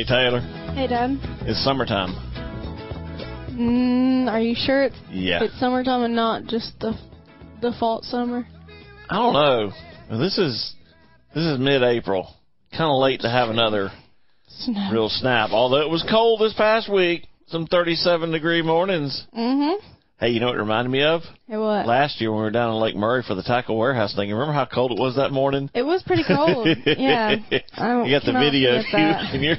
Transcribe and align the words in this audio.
Hey 0.00 0.06
Taylor, 0.06 0.40
Hey, 0.74 0.86
Dad. 0.86 1.18
it's 1.42 1.62
summertime. 1.62 2.14
Mm, 3.50 4.30
are 4.32 4.40
you 4.40 4.54
sure 4.54 4.84
it's 4.84 4.96
Yeah. 5.12 5.42
it's 5.44 5.52
summertime 5.60 6.04
and 6.04 6.14
not 6.14 6.46
just 6.46 6.72
the 6.80 6.96
default 7.60 8.06
summer? 8.06 8.46
I 9.10 9.16
don't 9.16 9.34
know. 9.34 9.72
This 10.18 10.38
is 10.38 10.74
this 11.34 11.44
is 11.44 11.58
mid-April. 11.58 12.34
Kind 12.72 12.90
of 12.90 12.98
late 12.98 13.20
to 13.20 13.28
have 13.28 13.50
another 13.50 13.92
Snow. 14.48 14.88
real 14.90 15.10
snap. 15.10 15.50
Although 15.52 15.82
it 15.82 15.90
was 15.90 16.02
cold 16.08 16.40
this 16.40 16.54
past 16.54 16.88
week, 16.88 17.26
some 17.48 17.66
37 17.66 18.30
degree 18.30 18.62
mornings. 18.62 19.26
Mm-hmm. 19.36 19.84
Hey, 20.20 20.28
you 20.32 20.40
know 20.40 20.48
what 20.48 20.56
it 20.56 20.58
reminded 20.58 20.90
me 20.90 21.02
of? 21.02 21.22
It 21.48 21.56
what? 21.56 21.86
Last 21.86 22.20
year 22.20 22.30
when 22.30 22.40
we 22.40 22.44
were 22.44 22.50
down 22.50 22.74
in 22.74 22.78
Lake 22.78 22.94
Murray 22.94 23.22
for 23.26 23.34
the 23.34 23.42
tackle 23.42 23.78
warehouse 23.78 24.14
thing. 24.14 24.30
Remember 24.30 24.52
how 24.52 24.66
cold 24.66 24.92
it 24.92 24.98
was 25.00 25.16
that 25.16 25.30
morning? 25.32 25.70
It 25.72 25.82
was 25.82 26.02
pretty 26.02 26.24
cold. 26.28 26.68
yeah. 26.86 27.36
I 27.74 28.04
you 28.04 28.10
got 28.14 28.26
the 28.26 28.38
video 28.38 28.78
of 28.80 28.84
you, 28.92 28.98
and 28.98 29.42
you're 29.42 29.56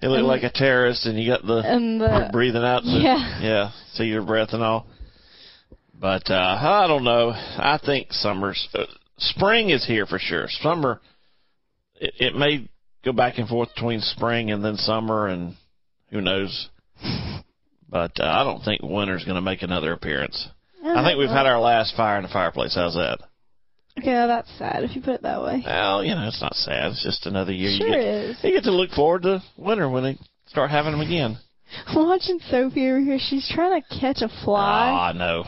you 0.00 0.08
look 0.08 0.18
And- 0.20 0.26
like 0.26 0.42
a 0.42 0.50
terrorist, 0.50 1.04
and 1.04 1.20
you 1.20 1.30
got 1.30 1.46
the 1.46 1.58
And 1.58 2.00
the 2.00 2.30
breathing 2.32 2.64
out. 2.64 2.82
The, 2.82 2.98
Yeah. 3.02 3.40
Yeah. 3.42 3.70
See 3.92 4.04
your 4.04 4.22
breath 4.22 4.54
and 4.54 4.62
all. 4.62 4.86
But 6.00 6.30
uh, 6.30 6.56
I 6.58 6.86
don't 6.88 7.04
know. 7.04 7.32
I 7.32 7.78
think 7.84 8.10
summer's 8.10 8.68
uh, 8.72 8.84
spring 9.18 9.68
is 9.68 9.86
here 9.86 10.06
for 10.06 10.18
sure. 10.18 10.46
Summer, 10.62 10.98
it, 11.96 12.14
it 12.18 12.34
may 12.34 12.66
go 13.04 13.12
back 13.12 13.36
and 13.36 13.46
forth 13.46 13.74
between 13.74 14.00
spring 14.00 14.50
and 14.50 14.64
then 14.64 14.76
summer, 14.76 15.26
and 15.26 15.56
who 16.08 16.22
knows. 16.22 16.70
But 17.90 18.12
uh, 18.20 18.24
I 18.24 18.44
don't 18.44 18.62
think 18.62 18.82
winter's 18.82 19.24
going 19.24 19.34
to 19.34 19.40
make 19.40 19.62
another 19.62 19.92
appearance. 19.92 20.48
I 20.84 21.04
think 21.04 21.18
we've 21.18 21.28
had 21.28 21.46
our 21.46 21.60
last 21.60 21.94
fire 21.96 22.16
in 22.16 22.22
the 22.22 22.28
fireplace. 22.28 22.74
How's 22.74 22.94
that? 22.94 23.18
Okay, 23.98 24.12
well, 24.12 24.28
that's 24.28 24.48
sad 24.58 24.84
if 24.84 24.94
you 24.96 25.02
put 25.02 25.14
it 25.16 25.22
that 25.22 25.42
way. 25.42 25.62
Well, 25.66 26.04
you 26.04 26.14
know, 26.14 26.26
it's 26.28 26.40
not 26.40 26.54
sad. 26.54 26.92
It's 26.92 27.02
just 27.02 27.26
another 27.26 27.52
year. 27.52 27.76
Sure 27.76 27.88
you 27.88 27.92
get, 27.94 28.04
is. 28.04 28.36
You 28.44 28.52
get 28.52 28.64
to 28.64 28.70
look 28.70 28.90
forward 28.90 29.22
to 29.22 29.42
winter 29.58 29.90
when 29.90 30.04
they 30.04 30.18
start 30.46 30.70
having 30.70 30.92
them 30.92 31.00
again. 31.00 31.36
Watching 31.94 32.38
Sophie 32.50 32.88
over 32.88 33.00
here, 33.00 33.18
she's 33.20 33.50
trying 33.52 33.82
to 33.82 34.00
catch 34.00 34.22
a 34.22 34.28
fly. 34.44 34.90
Ah, 34.90 35.12
no. 35.12 35.44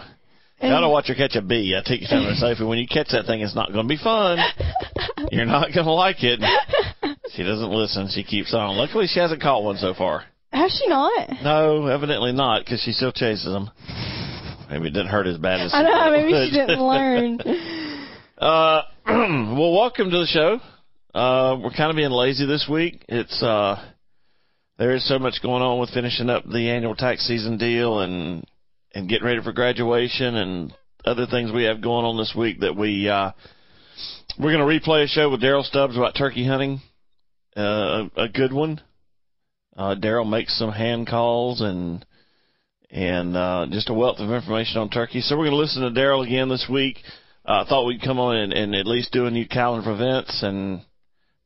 and- 0.60 0.70
Gotta 0.72 0.88
watch 0.88 1.06
her 1.08 1.14
catch 1.14 1.36
a 1.36 1.42
bee. 1.42 1.74
I 1.78 1.88
take 1.88 2.00
you 2.02 2.06
Sophie. 2.34 2.64
When 2.64 2.78
you 2.78 2.86
catch 2.88 3.08
that 3.12 3.24
thing, 3.26 3.40
it's 3.40 3.54
not 3.54 3.72
going 3.72 3.86
to 3.86 3.88
be 3.88 4.02
fun. 4.02 4.38
You're 5.30 5.46
not 5.46 5.72
going 5.72 5.86
to 5.86 5.92
like 5.92 6.16
it. 6.22 6.40
She 7.34 7.42
doesn't 7.44 7.70
listen. 7.70 8.08
She 8.12 8.24
keeps 8.24 8.52
on. 8.52 8.76
Luckily, 8.76 9.06
she 9.06 9.20
hasn't 9.20 9.40
caught 9.40 9.62
one 9.62 9.76
so 9.78 9.94
far. 9.94 10.24
Has 10.52 10.78
she 10.78 10.88
not? 10.88 11.30
No, 11.42 11.86
evidently 11.86 12.32
not, 12.32 12.64
because 12.64 12.80
she 12.82 12.92
still 12.92 13.12
chases 13.12 13.46
him. 13.46 13.70
Maybe 14.70 14.88
it 14.88 14.92
didn't 14.92 15.08
hurt 15.08 15.26
as 15.26 15.38
bad 15.38 15.60
as 15.60 15.72
I 15.74 15.82
know, 15.82 16.10
maybe 16.10 16.32
she 16.32 16.56
didn't 16.56 16.80
learn. 16.80 17.40
Uh, 18.38 18.82
well, 19.06 19.72
welcome 19.72 20.10
to 20.10 20.18
the 20.18 20.26
show. 20.26 20.58
Uh, 21.16 21.56
we're 21.62 21.70
kind 21.70 21.90
of 21.90 21.96
being 21.96 22.10
lazy 22.10 22.44
this 22.44 22.66
week. 22.68 23.04
It's 23.08 23.40
uh, 23.40 23.80
there 24.78 24.90
is 24.96 25.06
so 25.06 25.20
much 25.20 25.34
going 25.42 25.62
on 25.62 25.78
with 25.78 25.90
finishing 25.90 26.28
up 26.28 26.42
the 26.44 26.70
annual 26.70 26.96
tax 26.96 27.24
season 27.24 27.56
deal 27.56 28.00
and 28.00 28.44
and 28.96 29.08
getting 29.08 29.26
ready 29.26 29.40
for 29.40 29.52
graduation 29.52 30.34
and 30.34 30.74
other 31.04 31.26
things 31.26 31.52
we 31.52 31.64
have 31.64 31.80
going 31.82 32.04
on 32.04 32.16
this 32.16 32.34
week 32.36 32.58
that 32.60 32.74
we 32.74 33.08
uh, 33.08 33.30
we're 34.40 34.52
going 34.52 34.66
to 34.66 34.88
replay 34.88 35.04
a 35.04 35.06
show 35.06 35.30
with 35.30 35.40
Daryl 35.40 35.64
Stubbs 35.64 35.96
about 35.96 36.16
turkey 36.16 36.44
hunting. 36.44 36.80
Uh, 37.56 38.08
a, 38.16 38.22
a 38.22 38.28
good 38.28 38.52
one. 38.52 38.80
Uh, 39.76 39.94
Daryl 39.94 40.28
makes 40.28 40.58
some 40.58 40.70
hand 40.70 41.06
calls 41.06 41.60
and 41.60 42.04
and 42.90 43.36
uh, 43.36 43.66
just 43.70 43.88
a 43.88 43.94
wealth 43.94 44.18
of 44.18 44.30
information 44.30 44.78
on 44.78 44.90
turkey. 44.90 45.22
So 45.22 45.34
we're 45.34 45.46
going 45.46 45.52
to 45.52 45.56
listen 45.56 45.82
to 45.82 45.98
Daryl 45.98 46.26
again 46.26 46.50
this 46.50 46.66
week. 46.70 46.98
I 47.44 47.60
uh, 47.60 47.64
thought 47.66 47.86
we'd 47.86 48.02
come 48.02 48.20
on 48.20 48.36
and, 48.36 48.52
and 48.52 48.74
at 48.74 48.86
least 48.86 49.12
do 49.12 49.24
a 49.24 49.30
new 49.30 49.48
calendar 49.48 49.90
of 49.90 49.98
events 49.98 50.42
and 50.42 50.82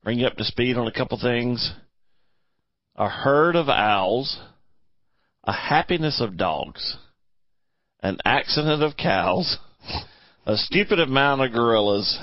bring 0.03 0.19
you 0.19 0.27
up 0.27 0.37
to 0.37 0.45
speed 0.45 0.77
on 0.77 0.89
a 0.89 0.93
couple 0.93 1.19
things. 1.21 1.73
A 2.97 3.09
herd 3.09 3.55
of 3.55 3.69
owls, 3.69 4.41
a 5.45 5.53
happiness 5.53 6.21
of 6.21 6.37
dogs, 6.37 6.97
an 8.03 8.19
accident 8.25 8.83
of 8.83 8.97
cows, 8.97 9.57
a 10.47 10.57
stupid 10.57 10.99
amount 10.99 11.43
of 11.43 11.53
gorillas, 11.53 12.19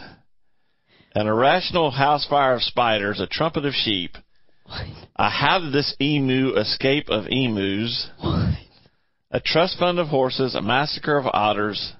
an 1.15 1.27
irrational 1.27 1.91
house 1.91 2.27
fire 2.29 2.55
of 2.55 2.61
spiders, 2.61 3.21
a 3.21 3.27
trumpet 3.27 3.65
of 3.65 3.73
sheep, 3.73 4.17
how 5.29 5.59
did 5.59 5.73
this 5.73 5.95
emu 6.01 6.55
escape 6.55 7.09
of 7.09 7.25
emus, 7.27 8.09
a 9.31 9.39
trust 9.39 9.77
fund 9.77 9.99
of 9.99 10.07
horses, 10.07 10.55
a 10.55 10.61
massacre 10.61 11.17
of 11.17 11.25
otters, 11.25 11.93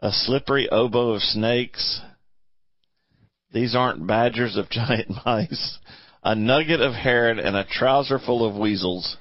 a 0.00 0.12
slippery 0.12 0.68
oboe 0.70 1.14
of 1.14 1.22
snakes. 1.22 2.00
These 3.52 3.74
aren't 3.74 4.06
badgers 4.06 4.56
of 4.56 4.68
giant 4.68 5.10
mice. 5.26 5.78
A 6.22 6.34
nugget 6.34 6.80
of 6.80 6.92
heron 6.92 7.38
and 7.38 7.56
a 7.56 7.64
trouser 7.64 8.18
full 8.18 8.44
of 8.46 8.56
weasels. 8.56 9.16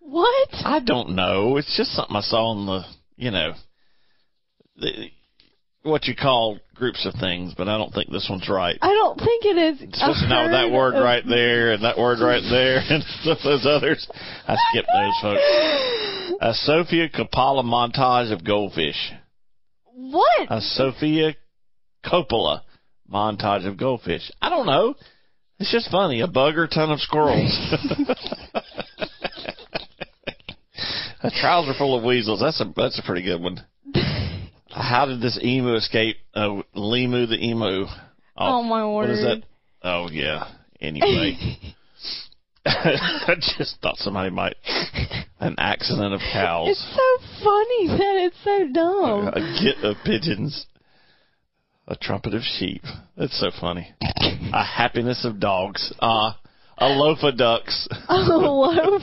what? 0.00 0.48
I 0.52 0.80
don't 0.80 1.10
know. 1.10 1.58
It's 1.58 1.76
just 1.76 1.90
something 1.92 2.16
I 2.16 2.20
saw 2.20 2.46
on 2.46 2.66
the, 2.66 2.84
you 3.16 3.30
know, 3.30 3.52
the, 4.76 5.10
what 5.86 6.06
you 6.06 6.14
call 6.14 6.58
groups 6.74 7.06
of 7.06 7.14
things, 7.20 7.54
but 7.56 7.68
I 7.68 7.78
don't 7.78 7.92
think 7.92 8.10
this 8.10 8.26
one's 8.28 8.48
right. 8.48 8.76
I 8.82 8.88
don't 8.88 9.18
think 9.18 9.44
it 9.44 9.56
is. 9.56 9.78
Supposed 9.98 10.20
to 10.20 10.28
know 10.28 10.50
that 10.50 10.70
word 10.70 10.94
right 10.94 11.24
there 11.26 11.72
and 11.72 11.82
that 11.84 11.96
word 11.96 12.18
right 12.20 12.42
there 12.50 12.78
and 12.78 13.02
those 13.24 13.66
others. 13.66 14.06
I 14.46 14.56
skipped 14.70 14.88
those 14.92 15.20
folks. 15.22 15.40
A 16.40 16.52
Sofia 16.54 17.08
Coppola 17.08 17.64
montage 17.64 18.32
of 18.32 18.44
goldfish. 18.44 19.12
What? 19.94 20.48
a 20.50 20.60
Sofia 20.60 21.34
Coppola 22.04 22.62
montage 23.10 23.66
of 23.66 23.78
goldfish. 23.78 24.30
I 24.42 24.50
don't 24.50 24.66
know. 24.66 24.94
It's 25.58 25.72
just 25.72 25.90
funny. 25.90 26.20
A 26.20 26.28
bugger 26.28 26.68
ton 26.68 26.90
of 26.90 27.00
squirrels. 27.00 27.50
a 31.22 31.30
trouser 31.30 31.72
full 31.76 31.96
of 31.96 32.04
weasels. 32.04 32.40
That's 32.40 32.60
a 32.60 32.72
that's 32.76 32.98
a 32.98 33.02
pretty 33.02 33.22
good 33.22 33.40
one. 33.40 33.64
How 34.76 35.06
did 35.06 35.22
this 35.22 35.38
emu 35.42 35.74
escape? 35.76 36.18
Uh, 36.34 36.60
Limu 36.76 37.28
the 37.28 37.42
emu. 37.42 37.86
Oh, 38.36 38.62
my 38.62 38.86
word! 38.86 39.08
What 39.08 39.10
is 39.10 39.22
that? 39.22 39.42
Oh 39.82 40.08
yeah. 40.12 40.50
Anyway, 40.82 41.38
I 42.66 43.36
just 43.56 43.80
thought 43.80 43.96
somebody 43.96 44.28
might 44.28 44.56
an 45.40 45.54
accident 45.56 46.12
of 46.12 46.20
cows. 46.32 46.68
It's 46.68 46.94
so 46.94 47.44
funny 47.44 47.86
that 47.88 48.26
it's 48.26 48.36
so 48.44 48.68
dumb. 48.70 49.28
A 49.28 49.58
kit 49.60 49.82
of 49.82 49.96
pigeons. 50.04 50.66
A 51.88 51.96
trumpet 51.96 52.34
of 52.34 52.42
sheep. 52.42 52.82
That's 53.16 53.38
so 53.38 53.50
funny. 53.58 53.94
a 54.02 54.64
happiness 54.64 55.24
of 55.24 55.40
dogs. 55.40 55.92
Uh, 56.00 56.32
a 56.76 56.88
loaf 56.88 57.18
of 57.22 57.38
ducks. 57.38 57.88
A 58.08 58.14
loaf. 58.14 59.02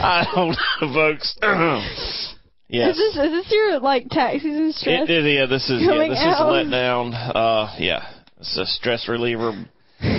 I 0.00 0.24
don't 0.34 0.56
know, 0.80 0.94
folks. 0.94 1.36
yes. 2.68 2.96
Is 2.96 3.14
this 3.14 3.24
is 3.24 3.32
this 3.32 3.52
your 3.52 3.80
like 3.80 4.08
tax 4.08 4.44
and 4.44 4.74
stress? 4.74 5.08
It, 5.08 5.10
it, 5.26 5.34
yeah, 5.34 5.46
this 5.46 5.68
is 5.68 5.82
yeah, 5.82 6.08
this 6.08 6.18
is 6.18 6.24
out? 6.24 6.48
a 6.48 6.52
letdown. 6.52 7.12
Uh, 7.34 7.74
yeah, 7.78 8.08
it's 8.38 8.56
a 8.56 8.66
stress 8.66 9.08
reliever. 9.08 9.66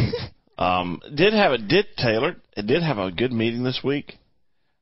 Um, 0.60 1.00
did 1.16 1.32
have 1.32 1.54
a 1.54 1.58
did 1.58 1.86
Taylor? 1.96 2.36
It 2.58 2.68
did 2.68 2.84
have 2.84 2.98
a 2.98 3.12
good 3.12 3.32
meeting 3.32 3.64
this 3.64 3.80
week 3.82 4.18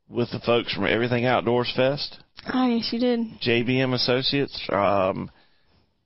with 0.08 0.28
the 0.32 0.40
folks 0.40 0.74
from 0.74 0.86
Everything 0.86 1.24
Outdoors 1.24 1.72
Fest. 1.74 2.18
oh 2.52 2.66
yes, 2.66 2.88
you 2.92 2.98
did. 2.98 3.20
JBM 3.40 3.94
Associates. 3.94 4.60
Um, 4.72 5.30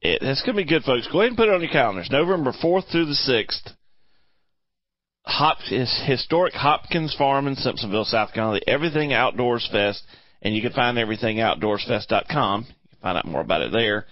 it, 0.03 0.19
it's 0.21 0.43
going 0.43 0.57
to 0.57 0.63
be 0.63 0.69
good, 0.69 0.83
folks. 0.83 1.09
Go 1.11 1.21
ahead 1.21 1.29
and 1.29 1.39
put 1.39 1.49
it 1.49 1.55
on 1.55 1.63
your 1.63 1.71
calendars. 1.71 2.11
November 2.11 2.53
4th 2.53 2.91
through 2.91 3.07
the 3.07 3.13
6th. 3.13 3.73
Hop, 5.25 5.59
is 5.71 6.03
historic 6.05 6.53
Hopkins 6.53 7.15
Farm 7.17 7.47
in 7.47 7.55
Simpsonville, 7.55 8.05
South 8.05 8.35
Carolina. 8.35 8.61
The 8.61 8.71
Everything 8.71 9.13
Outdoors 9.13 9.69
Fest. 9.71 10.03
And 10.43 10.55
you 10.55 10.61
can 10.63 10.73
find 10.73 10.99
everythingoutdoorsfest.com. 10.99 12.67
You 12.69 12.89
can 12.91 12.99
find 13.01 13.19
out 13.19 13.27
more 13.27 13.41
about 13.41 13.63
it 13.63 13.73
there. 13.73 14.07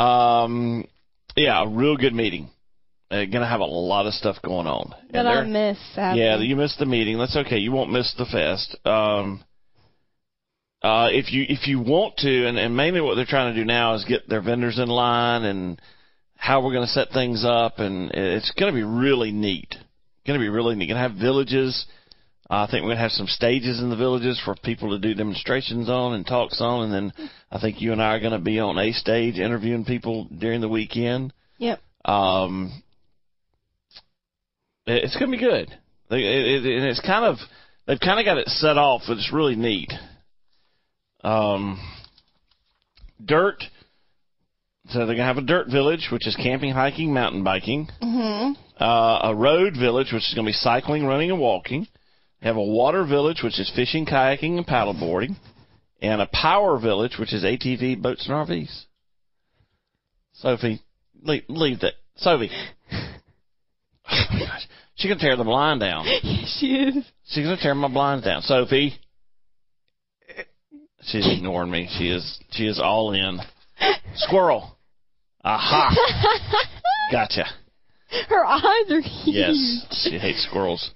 Um, 0.00 0.86
yeah, 1.36 1.62
a 1.62 1.68
real 1.68 1.96
good 1.96 2.14
meeting. 2.14 2.50
Uh, 3.10 3.24
going 3.24 3.40
to 3.40 3.46
have 3.46 3.60
a 3.60 3.64
lot 3.64 4.06
of 4.06 4.12
stuff 4.14 4.36
going 4.44 4.66
on. 4.66 4.94
That 5.12 5.26
I 5.26 5.34
they're- 5.42 5.44
Sadly. 5.94 6.22
yeah, 6.22 6.38
you 6.38 6.56
missed 6.56 6.78
the 6.78 6.86
meeting. 6.86 7.18
That's 7.18 7.36
okay. 7.36 7.56
You 7.58 7.72
won't 7.72 7.90
miss 7.90 8.14
the 8.18 8.26
fest. 8.26 8.76
Um, 8.84 9.42
uh, 10.82 11.08
if 11.10 11.32
you 11.32 11.44
if 11.48 11.66
you 11.66 11.80
want 11.80 12.18
to, 12.18 12.46
and, 12.46 12.56
and 12.58 12.76
mainly 12.76 13.00
what 13.00 13.16
they're 13.16 13.24
trying 13.24 13.52
to 13.52 13.60
do 13.60 13.64
now 13.64 13.94
is 13.94 14.04
get 14.04 14.28
their 14.28 14.42
vendors 14.42 14.78
in 14.78 14.88
line 14.88 15.44
and 15.44 15.80
how 16.36 16.62
we're 16.62 16.72
going 16.72 16.86
to 16.86 16.92
set 16.92 17.08
things 17.10 17.44
up, 17.44 17.78
and 17.78 18.10
it's 18.12 18.52
going 18.52 18.72
to 18.72 18.76
be 18.76 18.84
really 18.84 19.32
neat. 19.32 19.74
Going 20.26 20.38
to 20.38 20.44
be 20.44 20.48
really 20.50 20.76
neat. 20.76 20.86
Going 20.86 21.02
to 21.02 21.08
have 21.08 21.18
villages. 21.18 21.86
I 22.50 22.66
think 22.66 22.82
we're 22.82 22.88
going 22.88 22.96
to 22.96 23.02
have 23.02 23.12
some 23.12 23.26
stages 23.26 23.78
in 23.80 23.90
the 23.90 23.96
villages 23.96 24.40
for 24.42 24.54
people 24.64 24.90
to 24.90 24.98
do 24.98 25.14
demonstrations 25.14 25.90
on 25.90 26.14
and 26.14 26.26
talks 26.26 26.60
on, 26.62 26.84
and 26.84 26.92
then 26.92 27.28
I 27.50 27.60
think 27.60 27.80
you 27.82 27.92
and 27.92 28.00
I 28.02 28.14
are 28.14 28.20
going 28.20 28.32
to 28.32 28.38
be 28.38 28.58
on 28.58 28.78
a 28.78 28.92
stage 28.92 29.38
interviewing 29.38 29.84
people 29.84 30.24
during 30.38 30.60
the 30.62 30.68
weekend. 30.68 31.34
Yep. 31.58 31.80
Um, 32.06 32.82
it's 34.86 35.14
going 35.18 35.30
to 35.30 35.36
be 35.36 35.42
good. 35.42 35.68
They- 36.08 36.22
It, 36.24 36.64
it, 36.64 36.76
and 36.78 36.86
it's 36.86 37.00
kind 37.00 37.24
of 37.26 37.36
they've 37.86 38.00
kind 38.00 38.18
of 38.18 38.24
got 38.24 38.38
it 38.38 38.48
set 38.48 38.78
off. 38.78 39.02
but 39.06 39.18
It's 39.18 39.30
really 39.32 39.56
neat. 39.56 39.92
Um, 41.22 41.78
dirt. 43.22 43.62
So 44.90 45.00
they're 45.00 45.16
gonna 45.16 45.24
have 45.24 45.36
a 45.36 45.42
dirt 45.42 45.66
village, 45.68 46.08
which 46.10 46.26
is 46.26 46.34
camping, 46.36 46.72
hiking, 46.72 47.12
mountain 47.12 47.44
biking. 47.44 47.88
Mhm. 48.00 48.56
Uh, 48.80 49.18
a 49.24 49.34
road 49.34 49.76
village, 49.76 50.12
which 50.12 50.26
is 50.26 50.32
gonna 50.34 50.46
be 50.46 50.52
cycling, 50.54 51.04
running, 51.04 51.30
and 51.30 51.38
walking. 51.38 51.86
Have 52.40 52.56
a 52.56 52.62
water 52.62 53.04
village, 53.04 53.42
which 53.42 53.58
is 53.58 53.70
fishing, 53.74 54.06
kayaking, 54.06 54.56
and 54.58 54.66
paddleboarding, 54.66 55.36
and 56.00 56.20
a 56.20 56.26
power 56.32 56.78
village, 56.78 57.16
which 57.18 57.32
is 57.32 57.42
ATV, 57.42 58.00
boats, 58.00 58.28
and 58.28 58.34
RVs. 58.48 58.84
Sophie, 60.34 60.80
leave, 61.22 61.42
leave 61.48 61.80
that. 61.80 61.94
Sophie. 62.16 62.50
Oh 64.10 64.24
my 64.32 64.38
gosh. 64.40 64.66
She's 64.94 65.10
gonna 65.10 65.20
tear 65.20 65.36
the 65.36 65.44
blind 65.44 65.80
down. 65.80 66.04
she 66.58 66.68
is. 66.74 67.04
She's 67.26 67.44
gonna 67.44 67.58
tear 67.60 67.74
my 67.74 67.88
blinds 67.88 68.24
down. 68.24 68.40
Sophie. 68.40 68.94
She's 71.02 71.26
ignoring 71.30 71.70
me. 71.70 71.88
She 71.98 72.10
is 72.10 72.40
she 72.50 72.66
is 72.66 72.80
all 72.82 73.12
in. 73.12 73.38
Squirrel. 74.14 74.78
Aha. 75.44 75.94
Gotcha. 77.12 77.44
Her 78.28 78.44
eyes 78.44 78.90
are 78.90 79.00
huge. 79.00 79.36
Yes. 79.36 79.86
She 80.04 80.18
hates 80.18 80.42
squirrels. 80.44 80.90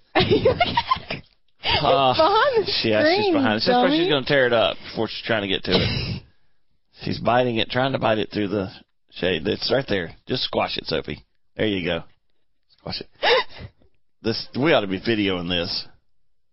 Uh, 1.65 2.15
behind 2.15 2.67
the 2.67 2.73
she, 2.83 2.91
yeah, 2.91 3.17
she's 3.17 3.33
behind 3.33 3.63
it. 3.63 3.71
Why 3.71 3.91
she's 3.91 4.09
gonna 4.09 4.27
tear 4.27 4.47
it 4.47 4.53
up 4.53 4.77
before 4.91 5.09
she's 5.09 5.23
trying 5.25 5.43
to 5.43 5.49
get 5.49 5.65
to 5.65 5.73
it. 5.73 6.23
she's 7.03 7.19
biting 7.21 7.57
it, 7.57 7.71
trying 7.71 7.93
to 7.93 7.99
bite 7.99 8.19
it 8.19 8.31
through 8.33 8.49
the 8.49 8.71
shade. 9.11 9.47
It's 9.47 9.71
right 9.73 9.85
there. 9.89 10.15
Just 10.27 10.45
squash 10.45 10.77
it, 10.77 10.87
Sophie. 10.87 11.25
There 11.57 11.67
you 11.67 11.85
go. 11.85 12.05
Squash 12.79 13.01
it. 13.01 13.09
This 14.23 14.47
we 14.55 14.73
ought 14.73 14.83
to 14.83 14.87
be 14.87 15.01
videoing 15.01 15.49
this. 15.49 15.85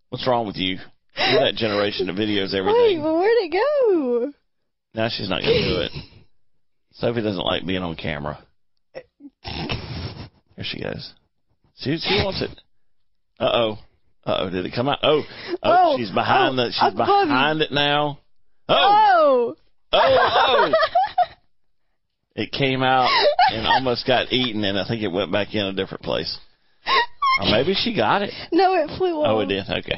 What's 0.10 0.26
wrong 0.28 0.48
with 0.48 0.56
you? 0.56 0.80
You're 1.16 1.40
that 1.46 1.54
generation 1.54 2.10
of 2.10 2.16
videos 2.16 2.52
Wait, 2.52 2.60
everything. 2.60 3.04
well, 3.04 3.18
where'd 3.18 3.38
it 3.44 3.52
go? 3.52 4.34
Now 4.96 5.08
she's 5.10 5.30
not 5.30 5.42
gonna 5.42 5.54
do 5.54 5.82
it. 5.82 5.92
Sophie 6.94 7.22
doesn't 7.22 7.46
like 7.46 7.68
being 7.68 7.84
on 7.84 7.96
camera. 7.96 8.44
Here 9.44 10.64
she 10.64 10.82
goes. 10.82 11.14
See, 11.76 11.96
she 12.00 12.24
wants 12.24 12.42
it. 12.42 12.50
Uh 13.40 13.52
oh. 13.54 13.78
Uh 14.30 14.44
oh. 14.44 14.50
Did 14.50 14.66
it 14.66 14.74
come 14.76 14.88
out? 14.88 15.00
Oh. 15.02 15.24
Oh, 15.52 15.56
Oh, 15.64 15.98
she's 15.98 16.12
behind 16.12 16.60
oh, 16.60 16.64
the. 16.64 16.72
She's 16.72 16.94
behind 16.94 17.62
it 17.62 17.72
now. 17.72 18.20
Oh. 18.68 18.76
Oh. 18.76 19.56
Oh. 19.92 20.72
Oh. 20.72 20.74
it 22.36 22.52
came 22.52 22.84
out 22.84 23.10
and 23.52 23.66
almost 23.66 24.06
got 24.06 24.32
eaten, 24.32 24.64
and 24.64 24.78
I 24.78 24.88
think 24.88 25.02
it 25.02 25.08
went 25.08 25.32
back 25.32 25.54
in 25.56 25.66
a 25.66 25.74
different 25.74 26.04
place. 26.04 26.38
Or 27.42 27.46
maybe 27.46 27.74
she 27.74 27.96
got 27.96 28.22
it. 28.22 28.34
no, 28.52 28.76
it 28.76 28.96
flew 28.98 29.22
off. 29.22 29.28
Oh, 29.28 29.40
it 29.40 29.48
did. 29.48 29.64
Okay. 29.68 29.98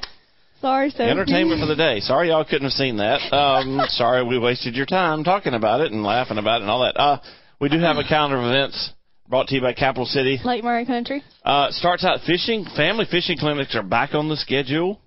Sorry, 0.61 0.91
Sophie. 0.91 1.09
Entertainment 1.09 1.59
for 1.59 1.65
the 1.65 1.75
day. 1.75 1.99
Sorry 2.01 2.29
y'all 2.29 2.45
couldn't 2.45 2.69
have 2.69 2.73
seen 2.73 2.97
that. 2.97 3.33
Um, 3.33 3.81
sorry 3.89 4.23
we 4.23 4.37
wasted 4.37 4.75
your 4.75 4.85
time 4.85 5.23
talking 5.23 5.55
about 5.55 5.81
it 5.81 5.91
and 5.91 6.03
laughing 6.03 6.37
about 6.37 6.59
it 6.59 6.61
and 6.61 6.69
all 6.71 6.83
that. 6.83 6.97
Uh, 6.97 7.19
we 7.59 7.67
do 7.67 7.79
have 7.79 7.97
a 7.97 8.03
calendar 8.07 8.37
of 8.37 8.45
events 8.45 8.91
brought 9.31 9.47
to 9.47 9.55
you 9.55 9.61
by 9.61 9.71
Capital 9.71 10.05
City. 10.05 10.37
Lake 10.43 10.61
Murray 10.61 10.85
Country. 10.85 11.23
Uh, 11.43 11.71
starts 11.71 12.03
out 12.03 12.19
fishing. 12.27 12.65
Family 12.75 13.05
fishing 13.09 13.37
clinics 13.37 13.73
are 13.75 13.81
back 13.81 14.13
on 14.13 14.27
the 14.27 14.35
schedule 14.35 14.99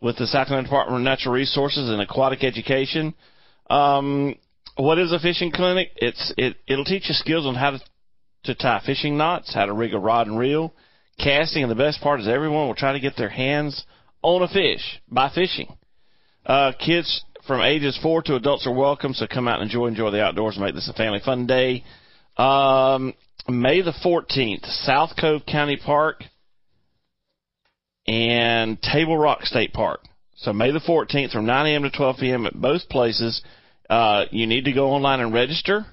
with 0.00 0.16
the 0.16 0.28
South 0.28 0.46
Carolina 0.46 0.68
Department 0.68 1.00
of 1.00 1.04
Natural 1.04 1.34
Resources 1.34 1.90
and 1.90 2.00
Aquatic 2.00 2.44
Education. 2.44 3.14
Um, 3.68 4.36
what 4.76 5.00
is 5.00 5.10
a 5.10 5.18
fishing 5.18 5.50
clinic? 5.50 5.88
It's 5.96 6.32
it 6.38 6.56
it'll 6.68 6.84
teach 6.84 7.08
you 7.08 7.14
skills 7.14 7.46
on 7.46 7.56
how 7.56 7.72
to 7.72 7.80
to 8.44 8.54
tie 8.54 8.80
fishing 8.86 9.18
knots, 9.18 9.52
how 9.52 9.66
to 9.66 9.72
rig 9.72 9.92
a 9.92 9.98
rod 9.98 10.28
and 10.28 10.38
reel, 10.38 10.72
casting, 11.18 11.64
and 11.64 11.70
the 11.70 11.74
best 11.74 12.00
part 12.00 12.20
is 12.20 12.28
everyone 12.28 12.68
will 12.68 12.76
try 12.76 12.92
to 12.92 13.00
get 13.00 13.16
their 13.16 13.28
hands 13.28 13.84
on 14.22 14.40
a 14.42 14.48
fish 14.48 15.00
by 15.08 15.30
fishing. 15.34 15.66
Uh, 16.46 16.70
kids 16.78 17.24
from 17.44 17.60
ages 17.60 17.98
four 18.00 18.22
to 18.22 18.36
adults 18.36 18.68
are 18.68 18.74
welcome, 18.74 19.14
so 19.14 19.26
come 19.26 19.48
out 19.48 19.60
and 19.60 19.68
enjoy 19.68 19.88
enjoy 19.88 20.12
the 20.12 20.22
outdoors 20.22 20.54
and 20.54 20.64
make 20.64 20.74
this 20.76 20.88
a 20.88 20.92
family 20.92 21.20
fun 21.24 21.48
day. 21.48 21.82
Um, 22.36 23.14
May 23.48 23.82
the 23.82 23.92
14th, 24.04 24.64
South 24.84 25.10
Cove 25.20 25.42
County 25.46 25.76
Park 25.76 26.24
and 28.06 28.80
Table 28.80 29.16
Rock 29.16 29.42
State 29.42 29.72
Park. 29.72 30.00
So 30.36 30.52
May 30.52 30.72
the 30.72 30.80
14th 30.80 31.32
from 31.32 31.46
9 31.46 31.66
a.m. 31.66 31.82
to 31.82 31.90
12 31.90 32.16
p.m. 32.18 32.46
at 32.46 32.54
both 32.54 32.88
places. 32.88 33.42
Uh, 33.88 34.24
you 34.30 34.46
need 34.46 34.64
to 34.64 34.72
go 34.72 34.90
online 34.90 35.20
and 35.20 35.32
register. 35.32 35.86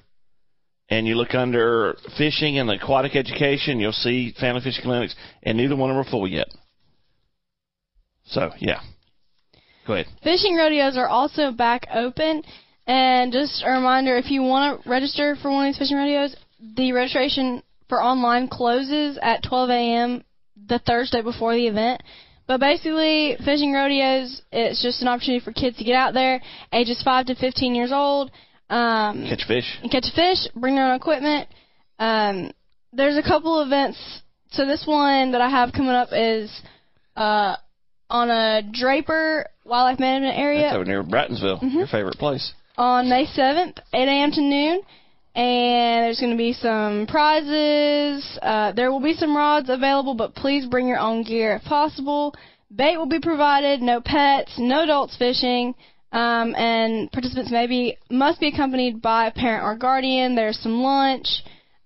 And 0.88 1.06
you 1.06 1.14
look 1.14 1.34
under 1.34 1.96
fishing 2.18 2.58
and 2.58 2.70
aquatic 2.70 3.16
education, 3.16 3.80
you'll 3.80 3.92
see 3.92 4.34
family 4.38 4.60
fishing 4.62 4.82
clinics, 4.82 5.14
and 5.42 5.56
neither 5.56 5.74
one 5.74 5.88
of 5.88 5.96
them 5.96 6.06
are 6.06 6.10
full 6.10 6.28
yet. 6.28 6.48
So, 8.26 8.50
yeah. 8.58 8.80
Go 9.86 9.94
ahead. 9.94 10.06
Fishing 10.22 10.56
rodeos 10.56 10.96
are 10.96 11.08
also 11.08 11.50
back 11.50 11.86
open. 11.94 12.42
And 12.86 13.32
just 13.32 13.62
a 13.64 13.70
reminder, 13.70 14.16
if 14.16 14.30
you 14.30 14.42
want 14.42 14.82
to 14.82 14.88
register 14.90 15.36
for 15.40 15.50
one 15.50 15.66
of 15.66 15.72
these 15.72 15.78
fishing 15.78 15.96
rodeos, 15.96 16.36
the 16.76 16.92
registration 16.92 17.62
for 17.88 18.02
online 18.02 18.48
closes 18.48 19.18
at 19.20 19.42
12 19.42 19.70
a.m. 19.70 20.24
the 20.68 20.78
Thursday 20.78 21.22
before 21.22 21.54
the 21.54 21.66
event. 21.66 22.02
But 22.46 22.60
basically, 22.60 23.36
fishing 23.44 23.72
rodeos, 23.72 24.42
it's 24.50 24.82
just 24.82 25.00
an 25.02 25.08
opportunity 25.08 25.44
for 25.44 25.52
kids 25.52 25.76
to 25.78 25.84
get 25.84 25.94
out 25.94 26.12
there, 26.14 26.40
ages 26.72 27.00
5 27.04 27.26
to 27.26 27.34
15 27.34 27.74
years 27.74 27.92
old, 27.92 28.30
um, 28.68 29.26
Catch 29.28 29.44
fish. 29.46 29.78
and 29.82 29.90
catch 29.90 30.04
a 30.12 30.14
fish, 30.14 30.48
bring 30.54 30.74
their 30.74 30.86
own 30.90 30.96
equipment. 30.96 31.48
Um, 31.98 32.50
there's 32.92 33.16
a 33.16 33.22
couple 33.22 33.62
events. 33.62 33.98
So 34.50 34.66
this 34.66 34.84
one 34.86 35.32
that 35.32 35.40
I 35.40 35.48
have 35.48 35.72
coming 35.72 35.90
up 35.92 36.08
is 36.12 36.50
uh, 37.16 37.56
on 38.10 38.28
a 38.30 38.62
Draper 38.72 39.46
Wildlife 39.64 40.00
Management 40.00 40.36
Area 40.38 40.62
That's 40.62 40.74
over 40.76 40.84
near 40.84 41.02
Brattonsville, 41.04 41.62
Mm-hmm. 41.62 41.78
your 41.78 41.86
favorite 41.86 42.18
place. 42.18 42.52
on 42.76 43.08
May 43.08 43.26
7th, 43.26 43.78
8 43.94 44.08
a.m. 44.08 44.30
to 44.32 44.40
noon. 44.40 44.80
And 45.34 46.04
there's 46.04 46.20
going 46.20 46.32
to 46.32 46.36
be 46.36 46.52
some 46.52 47.06
prizes. 47.06 48.38
Uh, 48.42 48.72
there 48.72 48.92
will 48.92 49.00
be 49.00 49.14
some 49.14 49.36
rods 49.36 49.70
available, 49.70 50.14
but 50.14 50.34
please 50.34 50.66
bring 50.66 50.86
your 50.86 50.98
own 50.98 51.22
gear 51.22 51.56
if 51.56 51.64
possible. 51.64 52.34
Bait 52.74 52.96
will 52.96 53.06
be 53.06 53.20
provided. 53.20 53.80
No 53.80 54.00
pets. 54.00 54.52
No 54.58 54.82
adults 54.82 55.16
fishing. 55.16 55.74
Um, 56.12 56.54
and 56.56 57.10
participants 57.10 57.50
may 57.50 57.66
be, 57.66 57.96
must 58.10 58.40
be 58.40 58.48
accompanied 58.48 59.00
by 59.00 59.26
a 59.26 59.30
parent 59.30 59.64
or 59.64 59.76
guardian. 59.76 60.34
There's 60.34 60.58
some 60.58 60.82
lunch. 60.82 61.26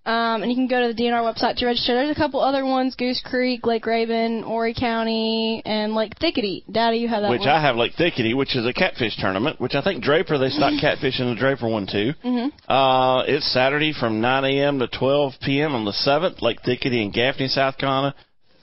Um, 0.07 0.43
and 0.43 0.51
you 0.51 0.57
can 0.57 0.69
go 0.69 0.87
to 0.87 0.95
the 0.95 1.03
DNR 1.03 1.21
website 1.21 1.57
to 1.57 1.67
register. 1.67 1.95
There's 1.95 2.11
a 2.11 2.15
couple 2.15 2.41
other 2.41 2.65
ones: 2.65 2.95
Goose 2.95 3.21
Creek, 3.25 3.67
Lake 3.67 3.85
Raven, 3.87 4.43
Horry 4.45 4.73
County, 4.73 5.63
and 5.67 5.95
Lake 5.97 6.13
Thicketty. 6.21 6.63
Daddy, 6.71 6.99
you 6.99 7.09
have 7.09 7.23
that 7.23 7.29
one. 7.29 7.39
which 7.39 7.41
one. 7.41 7.49
I 7.51 7.61
have 7.61 7.75
Lake 7.75 7.95
Thicketty, 7.99 8.35
which 8.37 8.55
is 8.55 8.65
a 8.67 8.73
catfish 8.73 9.17
tournament, 9.17 9.61
which 9.61 9.75
I 9.75 9.83
think 9.83 10.05
Draper, 10.05 10.39
they 10.39 10.51
stock 10.51 10.81
catfish 10.81 11.19
in 11.19 11.29
the 11.29 11.35
Draper 11.35 11.69
one 11.69 11.89
too. 11.89 12.13
Mhm. 12.25 12.53
Uh, 12.69 13.25
it's 13.27 13.53
Saturday 13.53 13.93
from 13.93 14.21
9 14.21 14.45
a.m. 14.45 14.79
to 14.79 14.87
12 14.87 15.35
p.m. 15.43 15.75
on 15.75 15.85
the 15.85 15.93
7th, 15.93 16.41
Lake 16.41 16.63
Thicketty 16.63 17.03
in 17.03 17.11
Gaffney, 17.11 17.49
South 17.49 17.77
Carolina. 17.77 18.15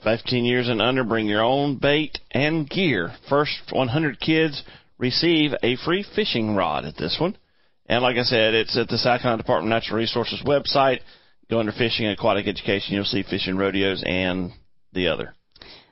15 0.02 0.44
years 0.44 0.68
and 0.68 0.80
under, 0.82 1.04
bring 1.04 1.26
your 1.26 1.42
own 1.42 1.76
bait 1.76 2.18
and 2.30 2.68
gear. 2.68 3.12
First 3.28 3.70
100 3.72 4.20
kids 4.20 4.62
receive 4.98 5.54
a 5.62 5.76
free 5.76 6.02
fishing 6.14 6.54
rod 6.54 6.84
at 6.84 6.96
this 6.96 7.16
one. 7.20 7.36
And 7.86 8.02
like 8.02 8.16
I 8.16 8.22
said, 8.22 8.54
it's 8.54 8.76
at 8.78 8.88
the 8.88 8.96
South 8.98 9.20
Carolina 9.20 9.42
Department 9.42 9.72
of 9.72 9.76
Natural 9.76 9.98
Resources 9.98 10.42
website. 10.44 11.00
Go 11.50 11.60
under 11.60 11.72
fishing 11.72 12.06
and 12.06 12.16
aquatic 12.16 12.46
education, 12.46 12.94
you'll 12.94 13.04
see 13.04 13.22
fishing 13.22 13.56
rodeos 13.56 14.02
and 14.06 14.52
the 14.92 15.08
other. 15.08 15.34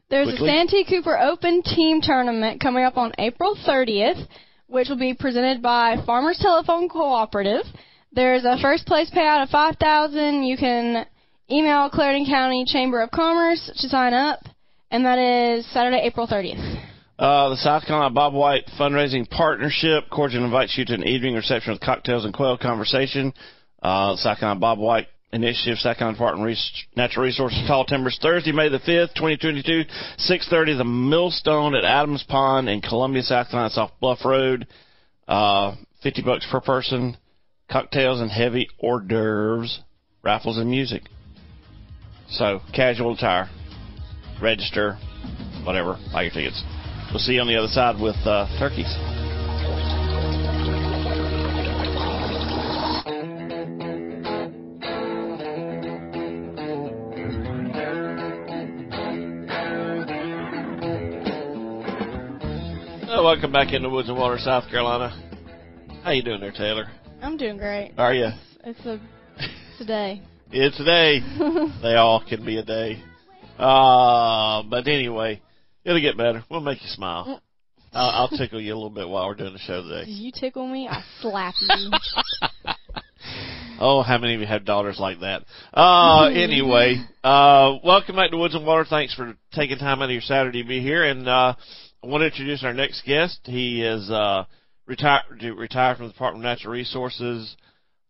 There's 0.09 0.29
Quickly. 0.29 0.49
a 0.49 0.53
Santee 0.53 0.85
Cooper 0.85 1.19
Open 1.19 1.63
Team 1.63 2.01
Tournament 2.03 2.61
coming 2.61 2.85
up 2.85 2.97
on 2.97 3.13
April 3.19 3.57
30th, 3.67 4.27
which 4.67 4.89
will 4.89 4.99
be 4.99 5.15
presented 5.15 5.63
by 5.63 5.97
Farmers 6.05 6.39
Telephone 6.39 6.89
Cooperative. 6.89 7.65
There's 8.13 8.45
a 8.45 8.59
first 8.61 8.87
place 8.87 9.11
payout 9.11 9.43
of 9.43 9.49
5000 9.49 10.43
You 10.43 10.57
can 10.57 11.07
email 11.51 11.89
Clarendon 11.91 12.27
County 12.27 12.65
Chamber 12.67 13.03
of 13.03 13.11
Commerce 13.11 13.71
to 13.79 13.89
sign 13.89 14.13
up, 14.13 14.41
and 14.91 15.05
that 15.05 15.19
is 15.19 15.67
Saturday, 15.73 16.01
April 16.03 16.27
30th. 16.27 16.83
Uh, 17.19 17.51
the 17.51 17.57
South 17.57 17.87
Carolina 17.87 18.15
Bobwhite 18.15 18.69
Fundraising 18.79 19.29
Partnership 19.31 20.11
cordially 20.11 20.45
invites 20.45 20.77
you 20.77 20.85
to 20.85 20.95
an 20.95 21.07
evening 21.07 21.35
reception 21.35 21.73
with 21.73 21.81
cocktails 21.81 22.25
and 22.25 22.35
quail 22.35 22.59
conversation. 22.59 23.33
Uh, 23.83 24.17
South 24.17 24.39
Carolina 24.39 24.61
Bobwhite 24.61 25.07
Initiative, 25.33 25.79
Carolina 25.83 26.13
Department 26.13 26.51
of 26.51 26.57
Natural 26.95 27.25
Resources, 27.25 27.65
Tall 27.67 27.85
Timbers, 27.87 28.19
Thursday, 28.21 28.53
May 28.53 28.69
the 28.69 28.79
5th, 28.79 29.15
2022, 29.15 29.85
6.30, 30.19 30.77
the 30.77 30.85
Millstone 30.85 31.75
at 31.75 31.85
Adams 31.85 32.25
Pond 32.29 32.69
in 32.69 32.83
Columbia, 32.83 33.23
South 33.23 33.51
Carolina, 33.51 33.73
off 33.77 33.93
Bluff 34.01 34.25
Road. 34.25 34.67
Uh, 35.27 35.77
50 36.03 36.23
bucks 36.23 36.47
per 36.51 36.61
person, 36.61 37.17
cocktails 37.71 38.21
and 38.21 38.31
heavy 38.31 38.69
hors 38.79 39.01
d'oeuvres, 39.01 39.81
raffles 40.23 40.59
and 40.59 40.69
music. 40.69 41.03
So, 42.29 42.61
casual 42.75 43.15
attire, 43.15 43.49
register, 44.43 44.99
whatever, 45.65 45.99
buy 46.13 46.23
your 46.23 46.33
tickets. 46.33 46.63
We'll 47.11 47.21
see 47.21 47.35
you 47.35 47.41
on 47.41 47.47
the 47.47 47.57
other 47.57 47.69
side 47.69 48.01
with 48.01 48.17
uh, 48.27 48.47
turkeys. 48.59 49.32
Welcome 63.23 63.53
back 63.53 63.73
into 63.73 63.89
Woods 63.89 64.09
and 64.09 64.19
Water, 64.19 64.37
South 64.37 64.69
Carolina. 64.69 65.11
How 66.03 66.11
you 66.11 66.25
doing 66.25 66.41
there, 66.41 66.51
Taylor? 66.51 66.87
I'm 67.23 67.37
doing 67.37 67.57
great. 67.57 67.93
Are 67.97 68.13
you? 68.13 68.31
It's 68.65 68.85
a 68.85 69.01
it's 69.39 69.81
a 69.81 69.85
day. 69.85 70.23
It's 70.55 70.79
a 70.79 70.85
day. 70.85 71.21
they 71.83 71.95
all 71.95 72.23
can 72.29 72.45
be 72.45 72.59
a 72.59 72.63
day. 72.63 73.03
Uh, 73.59 74.63
but 74.65 74.87
anyway, 74.87 75.41
it'll 75.83 75.99
get 75.99 76.19
better. 76.19 76.45
We'll 76.51 76.61
make 76.61 76.83
you 76.83 76.89
smile. 76.89 77.41
I'll, 77.95 78.11
I'll 78.11 78.29
tickle 78.37 78.61
you 78.61 78.75
a 78.75 78.77
little 78.77 78.91
bit 78.91 79.09
while 79.09 79.29
we're 79.29 79.35
doing 79.35 79.55
the 79.55 79.59
show 79.61 79.83
today. 79.83 80.11
you 80.11 80.31
tickle 80.31 80.67
me? 80.67 80.89
I 80.89 81.03
slap 81.23 81.55
you. 81.59 81.91
Oh, 83.81 84.03
how 84.03 84.19
many 84.19 84.35
of 84.35 84.41
you 84.43 84.47
have 84.47 84.67
daughters 84.67 84.99
like 85.01 85.21
that? 85.21 85.45
Uh, 85.73 86.27
anyway, 86.27 87.03
uh, 87.25 87.79
welcome 87.83 88.17
back 88.17 88.31
to 88.33 88.37
Woods 88.37 88.55
and 88.55 88.67
Water. 88.67 88.85
Thanks 88.85 89.15
for 89.15 89.35
taking 89.55 89.79
time 89.79 90.03
out 90.03 90.05
of 90.05 90.11
your 90.11 90.21
Saturday 90.21 90.63
to 90.63 90.69
be 90.69 90.83
here. 90.83 91.03
And, 91.05 91.27
uh, 91.27 91.55
I 92.03 92.09
want 92.09 92.23
to 92.23 92.27
introduce 92.27 92.65
our 92.65 92.75
next 92.75 93.05
guest. 93.07 93.39
He 93.45 93.83
is, 93.83 94.11
uh, 94.11 94.45
retired, 94.87 95.23
retired 95.41 95.99
from 95.99 96.07
the 96.07 96.13
Department 96.13 96.45
of 96.45 96.51
Natural 96.51 96.73
Resources. 96.73 97.57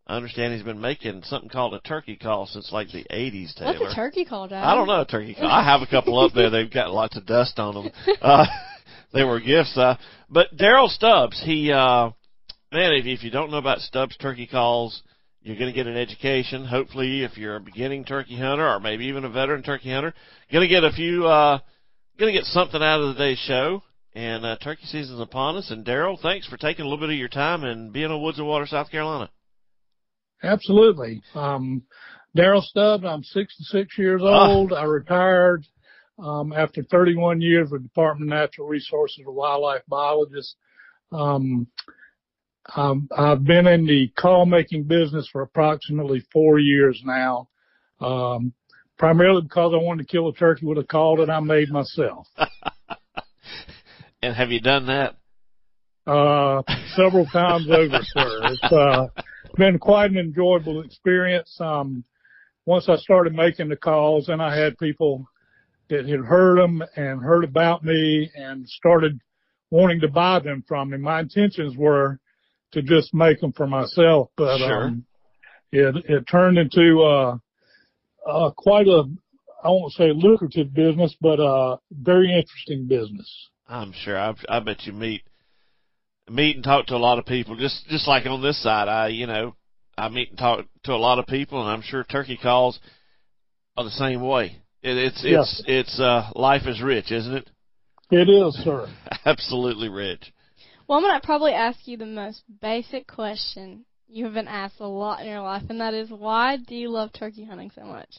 I 0.07 0.17
understand 0.17 0.55
he's 0.55 0.63
been 0.63 0.81
making 0.81 1.23
something 1.25 1.51
called 1.51 1.75
a 1.75 1.81
turkey 1.81 2.17
call 2.17 2.47
since 2.47 2.73
like 2.73 2.89
the 2.91 3.05
80s, 3.11 3.55
Taylor. 3.55 3.79
What's 3.81 3.93
a 3.93 3.97
turkey 3.97 4.25
call, 4.25 4.49
Dad? 4.49 4.65
I 4.65 4.75
don't 4.75 4.87
know 4.87 5.03
a 5.03 5.07
turkey 5.07 5.35
call. 5.35 5.47
I 5.47 5.63
have 5.63 5.83
a 5.83 5.87
couple 5.87 6.19
up 6.19 6.33
there. 6.35 6.49
They've 6.49 6.73
got 6.73 6.91
lots 6.91 7.17
of 7.17 7.27
dust 7.27 7.59
on 7.59 7.75
them. 7.75 7.93
Uh, 8.23 8.47
they 9.13 9.25
were 9.25 9.41
gifts. 9.41 9.77
Uh, 9.77 9.97
but 10.31 10.57
Daryl 10.57 10.89
Stubbs, 10.89 11.41
he, 11.45 11.71
uh, 11.71 12.11
man, 12.73 12.93
if, 12.95 13.05
if 13.05 13.23
you 13.23 13.31
don't 13.31 13.51
know 13.51 13.59
about 13.59 13.81
Stubbs 13.81 14.17
turkey 14.17 14.47
calls, 14.47 15.03
you're 15.43 15.57
going 15.57 15.71
to 15.71 15.77
get 15.77 15.87
an 15.87 15.97
education. 15.97 16.65
Hopefully, 16.65 17.25
if 17.25 17.37
you're 17.37 17.57
a 17.57 17.61
beginning 17.61 18.05
turkey 18.05 18.39
hunter 18.39 18.67
or 18.67 18.81
maybe 18.81 19.07
even 19.07 19.25
a 19.25 19.29
veteran 19.29 19.63
turkey 19.63 19.93
hunter, 19.93 20.15
you're 20.49 20.61
going 20.61 20.69
to 20.69 20.75
get 20.75 20.85
a 20.85 20.93
few, 20.93 21.27
uh, 21.27 21.59
going 22.23 22.33
to 22.33 22.39
get 22.39 22.47
something 22.47 22.81
out 22.81 23.01
of 23.01 23.17
today's 23.17 23.39
show. 23.39 23.83
And 24.15 24.45
uh, 24.47 24.57
turkey 24.63 24.85
season's 24.85 25.21
upon 25.21 25.57
us. 25.57 25.71
And 25.73 25.85
Daryl, 25.85 26.21
thanks 26.21 26.47
for 26.47 26.57
taking 26.57 26.85
a 26.85 26.89
little 26.89 27.01
bit 27.01 27.11
of 27.13 27.17
your 27.19 27.29
time 27.29 27.65
and 27.65 27.93
being 27.93 28.11
on 28.13 28.23
Woods 28.23 28.39
and 28.39 28.47
Water, 28.47 28.67
South 28.67 28.91
Carolina. 28.91 29.29
Absolutely. 30.43 31.21
Um, 31.35 31.83
Daryl 32.37 32.63
Stubbs, 32.63 33.05
I'm 33.05 33.25
66 33.25 33.99
years 33.99 34.23
Ah. 34.25 34.49
old. 34.51 34.73
I 34.73 34.85
retired 34.85 35.67
um, 36.23 36.53
after 36.53 36.85
31 36.85 37.41
years 37.41 37.71
with 37.73 37.83
Department 37.83 38.31
of 38.31 38.39
Natural 38.39 38.69
Resources, 38.69 39.25
a 39.27 39.33
wildlife 39.33 39.83
biologist. 39.89 40.55
Um, 41.11 41.67
um, 42.77 43.09
I've 43.17 43.43
been 43.45 43.67
in 43.67 43.85
the 43.85 44.13
call 44.17 44.47
making 44.47 44.85
business 44.85 45.29
for 45.33 45.43
approximately 45.43 46.25
four 46.33 46.61
years 46.61 47.03
now, 47.05 47.49
um, 48.01 48.53
primarily 48.99 49.43
because 49.43 49.73
I 49.75 49.83
wanted 49.83 50.07
to 50.07 50.13
kill 50.13 50.29
a 50.29 50.35
turkey 50.35 50.67
with 50.67 50.79
a 50.79 50.85
call 50.85 51.17
that 51.17 51.31
I 51.31 51.41
made 51.41 51.71
myself. 51.71 52.27
And 54.25 54.37
have 54.37 54.53
you 54.53 54.61
done 54.61 54.87
that? 54.87 55.17
uh, 56.07 56.63
several 56.95 57.27
times 57.27 57.69
over, 57.69 57.99
sir. 58.03 58.41
It's 58.45 58.73
uh, 58.73 59.07
been 59.57 59.79
quite 59.81 60.11
an 60.13 60.17
enjoyable 60.19 60.83
experience. 60.83 61.57
Um, 61.61 62.05
once 62.67 62.89
I 62.89 62.97
started 62.97 63.35
making 63.35 63.69
the 63.69 63.77
calls, 63.77 64.29
and 64.29 64.41
I 64.41 64.57
had 64.57 64.79
people 64.79 65.27
that 65.91 66.09
had 66.09 66.21
heard 66.21 66.59
them 66.59 66.83
and 66.97 67.21
heard 67.21 67.43
about 67.45 67.85
me 67.85 68.31
and 68.37 68.67
started 68.69 69.21
wanting 69.71 70.01
to 70.01 70.09
buy 70.09 70.39
them 70.39 70.65
from 70.69 70.91
me. 70.91 70.99
My 70.99 71.21
intentions 71.21 71.77
were 71.77 72.21
to 72.73 72.83
just 72.83 73.13
make 73.13 73.41
them 73.41 73.53
for 73.53 73.67
myself, 73.67 74.31
but 74.37 74.59
Sure. 74.59 74.85
um, 74.85 75.05
it 75.73 75.97
it 76.09 76.25
turned 76.31 76.59
into 76.59 77.03
uh, 77.03 77.39
uh, 78.27 78.51
quite 78.57 78.87
a 78.87 79.05
I 79.65 79.69
won't 79.69 79.93
say 79.93 80.11
lucrative 80.13 80.75
business, 80.75 81.15
but 81.21 81.39
a 81.39 81.79
very 81.93 82.35
interesting 82.35 82.89
business. 82.89 83.49
I'm 83.69 83.93
sure. 83.93 84.19
I, 84.19 84.35
I 84.49 84.61
bet 84.61 84.85
you 84.85 84.93
meet 84.93 85.23
meet 86.29 86.57
and 86.57 86.65
talk 86.65 86.87
to 86.87 86.97
a 86.97 86.99
lot 86.99 87.19
of 87.19 87.27
people. 87.27 87.57
Just 87.57 87.87
just 87.89 88.09
like 88.09 88.27
on 88.27 88.43
this 88.43 88.61
side, 88.63 88.89
I 88.89 89.09
you 89.09 89.27
know 89.27 89.55
I 89.97 90.09
meet 90.09 90.31
and 90.31 90.39
talk 90.39 90.67
to 90.85 90.93
a 90.93 90.97
lot 90.97 91.19
of 91.19 91.27
people, 91.27 91.61
and 91.61 91.71
I'm 91.71 91.83
sure 91.83 92.05
turkey 92.05 92.39
calls 92.41 92.79
are 93.77 93.85
the 93.85 93.91
same 93.91 94.21
way. 94.21 94.57
It, 94.83 94.97
it's 94.97 95.23
Yes. 95.25 95.63
it's 95.67 95.91
it's 95.91 96.01
uh 96.01 96.31
life 96.35 96.67
is 96.67 96.83
rich, 96.83 97.13
isn't 97.13 97.35
it? 97.35 97.51
It 98.11 98.29
is, 98.29 98.55
sir. 98.65 98.89
Absolutely 99.25 99.89
rich. 99.89 100.33
Well, 100.89 100.99
I'm 100.99 101.05
gonna 101.05 101.21
probably 101.23 101.53
ask 101.53 101.87
you 101.87 101.97
the 101.97 102.07
most 102.07 102.43
basic 102.61 103.07
question 103.07 103.85
you 104.13 104.27
have 104.27 104.35
been 104.35 104.49
asked 104.49 104.81
a 104.81 104.87
lot 104.87 105.21
in 105.21 105.27
your 105.27 105.41
life, 105.41 105.63
and 105.69 105.81
that 105.81 105.95
is, 105.95 106.11
why 106.11 106.57
do 106.57 106.75
you 106.75 106.91
love 106.91 107.13
turkey 107.13 107.45
hunting 107.45 107.71
so 107.75 107.83
much? 107.83 108.11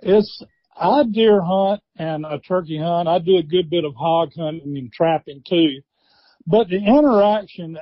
It's 0.00 0.42
I 0.76 1.02
deer 1.04 1.42
hunt 1.42 1.82
and 1.98 2.24
a 2.24 2.38
turkey 2.38 2.78
hunt. 2.78 3.06
I 3.06 3.18
do 3.18 3.36
a 3.36 3.42
good 3.42 3.68
bit 3.68 3.84
of 3.84 3.94
hog 3.94 4.30
hunting 4.34 4.78
and 4.78 4.90
trapping 4.90 5.42
too. 5.46 5.82
But 6.46 6.68
the 6.68 6.76
interaction, 6.76 7.76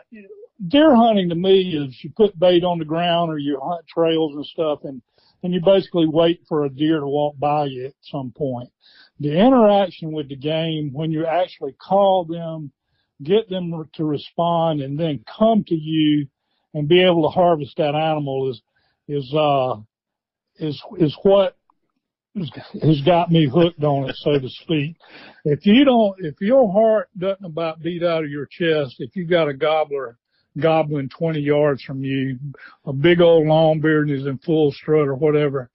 deer 0.66 0.94
hunting 0.96 1.28
to 1.28 1.36
me 1.36 1.76
is 1.76 1.96
you 2.02 2.10
put 2.16 2.38
bait 2.38 2.64
on 2.64 2.80
the 2.80 2.84
ground 2.84 3.30
or 3.30 3.38
you 3.38 3.60
hunt 3.62 3.86
trails 3.86 4.34
and 4.34 4.44
stuff 4.46 4.80
and, 4.82 5.00
and 5.44 5.54
you 5.54 5.60
basically 5.64 6.08
wait 6.08 6.40
for 6.48 6.64
a 6.64 6.70
deer 6.70 6.98
to 6.98 7.06
walk 7.06 7.38
by 7.38 7.66
you 7.66 7.86
at 7.86 7.94
some 8.02 8.32
point. 8.36 8.70
The 9.20 9.38
interaction 9.38 10.10
with 10.10 10.28
the 10.28 10.36
game 10.36 10.90
when 10.92 11.12
you 11.12 11.24
actually 11.24 11.74
call 11.74 12.24
them, 12.24 12.72
get 13.22 13.48
them 13.48 13.72
to 13.94 14.04
respond 14.04 14.80
and 14.80 14.98
then 14.98 15.24
come 15.38 15.62
to 15.68 15.74
you 15.76 16.26
and 16.74 16.88
be 16.88 17.02
able 17.02 17.22
to 17.22 17.28
harvest 17.28 17.76
that 17.76 17.94
animal 17.94 18.50
is, 18.50 18.60
is, 19.08 19.34
uh, 19.34 19.76
is, 20.58 20.80
is 20.98 21.16
what 21.22 21.56
has 22.82 23.00
got 23.04 23.30
me 23.30 23.48
hooked 23.48 23.82
on 23.82 24.08
it, 24.08 24.16
so 24.16 24.38
to 24.38 24.48
speak. 24.48 24.96
If 25.44 25.66
you 25.66 25.84
don't, 25.84 26.14
if 26.18 26.40
your 26.40 26.70
heart 26.70 27.08
doesn't 27.18 27.44
about 27.44 27.80
beat 27.80 28.02
out 28.02 28.24
of 28.24 28.30
your 28.30 28.46
chest, 28.46 28.96
if 28.98 29.16
you 29.16 29.26
got 29.26 29.48
a 29.48 29.54
gobbler 29.54 30.18
gobbling 30.58 31.08
20 31.08 31.40
yards 31.40 31.82
from 31.82 32.04
you, 32.04 32.38
a 32.84 32.92
big 32.92 33.20
old 33.20 33.46
long 33.46 33.80
beard 33.80 34.08
and 34.08 34.18
is 34.18 34.26
in 34.26 34.38
full 34.38 34.72
strut 34.72 35.06
or 35.06 35.14
whatever, 35.14 35.70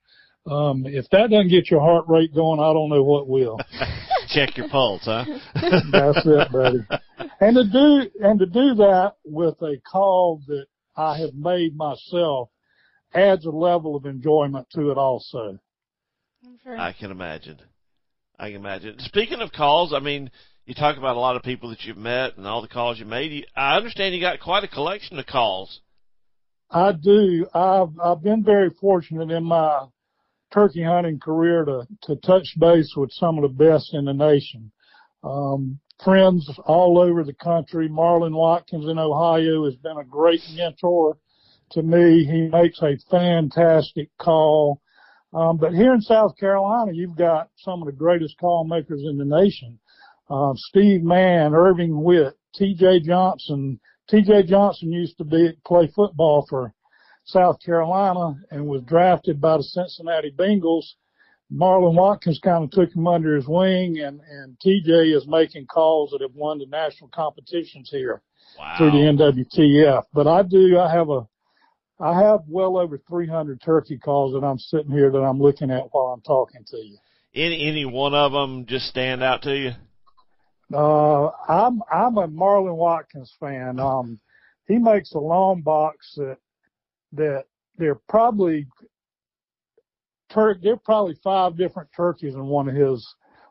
um, 0.50 0.86
if 0.86 1.10
that 1.12 1.30
doesn't 1.30 1.50
get 1.50 1.72
your 1.72 1.80
heart 1.80 2.06
rate 2.08 2.34
going, 2.34 2.60
I 2.60 2.74
don't 2.74 2.90
know 2.90 3.04
what 3.04 3.28
will. 3.28 3.58
Check 4.30 4.58
your 4.58 4.70
pulse, 4.70 5.04
huh? 5.06 5.26
That's 5.92 6.26
it, 6.26 6.52
buddy. 6.52 6.80
And 7.40 7.56
to 7.56 7.64
do, 7.66 8.26
and 8.26 8.40
to 8.40 8.46
do 8.46 8.74
that 8.76 9.16
with 9.26 9.62
a 9.62 9.76
call 9.90 10.42
that 10.48 10.66
I 10.96 11.18
have 11.20 11.34
made 11.34 11.76
myself 11.76 12.50
adds 13.14 13.46
a 13.46 13.52
level 13.52 13.96
of 13.96 14.06
enjoyment 14.06 14.68
to 14.72 14.92
it 14.92 14.98
also. 14.98 15.60
I'm 16.46 16.58
sure. 16.64 16.78
I 16.78 16.94
can 16.94 17.12
imagine. 17.12 17.60
I 18.40 18.48
can 18.48 18.58
imagine. 18.58 19.00
Speaking 19.00 19.42
of 19.42 19.52
calls, 19.52 19.94
I 19.94 20.00
mean, 20.00 20.32
you 20.66 20.74
talk 20.74 20.98
about 20.98 21.16
a 21.16 21.20
lot 21.20 21.36
of 21.36 21.44
people 21.44 21.70
that 21.70 21.84
you've 21.84 21.98
met 21.98 22.38
and 22.38 22.48
all 22.48 22.62
the 22.62 22.68
calls 22.68 23.00
you 23.00 23.06
made. 23.06 23.32
You- 23.32 23.46
I 23.56 23.76
understand 23.76 24.16
you 24.16 24.22
got 24.22 24.40
quite 24.40 24.64
a 24.64 24.68
collection 24.68 25.20
of 25.20 25.26
calls. 25.26 25.82
I 26.72 26.92
do. 26.92 27.48
I've 27.54 28.00
I've 28.04 28.24
been 28.24 28.44
very 28.44 28.72
fortunate 28.72 29.30
in 29.30 29.44
my 29.44 29.86
turkey 30.52 30.84
hunting 30.84 31.20
career 31.20 31.66
to 31.66 31.88
to 32.04 32.16
touch 32.18 32.48
base 32.60 32.94
with 32.96 33.12
some 33.12 33.38
of 33.38 33.44
the 33.44 33.66
best 33.66 33.94
in 33.94 34.06
the 34.06 34.14
nation. 34.14 34.72
Um, 35.24 35.80
friends 36.04 36.50
all 36.66 37.00
over 37.00 37.24
the 37.24 37.34
country. 37.34 37.90
Marlon 37.90 38.34
Watkins 38.34 38.90
in 38.90 38.98
Ohio 38.98 39.66
has 39.66 39.76
been 39.76 39.98
a 39.98 40.04
great 40.04 40.42
mentor 40.56 41.18
to 41.72 41.82
me. 41.82 42.26
He 42.26 42.50
makes 42.50 42.82
a 42.82 42.98
fantastic 43.10 44.10
call. 44.18 44.82
Um, 45.34 45.58
but 45.58 45.74
here 45.74 45.94
in 45.94 46.02
South 46.02 46.38
Carolina, 46.38 46.92
you've 46.94 47.18
got 47.18 47.50
some 47.58 47.82
of 47.82 47.88
the 47.88 47.92
greatest 47.92 48.38
call 48.38 48.66
makers 48.66 49.02
in 49.04 49.18
the 49.18 49.26
nation. 49.26 49.80
Uh, 50.30 50.54
Steve 50.56 51.04
Mann, 51.04 51.54
Irving 51.54 52.02
Witt, 52.04 52.34
T.J. 52.56 53.02
Johnson. 53.02 53.80
T.J. 54.10 54.44
Johnson 54.44 54.92
used 54.92 55.18
to 55.18 55.24
be 55.24 55.54
play 55.66 55.90
football 55.96 56.46
for 56.50 56.74
South 57.26 57.58
Carolina 57.66 58.36
and 58.52 58.68
was 58.68 58.84
drafted 58.84 59.42
by 59.42 59.58
the 59.58 59.64
Cincinnati 59.64 60.32
Bengals. 60.32 60.84
Marlon 61.54 61.94
Watkins 61.96 62.40
kind 62.44 62.64
of 62.64 62.72
took 62.72 62.94
him 62.94 63.08
under 63.08 63.36
his 63.36 63.48
wing, 63.48 64.00
and 64.00 64.22
and 64.30 64.58
TJ 64.60 65.16
is 65.16 65.28
making 65.28 65.68
calls 65.68 66.12
that 66.12 66.22
have 66.22 66.34
won 66.34 66.58
the 66.58 66.66
national 66.66 67.10
competitions 67.10 67.90
here 67.92 68.22
Wow. 68.58 68.76
through 68.78 68.92
the 68.92 68.98
NWTF. 68.98 70.04
But 70.14 70.28
I 70.28 70.44
do, 70.44 70.78
I 70.78 70.92
have 70.92 71.10
a, 71.10 71.28
I 72.00 72.22
have 72.22 72.42
well 72.48 72.78
over 72.78 73.00
300 73.08 73.62
turkey 73.62 73.98
calls 73.98 74.34
that 74.34 74.46
I'm 74.46 74.60
sitting 74.60 74.92
here 74.92 75.12
that 75.12 75.22
I'm 75.22 75.42
looking 75.42 75.72
at 75.72 75.88
while 75.92 76.14
I'm 76.14 76.22
talking 76.22 76.64
to 76.68 76.78
you. 76.78 76.98
Any 77.36 77.68
any 77.68 77.86
one 77.86 78.14
of 78.14 78.32
them 78.32 78.66
just 78.66 78.88
stand 78.88 79.24
out 79.24 79.42
to 79.44 79.56
you? 79.56 79.72
Uh, 80.74 81.30
I'm 81.48 81.82
I'm 81.92 82.18
a 82.18 82.28
Marlon 82.28 82.76
Watkins 82.76 83.34
fan. 83.40 83.80
Um, 83.80 84.20
he 84.68 84.78
makes 84.78 85.14
a 85.14 85.20
long 85.20 85.62
box 85.62 86.14
that 86.16 86.38
that 87.14 87.46
they're 87.78 88.00
probably 88.08 88.68
tur- 90.34 90.60
There 90.62 90.74
are 90.74 90.78
probably 90.78 91.16
five 91.24 91.58
different 91.58 91.90
turkeys 91.96 92.34
in 92.34 92.46
one 92.46 92.68
of 92.68 92.76
his 92.76 93.06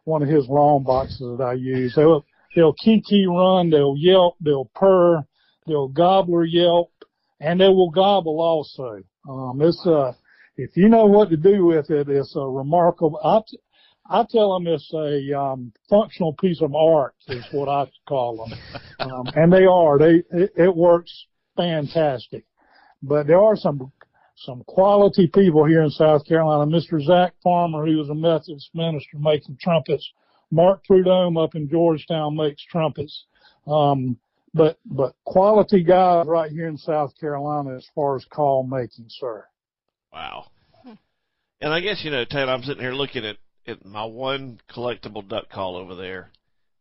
one 0.05 0.23
of 0.23 0.29
his 0.29 0.49
long 0.49 0.83
boxes 0.83 1.39
that 1.39 1.45
I 1.45 1.53
use. 1.55 1.95
They'll 1.95 2.25
they'll 2.55 2.75
kee-kee 2.75 3.27
run, 3.27 3.71
they'll 3.71 3.97
yelp, 3.97 4.37
they'll 4.41 4.71
purr, 4.75 5.25
they'll 5.67 5.89
gobbler 5.89 6.45
yelp, 6.45 6.91
and 7.41 7.61
they 7.61 7.69
will 7.69 7.91
gobble 7.91 8.41
also. 8.41 9.03
Um, 9.29 9.61
it's 9.63 9.87
uh, 9.87 10.13
if 10.57 10.77
you 10.77 10.89
know 10.89 11.07
what 11.07 11.31
to 11.31 11.37
do 11.37 11.67
with 11.67 11.91
it, 11.91 12.09
it's 12.09 12.37
a 12.37 12.41
remarkable. 12.41 13.19
I, 13.23 13.41
I 14.11 14.27
tell 14.29 14.53
them 14.53 14.67
it's 14.67 14.93
a 14.93 15.39
um, 15.39 15.73
functional 15.89 16.35
piece 16.35 16.61
of 16.61 16.75
art 16.75 17.15
is 17.29 17.45
what 17.53 17.69
I 17.69 17.91
call 18.07 18.47
them, 18.47 18.59
um, 19.11 19.27
and 19.35 19.53
they 19.53 19.65
are. 19.65 19.99
They 19.99 20.23
it, 20.33 20.53
it 20.57 20.77
works 20.77 21.27
fantastic, 21.57 22.45
but 23.03 23.27
there 23.27 23.41
are 23.41 23.57
some 23.57 23.93
some 24.45 24.65
quality 24.67 25.27
people 25.27 25.65
here 25.65 25.83
in 25.83 25.91
South 25.91 26.27
Carolina. 26.27 26.71
Mr. 26.71 27.03
Zach 27.03 27.35
Farmer, 27.43 27.87
who 27.87 27.99
was 27.99 28.09
a 28.09 28.15
Methodist 28.15 28.71
minister, 28.75 29.19
making 29.19 29.59
trumpets. 29.61 30.09
Mark 30.51 30.85
Prudhomme 30.85 31.37
up 31.37 31.55
in 31.55 31.69
Georgetown 31.69 32.37
makes 32.37 32.63
trumpets. 32.65 33.25
Um, 33.67 34.19
but 34.55 34.79
but 34.85 35.15
quality 35.25 35.83
guys 35.83 36.27
right 36.27 36.51
here 36.51 36.69
in 36.69 36.77
South 36.77 37.19
Carolina 37.19 37.77
as 37.77 37.87
far 37.95 38.17
as 38.17 38.25
call 38.27 38.65
making, 38.65 39.07
sir. 39.09 39.47
Wow. 40.13 40.47
And 41.61 41.73
I 41.73 41.81
guess 41.81 42.03
you 42.05 42.11
know, 42.11 42.25
Taylor, 42.25 42.53
I'm 42.53 42.63
sitting 42.63 42.83
here 42.83 42.93
looking 42.93 43.25
at 43.25 43.37
at 43.67 43.85
my 43.85 44.05
one 44.05 44.61
collectible 44.71 45.27
duck 45.27 45.49
call 45.49 45.77
over 45.77 45.95
there 45.95 46.31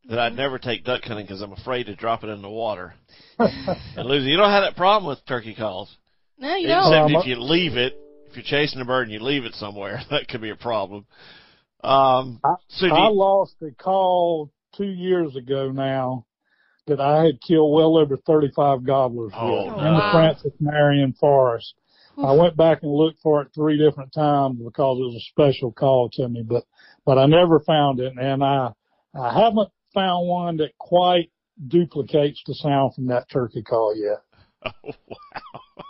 that 0.10 0.20
I'd 0.20 0.36
never 0.36 0.58
take 0.58 0.84
duck 0.84 1.04
hunting 1.04 1.26
because 1.26 1.42
I'm 1.42 1.54
afraid 1.54 1.86
to 1.86 1.96
drop 1.96 2.24
it 2.24 2.30
in 2.30 2.42
the 2.42 2.50
water 2.50 2.96
and 3.40 4.08
lose 4.08 4.26
it. 4.26 4.30
You 4.30 4.38
don't 4.38 4.50
have 4.50 4.64
that 4.64 4.76
problem 4.76 5.08
with 5.08 5.24
turkey 5.26 5.54
calls. 5.54 5.96
No, 6.42 6.56
you 6.56 6.68
Except 6.68 6.92
don't. 6.92 7.16
if 7.16 7.26
you 7.28 7.36
leave 7.40 7.78
it, 7.78 7.94
if 8.28 8.36
you're 8.36 8.44
chasing 8.44 8.82
a 8.82 8.86
bird 8.86 9.04
and 9.04 9.12
you 9.12 9.20
leave 9.20 9.46
it 9.46 9.54
somewhere, 9.56 10.02
that 10.10 10.28
could 10.28 10.42
be 10.42 10.50
a 10.50 10.56
problem. 10.56 11.06
Um, 11.84 12.40
I, 12.44 12.56
so 12.68 12.88
I 12.88 13.08
you- 13.10 13.14
lost 13.16 13.56
a 13.62 13.72
call 13.72 14.52
two 14.76 14.90
years 14.90 15.36
ago 15.36 15.72
now 15.72 16.26
that 16.88 17.00
I 17.00 17.24
had 17.26 17.40
killed 17.48 17.74
well 17.76 17.96
over 17.98 18.18
35 18.18 18.84
gobblers 18.84 19.32
Oh, 19.36 19.66
with 19.66 19.78
no. 19.78 19.78
in 19.78 19.94
the 19.94 20.00
Wow. 20.00 20.12
Francis 20.12 20.54
Marion 20.60 21.14
Forest. 21.14 21.76
I 22.18 22.34
went 22.34 22.58
back 22.58 22.84
and 22.84 22.92
looked 22.92 23.22
for 23.22 23.42
it 23.42 23.48
three 23.56 23.78
different 23.78 24.14
times 24.14 24.60
because 24.64 24.98
it 25.00 25.02
was 25.04 25.16
a 25.16 25.30
special 25.32 25.72
call 25.72 26.10
to 26.14 26.28
me, 26.28 26.44
but, 26.44 26.66
but 27.06 27.18
I 27.18 27.26
never 27.26 27.60
found 27.62 28.00
it 28.00 28.14
and 28.20 28.44
I, 28.44 28.72
I 29.16 29.42
haven't 29.42 29.70
found 29.94 30.28
one 30.28 30.58
that 30.58 30.78
quite 30.78 31.32
duplicates 31.68 32.42
the 32.46 32.54
sound 32.54 32.94
from 32.96 33.08
that 33.08 33.30
turkey 33.30 33.62
call 33.64 33.96
yet. 33.96 34.22
Oh, 34.84 34.92
wow. 35.08 35.84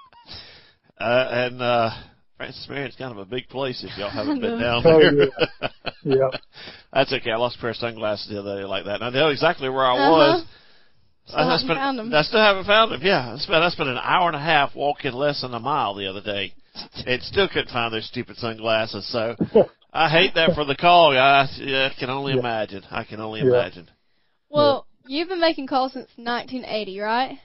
Uh, 1.01 1.27
and 1.31 1.61
uh, 1.61 1.89
Francis 2.37 2.65
Marion's 2.69 2.95
kind 2.95 3.11
of 3.11 3.17
a 3.17 3.25
big 3.25 3.47
place 3.49 3.83
if 3.83 3.97
y'all 3.97 4.09
haven't 4.11 4.39
been 4.41 4.59
down 4.61 4.83
Oh, 4.85 4.99
there. 4.99 5.13
Yeah. 6.03 6.29
That's 6.93 7.13
okay. 7.13 7.31
I 7.31 7.35
lost 7.37 7.57
a 7.57 7.61
pair 7.61 7.69
of 7.71 7.75
sunglasses 7.75 8.27
the 8.29 8.39
other 8.39 8.57
day 8.61 8.65
like 8.65 8.85
that. 8.85 9.01
And 9.01 9.03
I 9.03 9.09
know 9.11 9.29
exactly 9.29 9.69
where 9.69 9.85
I 9.85 9.93
Uh-huh. 9.93 10.09
was. 10.09 10.45
Still 11.27 11.37
I, 11.39 11.41
I 11.41 11.45
haven't 11.45 11.59
spent, 11.59 11.77
found 11.79 11.99
'em. 11.99 12.13
I 12.13 12.21
still 12.23 12.39
haven't 12.39 12.65
found 12.65 12.91
them. 12.91 13.01
Yeah, 13.03 13.33
I 13.33 13.37
spent 13.37 13.63
I 13.63 13.69
spent 13.69 13.89
an 13.89 13.99
hour 14.01 14.27
and 14.27 14.35
a 14.35 14.39
half 14.39 14.75
walking 14.75 15.13
less 15.13 15.41
than 15.41 15.53
a 15.53 15.59
mile 15.59 15.93
the 15.93 16.07
other 16.07 16.21
day, 16.21 16.53
and 17.05 17.21
still 17.21 17.47
couldn't 17.47 17.69
find 17.69 17.93
those 17.93 18.07
stupid 18.07 18.37
sunglasses. 18.37 19.07
So 19.11 19.35
I 19.93 20.09
hate 20.09 20.33
that 20.35 20.55
for 20.55 20.65
the 20.65 20.75
call, 20.75 21.13
guys. 21.13 21.55
Yeah, 21.61 21.89
I 21.95 21.99
can 21.99 22.09
only 22.09 22.33
Yeah. 22.33 22.39
imagine. 22.39 22.83
I 22.89 23.03
can 23.03 23.19
only 23.19 23.41
Yeah. 23.41 23.47
imagine. 23.47 23.89
Well, 24.49 24.87
you've 25.05 25.29
been 25.29 25.39
making 25.39 25.67
calls 25.67 25.93
since 25.93 26.09
1980, 26.17 26.99
right? 26.99 27.37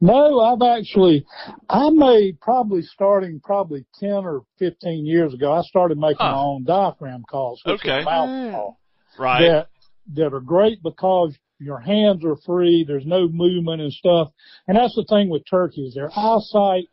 No, 0.00 0.40
I've 0.40 0.62
actually, 0.78 1.26
I 1.68 1.90
made 1.90 2.40
probably 2.40 2.82
starting 2.82 3.38
probably 3.40 3.84
10 3.98 4.10
or 4.24 4.44
15 4.58 5.04
years 5.04 5.34
ago, 5.34 5.52
I 5.52 5.60
started 5.62 5.98
making 5.98 6.24
Huh. 6.26 6.32
my 6.32 6.38
own 6.38 6.64
diaphragm 6.64 7.22
calls. 7.28 7.60
which 7.64 7.74
is 7.74 7.80
Okay. 7.82 8.04
mouth 8.04 8.30
Mm. 8.30 8.52
call. 8.52 8.80
Right. 9.18 9.40
that 9.42 9.66
that 10.14 10.32
are 10.32 10.40
great 10.40 10.82
because 10.82 11.36
your 11.60 11.78
hands 11.78 12.24
are 12.24 12.36
free. 12.36 12.82
There's 12.84 13.06
no 13.06 13.28
movement 13.28 13.82
and 13.82 13.92
stuff. 13.92 14.32
And 14.66 14.76
that's 14.76 14.94
the 14.96 15.04
thing 15.04 15.28
with 15.28 15.44
turkeys. 15.48 15.94
Their 15.94 16.10
eyesight 16.18 16.86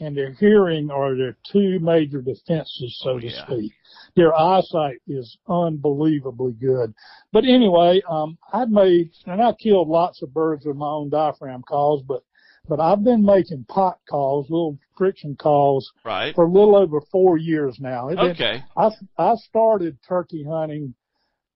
and 0.00 0.16
their 0.16 0.30
hearing 0.32 0.90
are 0.90 1.14
their 1.14 1.36
two 1.52 1.78
major 1.80 2.20
defenses, 2.22 2.98
so 3.00 3.10
Oh, 3.10 3.20
to 3.20 3.26
yeah. 3.28 3.44
speak. 3.44 3.72
Their 4.16 4.34
eyesight 4.34 5.00
is 5.06 5.36
unbelievably 5.46 6.54
good. 6.54 6.94
But 7.32 7.44
anyway, 7.44 8.00
um, 8.08 8.38
I've 8.52 8.70
made, 8.70 9.10
and 9.26 9.40
I 9.42 9.52
killed 9.52 9.88
lots 9.88 10.22
of 10.22 10.32
birds 10.34 10.64
with 10.64 10.76
my 10.76 10.88
own 10.88 11.10
diaphragm 11.10 11.62
calls, 11.62 12.02
but, 12.02 12.24
but 12.68 12.80
I've 12.80 13.04
been 13.04 13.24
making 13.24 13.64
pot 13.68 13.98
calls, 14.08 14.48
little 14.50 14.78
friction 14.96 15.36
calls 15.36 15.92
Right. 16.04 16.34
for 16.34 16.44
a 16.44 16.50
little 16.50 16.76
over 16.76 17.00
four 17.00 17.36
years 17.36 17.78
now. 17.80 18.08
It- 18.08 18.18
Okay. 18.18 18.62
I 18.76 18.90
I 19.18 19.34
started 19.36 19.98
turkey 20.02 20.44
hunting 20.44 20.94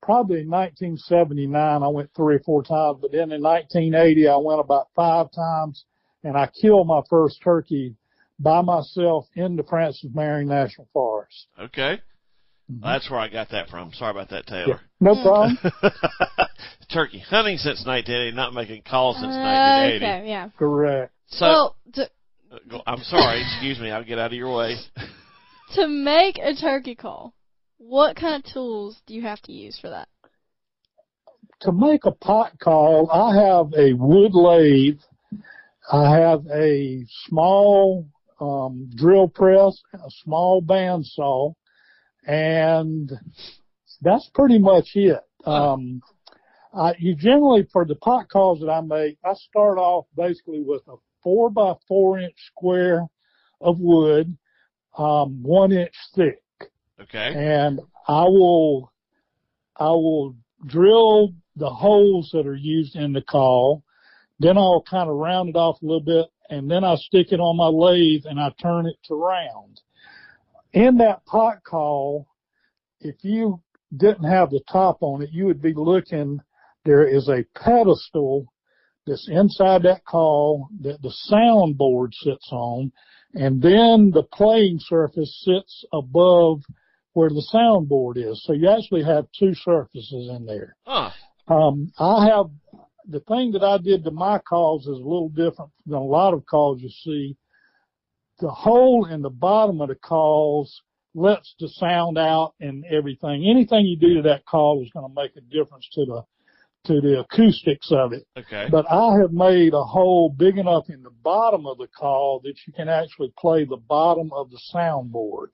probably 0.03 0.41
in 0.41 0.49
1979. 0.49 1.83
I 1.83 1.89
went 1.89 2.13
three 2.15 2.37
or 2.37 2.41
four 2.41 2.63
times, 2.63 2.99
but 3.01 3.13
then 3.13 3.33
in 3.33 3.43
1980 3.43 4.29
I 4.29 4.37
went 4.37 4.61
about 4.61 4.89
five 4.95 5.31
times, 5.33 5.85
and 6.25 6.37
I 6.37 6.47
killed 6.47 6.87
my 6.87 7.03
first 7.09 7.41
turkey 7.43 7.95
by 8.39 8.61
myself 8.63 9.27
in 9.35 9.57
the 9.57 9.65
Francis 9.65 10.11
Marion 10.15 10.49
National 10.49 10.87
Forest. 10.93 11.49
Okay. 11.59 12.01
Mhm. 12.71 12.83
That's 12.83 13.11
where 13.11 13.21
I 13.21 13.29
got 13.29 13.49
that 13.51 13.69
from. 13.69 13.93
Sorry 13.95 14.11
about 14.11 14.29
that, 14.31 14.47
Taylor. 14.47 14.81
No 15.01 15.15
Mm. 15.15 15.23
problem. 15.23 15.59
Turkey 16.93 17.19
hunting 17.19 17.57
since 17.59 17.85
1980, 17.87 18.37
not 18.37 18.53
making 18.55 18.83
calls 18.83 19.17
since 19.17 19.35
Uh, 19.35 19.39
1980. 19.41 20.05
okay, 20.05 20.29
yeah. 20.29 20.49
Correct. 20.59 21.13
So 21.29 21.47
well, 21.47 21.77
to, 21.95 22.03
uh, 22.53 22.59
go- 22.69 22.83
I'm 22.87 23.03
sorry. 23.05 23.41
Excuse 23.43 23.79
me. 23.81 23.91
I'll 23.91 24.05
get 24.05 24.19
out 24.19 24.33
of 24.33 24.39
your 24.39 24.55
way. 24.55 24.77
to 25.75 25.87
make 25.89 26.39
a 26.39 26.55
turkey 26.55 26.95
call, 26.95 27.35
what 27.79 28.17
kind 28.17 28.43
of 28.43 28.53
tools 28.53 29.01
do 29.07 29.15
you 29.15 29.23
have 29.23 29.41
to 29.43 29.53
use 29.53 29.79
for 29.79 29.91
that? 29.91 30.09
To 31.63 31.73
make 31.73 32.05
a 32.05 32.13
pot 32.13 32.59
call, 32.61 33.11
I 33.11 33.35
have 33.35 33.73
a 33.77 33.93
wood 33.95 34.33
lathe. 34.35 35.01
I 35.91 36.11
have 36.19 36.47
a 36.53 37.05
small 37.27 38.07
um, 38.41 38.91
drill 38.95 39.29
press, 39.29 39.81
a 39.95 40.11
small 40.23 40.63
bandsaw, 40.63 41.55
and 42.29 43.11
that's 44.03 44.31
pretty 44.35 44.59
much 44.59 44.91
it. 44.95 45.21
Um, 45.47 46.03
I, 46.75 46.95
you 46.99 47.15
generally, 47.15 47.67
for 47.73 47.87
the 47.87 47.97
pot 47.97 48.29
calls 48.29 48.61
that 48.61 48.69
I 48.69 48.83
make, 48.83 49.17
I 49.25 49.33
start 49.35 49.79
off 49.79 50.05
basically 50.15 50.61
with 50.61 50.83
a 50.89 50.97
four 51.23 51.51
by 51.51 51.73
four 51.89 52.19
inch 52.19 52.35
square 52.53 53.07
of 53.61 53.81
wood, 53.81 54.37
um, 54.97 55.43
one 55.43 55.73
inch 55.73 55.95
thick 56.15 56.43
Okay. 57.01 57.33
and 57.35 57.81
I 58.07 58.25
will, 58.25 58.93
I 59.77 59.89
will 59.89 60.37
drill 60.67 61.33
the 61.57 61.71
holes 61.71 62.31
that 62.33 62.47
are 62.47 62.55
used 62.55 62.95
in 62.95 63.13
the 63.13 63.23
call. 63.23 63.83
Then 64.39 64.59
I'll 64.59 64.85
kind 64.89 65.09
of 65.09 65.17
round 65.17 65.49
it 65.49 65.57
off 65.57 65.81
a 65.83 65.85
little 65.85 66.01
bit 66.01 66.27
and 66.51 66.71
then 66.71 66.85
I 66.85 66.97
stick 66.97 67.33
it 67.33 67.41
on 67.41 67.57
my 67.57 67.67
lathe 67.67 68.27
and 68.27 68.39
I 68.39 68.53
turn 68.61 68.87
it 68.87 68.97
to 69.05 69.15
round. 69.15 69.81
In 70.73 70.99
that 70.99 71.25
pot 71.27 71.59
call, 71.65 72.29
if 73.01 73.17
you 73.23 73.61
didn't 73.97 74.25
have 74.25 74.51
the 74.51 74.61
top 74.71 74.99
on 75.01 75.23
it, 75.23 75.31
you 75.33 75.47
would 75.47 75.63
be 75.63 75.73
looking, 75.75 76.41
there 76.85 77.07
is 77.07 77.29
a 77.29 77.45
pedestal 77.55 78.53
that's 79.07 79.29
inside 79.31 79.83
that 79.85 80.05
call 80.05 80.69
that 80.81 81.01
the 81.01 81.15
soundboard 81.31 82.13
sits 82.13 82.49
on 82.53 82.93
and 83.35 83.61
then 83.61 84.11
the 84.13 84.25
playing 84.33 84.79
surface 84.81 85.43
sits 85.45 85.85
above 85.93 86.63
where 87.13 87.31
the 87.31 87.47
soundboard 87.53 88.17
is. 88.17 88.43
So 88.45 88.53
you 88.53 88.69
actually 88.69 89.05
have 89.05 89.27
two 89.39 89.55
surfaces 89.55 90.31
in 90.31 90.47
there. 90.47 90.77
Huh. 90.87 91.11
Um, 91.49 91.93
I 91.99 92.27
have 92.27 92.47
the 93.09 93.21
thing 93.21 93.53
that 93.53 93.65
I 93.65 93.79
did 93.79 94.05
to 94.05 94.11
my 94.11 94.39
calls 94.39 94.83
is 94.83 94.99
a 94.99 95.03
little 95.03 95.31
different 95.31 95.71
than 95.87 95.97
a 95.97 96.03
lot 96.03 96.35
of 96.35 96.45
calls 96.47 96.81
you 96.81 96.91
see. 96.91 97.37
The 98.41 98.51
hole 98.51 99.07
in 99.07 99.23
the 99.23 99.31
bottom 99.31 99.81
of 99.81 99.89
the 99.89 99.97
calls 99.97 100.81
lets 101.15 101.55
the 101.59 101.69
sound 101.69 102.19
out 102.19 102.55
and 102.61 102.85
everything. 102.87 103.49
Anything 103.49 103.87
you 103.87 103.97
do 103.97 104.15
to 104.15 104.23
that 104.23 104.47
call 104.47 104.83
is 104.83 104.91
going 104.93 105.09
to 105.09 105.21
make 105.21 105.37
a 105.37 105.41
difference 105.41 105.89
to 105.93 106.05
the 106.05 106.25
to 106.85 107.01
the 107.01 107.21
acoustics 107.21 107.91
of 107.91 108.13
it. 108.13 108.27
Okay. 108.37 108.69
But 108.71 108.91
I 108.91 109.19
have 109.21 109.33
made 109.33 109.75
a 109.75 109.83
hole 109.83 110.31
big 110.31 110.59
enough 110.59 110.89
in 110.89 111.03
the 111.03 111.11
bottom 111.11 111.67
of 111.67 111.77
the 111.79 111.89
call 111.89 112.41
that 112.45 112.55
you 112.67 112.73
can 112.73 112.89
actually 112.89 113.33
play 113.37 113.65
the 113.65 113.77
bottom 113.77 114.31
of 114.33 114.51
the 114.51 114.61
soundboard. 114.73 115.49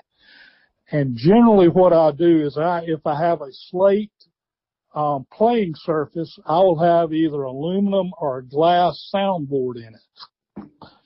And 0.92 1.16
generally 1.16 1.68
what 1.68 1.92
I 1.92 2.12
do 2.12 2.46
is 2.46 2.58
I, 2.58 2.82
if 2.86 3.06
I 3.06 3.18
have 3.20 3.40
a 3.40 3.48
slate, 3.50 4.12
um, 4.94 5.26
playing 5.32 5.72
surface, 5.76 6.38
I 6.46 6.58
will 6.58 6.78
have 6.78 7.12
either 7.12 7.42
aluminum 7.42 8.12
or 8.18 8.38
a 8.38 8.44
glass 8.44 9.10
soundboard 9.12 9.76
in 9.76 9.94
it. 9.94 10.00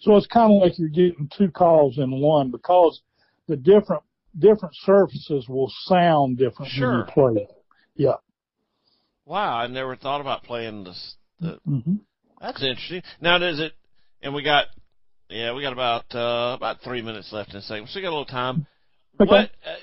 So 0.00 0.16
it's 0.16 0.26
kind 0.26 0.52
of 0.52 0.62
like 0.62 0.78
you're 0.78 0.88
getting 0.88 1.28
two 1.36 1.50
calls 1.50 1.98
in 1.98 2.20
one 2.20 2.50
because 2.50 3.00
the 3.46 3.56
different, 3.56 4.02
different 4.38 4.74
surfaces 4.84 5.48
will 5.48 5.72
sound 5.84 6.38
different 6.38 6.72
Sure. 6.72 6.90
when 6.90 6.98
you 6.98 7.12
play 7.12 7.42
it. 7.42 7.50
Yeah. 7.96 8.14
Wow, 9.26 9.56
I 9.58 9.66
never 9.66 9.96
thought 9.96 10.20
about 10.20 10.42
playing 10.44 10.84
this. 10.84 11.16
The, 11.40 11.58
hmm 11.64 11.96
that's 12.40 12.62
interesting. 12.62 13.02
Now, 13.20 13.38
does 13.38 13.58
it? 13.58 13.72
And 14.22 14.32
we 14.32 14.42
got, 14.42 14.66
yeah, 15.28 15.54
we 15.54 15.62
got 15.62 15.72
about 15.72 16.04
uh, 16.14 16.54
about 16.56 16.80
three 16.82 17.02
minutes 17.02 17.32
left 17.32 17.50
in 17.50 17.56
the 17.56 17.62
segment. 17.62 17.90
So 17.90 17.98
we 17.98 18.02
got 18.02 18.08
a 18.08 18.10
little 18.10 18.24
time. 18.24 18.66
Okay. 19.20 19.28
What 19.28 19.50
uh, 19.66 19.74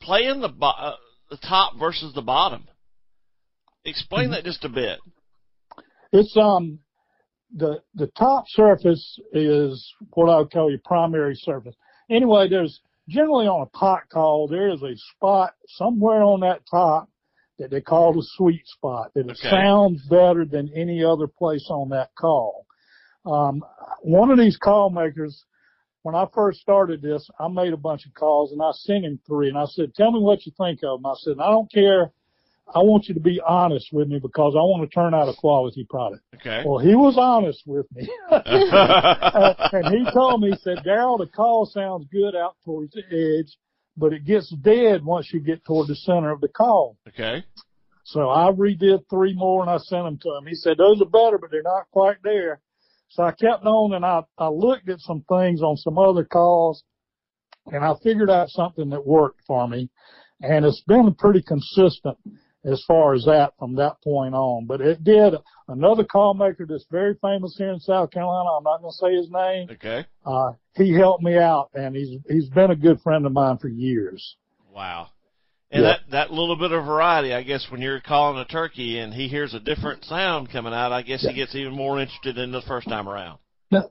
playing 0.00 0.40
the 0.40 0.48
bo- 0.48 0.66
uh, 0.66 0.96
the 1.30 1.38
top 1.38 1.78
versus 1.78 2.14
the 2.14 2.22
bottom? 2.22 2.68
Explain 3.84 4.26
Mm-hmm. 4.26 4.32
that 4.32 4.44
just 4.44 4.64
a 4.64 4.68
bit. 4.68 4.98
It's 6.12 6.36
um 6.36 6.80
the 7.56 7.82
the 7.94 8.06
top 8.18 8.44
surface 8.48 9.18
is 9.32 9.92
what 10.12 10.30
I 10.30 10.38
would 10.38 10.50
call 10.50 10.70
your 10.70 10.80
primary 10.84 11.34
surface. 11.34 11.74
Anyway, 12.10 12.48
there's 12.48 12.80
generally 13.08 13.46
on 13.46 13.62
a 13.62 13.66
pot 13.76 14.02
call 14.10 14.48
there 14.48 14.68
is 14.68 14.82
a 14.82 14.94
spot 15.14 15.54
somewhere 15.66 16.22
on 16.22 16.40
that 16.40 16.62
top 16.70 17.08
that 17.58 17.70
they 17.70 17.80
call 17.80 18.12
the 18.12 18.26
sweet 18.36 18.66
spot 18.66 19.12
that 19.14 19.26
it 19.28 19.32
Okay. 19.32 19.50
sounds 19.50 20.02
better 20.08 20.44
than 20.44 20.72
any 20.74 21.04
other 21.04 21.26
place 21.26 21.66
on 21.70 21.90
that 21.90 22.14
call. 22.14 22.66
Um, 23.24 23.62
one 24.00 24.30
of 24.30 24.38
these 24.38 24.56
call 24.56 24.90
makers, 24.90 25.44
when 26.02 26.14
I 26.14 26.26
first 26.34 26.60
started 26.60 27.02
this, 27.02 27.28
I 27.38 27.46
made 27.48 27.72
a 27.72 27.76
bunch 27.76 28.06
of 28.06 28.14
calls 28.14 28.52
and 28.52 28.60
I 28.62 28.70
sent 28.72 29.04
him 29.04 29.20
three 29.26 29.48
and 29.48 29.58
I 29.58 29.66
said, 29.66 29.94
tell 29.94 30.10
me 30.10 30.20
what 30.20 30.44
you 30.44 30.52
think 30.58 30.80
of 30.82 30.98
them. 31.00 31.06
I 31.06 31.14
said, 31.18 31.34
I 31.40 31.50
don't 31.50 31.70
care. 31.70 32.12
I 32.74 32.78
want 32.78 33.08
you 33.08 33.14
to 33.14 33.20
be 33.20 33.40
honest 33.46 33.88
with 33.92 34.08
me 34.08 34.18
because 34.18 34.54
I 34.56 34.62
want 34.62 34.88
to 34.88 34.94
turn 34.94 35.14
out 35.14 35.28
a 35.28 35.34
quality 35.34 35.86
product. 35.88 36.22
Okay. 36.36 36.62
Well, 36.66 36.78
he 36.78 36.94
was 36.94 37.16
honest 37.18 37.62
with 37.66 37.86
me. 37.94 38.08
Uh, 38.32 39.54
and 39.72 39.94
he 39.94 40.10
told 40.12 40.40
me, 40.40 40.50
he 40.50 40.56
said, 40.58 40.78
Daryl, 40.84 41.18
the 41.18 41.26
call 41.26 41.66
sounds 41.66 42.06
good 42.10 42.34
out 42.34 42.56
towards 42.64 42.92
the 42.92 43.02
edge, 43.10 43.56
but 43.96 44.12
it 44.12 44.24
gets 44.24 44.50
dead 44.62 45.04
once 45.04 45.32
you 45.32 45.40
get 45.40 45.64
toward 45.64 45.88
the 45.88 45.94
center 45.94 46.30
of 46.30 46.40
the 46.40 46.48
call. 46.48 46.96
okay. 47.08 47.44
So 48.04 48.30
I 48.30 48.50
redid 48.50 49.04
three 49.08 49.34
more 49.34 49.62
and 49.62 49.70
I 49.70 49.78
sent 49.78 50.04
them 50.04 50.18
to 50.22 50.36
him. 50.36 50.46
He 50.46 50.54
said, 50.54 50.76
those 50.78 51.00
are 51.00 51.06
better, 51.06 51.38
but 51.38 51.50
they're 51.50 51.62
not 51.62 51.90
quite 51.92 52.16
there. 52.24 52.60
So 53.10 53.22
I 53.22 53.30
kept 53.30 53.64
on 53.64 53.94
and 53.94 54.04
I, 54.04 54.22
I 54.38 54.48
looked 54.48 54.88
at 54.88 55.00
some 55.00 55.24
things 55.28 55.62
on 55.62 55.76
some 55.76 55.98
other 55.98 56.24
calls 56.24 56.82
and 57.66 57.84
I 57.84 57.94
figured 58.02 58.30
out 58.30 58.48
something 58.48 58.90
that 58.90 59.06
worked 59.06 59.42
for 59.46 59.68
me. 59.68 59.88
And 60.40 60.64
it's 60.64 60.82
been 60.86 61.14
pretty 61.14 61.42
consistent 61.42 62.18
as 62.64 62.82
far 62.86 63.14
as 63.14 63.24
that 63.24 63.52
from 63.58 63.74
that 63.76 64.00
point 64.02 64.34
on. 64.34 64.66
But 64.66 64.80
it 64.80 65.02
did 65.04 65.34
another 65.68 66.04
call 66.04 66.34
maker 66.34 66.66
that's 66.66 66.86
very 66.90 67.14
famous 67.22 67.54
here 67.56 67.70
in 67.72 67.80
South 67.80 68.10
Carolina. 68.10 68.50
I'm 68.56 68.64
not 68.64 68.80
going 68.80 68.92
to 68.92 68.96
say 68.96 69.14
his 69.16 69.30
name. 69.30 69.68
Okay. 69.72 70.06
Uh, 70.24 70.52
he 70.76 70.92
helped 70.94 71.22
me 71.22 71.36
out 71.38 71.70
and 71.74 71.94
he's, 71.96 72.18
he's 72.28 72.48
been 72.48 72.70
a 72.70 72.76
good 72.76 73.00
friend 73.00 73.26
of 73.26 73.32
mine 73.32 73.58
for 73.58 73.68
years. 73.68 74.36
Wow. 74.72 75.08
And 75.70 75.82
Yeah. 75.82 75.88
that 75.88 76.00
that 76.10 76.30
little 76.30 76.56
bit 76.56 76.70
of 76.72 76.84
variety, 76.84 77.32
I 77.32 77.42
guess, 77.42 77.66
when 77.70 77.80
you're 77.80 78.00
calling 78.00 78.38
a 78.38 78.44
turkey 78.44 78.98
and 78.98 79.12
he 79.12 79.26
hears 79.28 79.54
a 79.54 79.60
different 79.60 80.04
sound 80.04 80.50
coming 80.52 80.72
out, 80.74 80.92
I 80.92 81.02
guess 81.02 81.26
he 81.26 81.32
gets 81.34 81.54
even 81.54 81.72
more 81.74 81.98
interested 81.98 82.36
in 82.38 82.52
the 82.52 82.62
first 82.62 82.88
time 82.88 83.08
around. 83.08 83.38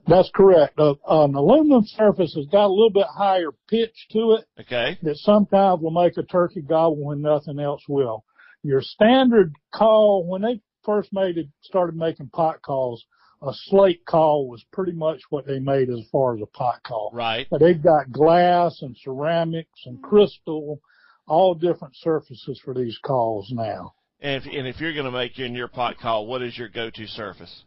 That's 0.06 0.30
correct. 0.32 0.78
Uh, 0.78 0.94
an 1.08 1.34
aluminum 1.34 1.82
surface 1.84 2.34
has 2.36 2.46
got 2.46 2.66
a 2.66 2.72
little 2.72 2.90
bit 2.92 3.06
higher 3.12 3.50
pitch 3.68 4.06
to 4.12 4.34
it 4.38 4.44
Okay. 4.60 4.96
that 5.02 5.16
sometimes 5.16 5.82
will 5.82 5.90
make 5.90 6.16
a 6.16 6.22
turkey 6.22 6.60
gobble 6.62 7.04
when 7.04 7.20
nothing 7.20 7.58
else 7.58 7.82
will. 7.88 8.24
Your 8.62 8.80
standard 8.80 9.54
call, 9.74 10.26
when 10.26 10.42
they 10.42 10.60
first 10.84 11.12
made 11.12 11.38
it, 11.38 11.48
started 11.62 11.96
making 11.96 12.28
pot 12.30 12.62
calls, 12.62 13.04
a 13.42 13.52
slate 13.52 14.04
call 14.06 14.48
was 14.48 14.64
pretty 14.72 14.92
much 14.92 15.20
what 15.30 15.46
they 15.46 15.58
made 15.58 15.90
as 15.90 16.08
far 16.12 16.36
as 16.36 16.42
a 16.42 16.46
pot 16.46 16.80
call. 16.84 17.10
Right. 17.12 17.46
But 17.50 17.60
they've 17.60 17.82
got 17.82 18.12
glass 18.12 18.78
and 18.82 18.96
ceramics 18.96 19.80
and 19.86 20.00
crystal, 20.00 20.80
all 21.26 21.54
different 21.54 21.94
surfaces 21.96 22.60
for 22.64 22.72
these 22.72 22.96
calls 23.04 23.50
now. 23.52 23.94
And 24.20 24.36
if 24.36 24.52
and 24.52 24.68
if 24.68 24.80
you're 24.80 24.92
going 24.92 25.06
to 25.06 25.10
make 25.10 25.40
in 25.40 25.54
your 25.54 25.66
pot 25.66 25.98
call, 25.98 26.26
what 26.26 26.42
is 26.42 26.56
your 26.56 26.68
go-to 26.68 27.06
surface? 27.08 27.64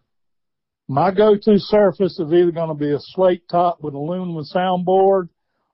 My 0.87 1.11
go-to 1.11 1.59
surface 1.59 2.19
is 2.19 2.31
either 2.31 2.51
going 2.51 2.69
to 2.69 2.75
be 2.75 2.91
a 2.91 2.99
slate 2.99 3.43
top 3.49 3.81
with 3.81 3.95
aluminum 3.95 4.45
soundboard 4.53 5.27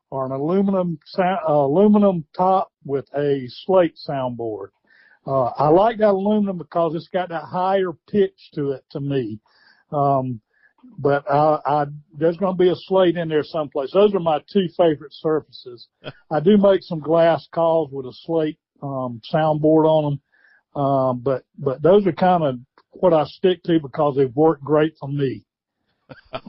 or 0.10 0.26
an 0.26 0.32
aluminum 0.32 0.98
uh, 1.20 1.52
aluminum 1.52 2.26
top 2.36 2.72
with 2.86 3.06
a 3.16 3.44
slate 3.66 3.96
soundboard. 4.10 4.70
Uh, 5.26 5.46
I 5.46 5.70
like 5.70 5.98
that 5.98 6.10
aluminum 6.10 6.58
because 6.58 6.96
it's 6.96 7.08
got 7.10 7.30
that 7.30 7.44
higher 7.44 7.92
pitch 8.10 8.50
to 8.56 8.72
it 8.72 8.84
to 8.92 9.00
me. 9.00 9.40
Um, 9.92 10.42
but 10.98 11.30
I, 11.30 11.60
I, 11.66 11.86
there's 12.18 12.38
going 12.38 12.56
to 12.56 12.58
be 12.58 12.70
a 12.70 12.76
slate 12.76 13.18
in 13.18 13.30
there 13.30 13.44
someplace. 13.44 13.92
Those 13.94 14.16
are 14.16 14.20
my 14.20 14.42
two 14.52 14.68
favorite 14.76 15.14
surfaces. 15.14 15.88
I 16.32 16.40
do 16.40 16.58
make 16.58 16.82
some 16.82 17.00
glass 17.00 17.48
calls 17.54 17.92
with 17.92 18.06
a 18.06 18.14
slate, 18.26 18.58
um, 18.82 19.22
soundboard 19.32 19.86
on 19.86 20.04
them. 20.04 20.82
Um, 20.82 21.20
but, 21.20 21.44
but 21.58 21.82
those 21.82 22.08
are 22.08 22.14
kind 22.14 22.44
of 22.44 22.60
what 22.92 23.14
I 23.14 23.26
stick 23.26 23.62
to 23.64 23.80
because 23.80 24.16
they've 24.16 24.36
worked 24.36 24.64
great 24.64 24.96
for 25.00 25.08
me. 25.08 25.44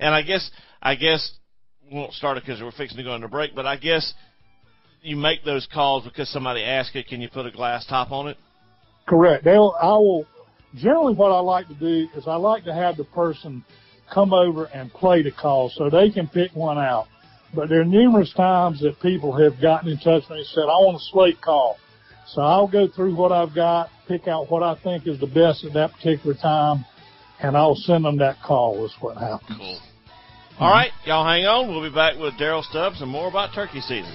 And 0.00 0.14
I 0.14 0.22
guess 0.22 0.50
I 0.80 0.94
guess 0.94 1.32
we 1.82 1.96
won't 1.96 2.12
start 2.12 2.36
it 2.36 2.44
because 2.44 2.62
we're 2.62 2.70
fixing 2.72 2.98
to 2.98 3.02
go 3.02 3.14
into 3.14 3.28
break. 3.28 3.54
But 3.54 3.66
I 3.66 3.76
guess 3.76 4.12
you 5.02 5.16
make 5.16 5.44
those 5.44 5.66
calls 5.72 6.04
because 6.04 6.28
somebody 6.28 6.62
asked 6.62 6.94
you, 6.94 7.04
"Can 7.04 7.20
you 7.20 7.28
put 7.28 7.46
a 7.46 7.50
glass 7.50 7.86
top 7.86 8.10
on 8.10 8.28
it?" 8.28 8.36
Correct. 9.06 9.44
They'll, 9.44 9.74
I 9.80 9.92
will, 9.92 10.26
generally 10.74 11.14
what 11.14 11.32
I 11.32 11.40
like 11.40 11.66
to 11.68 11.74
do 11.74 12.08
is 12.14 12.26
I 12.26 12.36
like 12.36 12.64
to 12.64 12.74
have 12.74 12.96
the 12.96 13.04
person 13.04 13.64
come 14.12 14.32
over 14.32 14.66
and 14.66 14.92
play 14.92 15.22
the 15.22 15.30
call 15.30 15.70
so 15.70 15.88
they 15.90 16.10
can 16.10 16.28
pick 16.28 16.54
one 16.54 16.78
out. 16.78 17.06
But 17.54 17.68
there 17.68 17.80
are 17.80 17.84
numerous 17.84 18.32
times 18.34 18.80
that 18.82 19.00
people 19.00 19.32
have 19.42 19.60
gotten 19.60 19.88
in 19.88 19.96
touch 19.98 20.24
with 20.24 20.30
me 20.30 20.38
and 20.38 20.46
said, 20.48 20.62
I 20.62 20.76
want 20.84 20.96
a 20.96 21.04
slate 21.12 21.40
call. 21.40 21.78
So 22.26 22.42
I'll 22.42 22.68
go 22.68 22.86
through 22.88 23.14
what 23.14 23.32
I've 23.32 23.54
got, 23.54 23.88
pick 24.06 24.28
out 24.28 24.50
what 24.50 24.62
I 24.62 24.74
think 24.82 25.06
is 25.06 25.18
the 25.18 25.26
best 25.26 25.64
at 25.64 25.72
that 25.72 25.92
particular 25.92 26.34
time, 26.34 26.84
and 27.40 27.56
I'll 27.56 27.74
send 27.74 28.04
them 28.04 28.18
that 28.18 28.36
call 28.44 28.84
is 28.84 28.92
what 29.00 29.16
happens. 29.16 29.58
Cool. 29.58 29.80
All 30.60 30.70
right, 30.70 30.90
y'all 31.06 31.24
hang 31.24 31.46
on. 31.46 31.68
We'll 31.68 31.88
be 31.88 31.94
back 31.94 32.18
with 32.18 32.34
Daryl 32.34 32.64
Stubbs 32.64 33.00
and 33.00 33.10
more 33.10 33.28
about 33.28 33.54
turkey 33.54 33.80
season. 33.80 34.12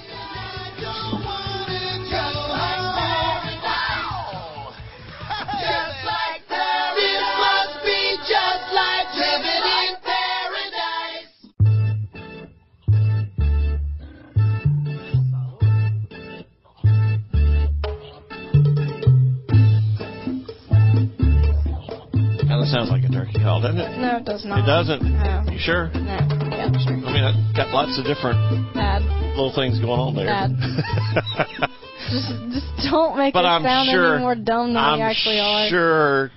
Sounds 22.74 22.90
like 22.90 23.04
a 23.04 23.10
turkey 23.14 23.38
call, 23.40 23.62
doesn't 23.62 23.78
it? 23.80 23.98
No, 24.02 24.18
it 24.18 24.26
does 24.26 24.44
not. 24.46 24.60
It 24.60 24.66
doesn't. 24.66 25.02
No. 25.06 25.46
You 25.54 25.60
sure? 25.62 25.90
No. 25.94 26.02
Yeah, 26.50 26.72
sure. 26.84 26.98
I 27.06 27.14
mean, 27.14 27.24
I 27.24 27.54
got 27.56 27.70
lots 27.70 27.98
of 28.00 28.06
different 28.06 28.74
Bad. 28.74 29.02
little 29.38 29.54
things 29.54 29.80
going 29.80 30.00
on 30.02 30.16
there. 30.16 30.26
Bad. 30.26 30.52
Just, 32.10 32.28
just 32.52 32.92
don't 32.92 33.18
make 33.18 33.34
but 33.34 33.46
it 33.46 33.48
I'm 33.48 33.64
sound 33.64 33.90
sure 33.90 34.16
any 34.16 34.22
more 34.22 34.36
dumb 34.36 34.74
than 34.74 34.78
I'm 34.84 34.98
we 35.00 35.04
actually 35.04 35.40
are. 35.40 35.70
sure 35.70 36.32